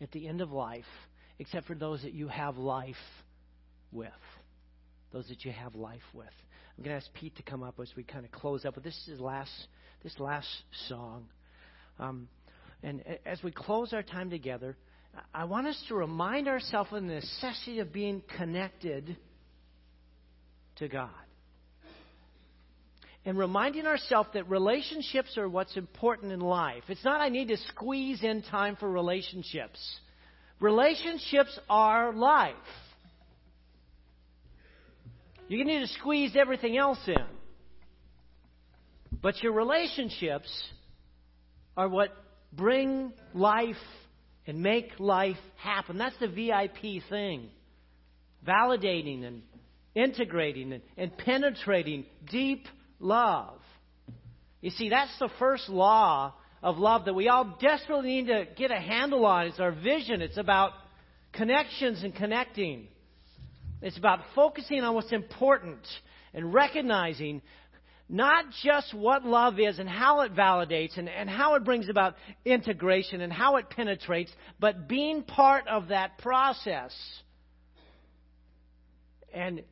at 0.00 0.12
the 0.12 0.28
end 0.28 0.40
of 0.40 0.52
life 0.52 0.84
except 1.38 1.66
for 1.66 1.74
those 1.74 2.02
that 2.02 2.12
you 2.12 2.28
have 2.28 2.58
life 2.58 2.94
with 3.90 4.12
those 5.12 5.26
that 5.28 5.44
you 5.44 5.52
have 5.52 5.74
life 5.74 6.02
with. 6.12 6.26
I'm 6.76 6.84
going 6.84 6.98
to 6.98 7.04
ask 7.04 7.12
Pete 7.14 7.36
to 7.36 7.42
come 7.42 7.62
up 7.62 7.80
as 7.80 7.90
we 7.96 8.02
kind 8.02 8.24
of 8.24 8.30
close 8.30 8.64
up. 8.64 8.74
But 8.74 8.84
this 8.84 9.08
is 9.08 9.20
last 9.20 9.50
this 10.02 10.18
last 10.18 10.48
song, 10.88 11.26
um, 11.98 12.28
and 12.82 13.02
as 13.26 13.42
we 13.42 13.50
close 13.50 13.92
our 13.92 14.02
time 14.02 14.30
together, 14.30 14.76
I 15.34 15.44
want 15.44 15.66
us 15.66 15.82
to 15.88 15.96
remind 15.96 16.46
ourselves 16.46 16.90
of 16.92 17.02
the 17.02 17.08
necessity 17.08 17.80
of 17.80 17.92
being 17.92 18.22
connected 18.36 19.16
to 20.78 20.88
God. 20.88 21.10
And 23.24 23.36
reminding 23.36 23.86
ourselves 23.86 24.30
that 24.34 24.48
relationships 24.48 25.36
are 25.36 25.48
what's 25.48 25.76
important 25.76 26.32
in 26.32 26.40
life. 26.40 26.84
It's 26.88 27.04
not 27.04 27.20
I 27.20 27.28
need 27.28 27.48
to 27.48 27.56
squeeze 27.68 28.22
in 28.22 28.42
time 28.42 28.76
for 28.76 28.88
relationships. 28.88 29.78
Relationships 30.60 31.58
are 31.68 32.12
life. 32.12 32.54
You 35.48 35.64
need 35.64 35.80
to 35.80 35.88
squeeze 35.88 36.36
everything 36.36 36.76
else 36.76 36.98
in. 37.06 37.24
But 39.20 39.42
your 39.42 39.52
relationships 39.52 40.48
are 41.76 41.88
what 41.88 42.10
bring 42.52 43.12
life 43.34 43.76
and 44.46 44.62
make 44.62 44.98
life 44.98 45.36
happen. 45.56 45.98
That's 45.98 46.18
the 46.18 46.28
VIP 46.28 47.02
thing. 47.08 47.48
Validating 48.46 49.24
and 49.24 49.42
integrating 49.98 50.72
and, 50.72 50.82
and 50.96 51.16
penetrating 51.18 52.06
deep 52.30 52.66
love. 53.00 53.58
You 54.60 54.70
see, 54.70 54.88
that's 54.88 55.16
the 55.18 55.28
first 55.38 55.68
law 55.68 56.34
of 56.62 56.78
love 56.78 57.04
that 57.04 57.14
we 57.14 57.28
all 57.28 57.56
desperately 57.60 58.22
need 58.22 58.26
to 58.28 58.46
get 58.56 58.70
a 58.70 58.80
handle 58.80 59.24
on. 59.24 59.46
It's 59.46 59.60
our 59.60 59.72
vision. 59.72 60.22
It's 60.22 60.38
about 60.38 60.72
connections 61.32 62.02
and 62.02 62.14
connecting. 62.14 62.88
It's 63.80 63.96
about 63.96 64.20
focusing 64.34 64.82
on 64.82 64.94
what's 64.94 65.12
important 65.12 65.86
and 66.34 66.52
recognizing 66.52 67.42
not 68.08 68.46
just 68.64 68.94
what 68.94 69.24
love 69.24 69.60
is 69.60 69.78
and 69.78 69.88
how 69.88 70.22
it 70.22 70.34
validates 70.34 70.96
and, 70.96 71.08
and 71.08 71.28
how 71.28 71.54
it 71.54 71.64
brings 71.64 71.88
about 71.88 72.16
integration 72.44 73.20
and 73.20 73.32
how 73.32 73.56
it 73.56 73.68
penetrates, 73.70 74.32
but 74.58 74.88
being 74.88 75.22
part 75.22 75.68
of 75.68 75.88
that 75.88 76.18
process 76.18 76.92
and 79.32 79.62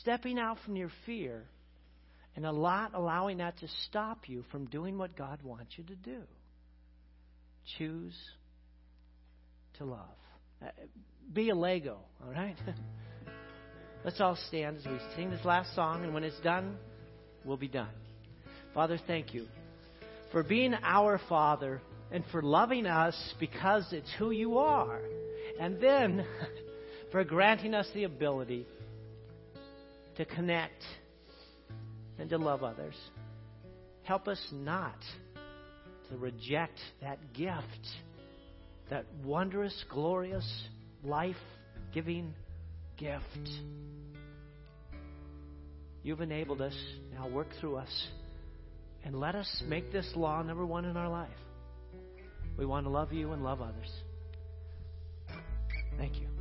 stepping 0.00 0.38
out 0.38 0.58
from 0.64 0.76
your 0.76 0.90
fear 1.06 1.44
and 2.36 2.44
a 2.44 2.52
lot 2.52 2.92
allowing 2.94 3.38
that 3.38 3.58
to 3.58 3.68
stop 3.88 4.28
you 4.28 4.44
from 4.50 4.66
doing 4.66 4.98
what 4.98 5.16
God 5.16 5.42
wants 5.42 5.72
you 5.76 5.84
to 5.84 5.94
do. 5.94 6.22
Choose 7.78 8.14
to 9.78 9.84
love. 9.84 10.00
Uh, 10.62 10.68
be 11.32 11.50
a 11.50 11.54
Lego, 11.54 11.98
all 12.22 12.32
right? 12.32 12.56
Let's 14.04 14.20
all 14.20 14.36
stand 14.48 14.78
as 14.78 14.84
we 14.84 14.98
sing 15.16 15.30
this 15.30 15.44
last 15.44 15.74
song, 15.74 16.04
and 16.04 16.12
when 16.12 16.24
it's 16.24 16.38
done, 16.40 16.76
we'll 17.44 17.56
be 17.56 17.68
done. 17.68 17.88
Father, 18.74 18.98
thank 19.06 19.32
you 19.32 19.46
for 20.30 20.42
being 20.42 20.74
our 20.82 21.20
Father 21.28 21.80
and 22.10 22.24
for 22.30 22.42
loving 22.42 22.86
us 22.86 23.16
because 23.40 23.86
it's 23.92 24.12
who 24.18 24.30
you 24.30 24.58
are. 24.58 25.00
And 25.60 25.80
then 25.80 26.26
for 27.12 27.24
granting 27.24 27.72
us 27.72 27.88
the 27.94 28.04
ability 28.04 28.66
to 30.16 30.24
connect 30.24 30.82
and 32.18 32.28
to 32.30 32.38
love 32.38 32.62
others. 32.62 32.94
Help 34.02 34.28
us 34.28 34.40
not 34.52 34.98
to 36.10 36.16
reject 36.16 36.78
that 37.00 37.32
gift, 37.32 37.88
that 38.90 39.06
wondrous, 39.24 39.84
glorious, 39.90 40.46
life 41.02 41.36
giving 41.92 42.34
gift. 42.96 43.48
You've 46.02 46.20
enabled 46.20 46.60
us. 46.60 46.76
Now 47.14 47.28
work 47.28 47.48
through 47.60 47.76
us. 47.76 48.08
And 49.04 49.18
let 49.18 49.34
us 49.34 49.62
make 49.66 49.90
this 49.92 50.10
law 50.14 50.42
number 50.42 50.64
one 50.64 50.84
in 50.84 50.96
our 50.96 51.08
life. 51.08 51.28
We 52.56 52.66
want 52.66 52.86
to 52.86 52.90
love 52.90 53.12
you 53.12 53.32
and 53.32 53.42
love 53.42 53.60
others. 53.60 53.90
Thank 55.98 56.16
you. 56.16 56.33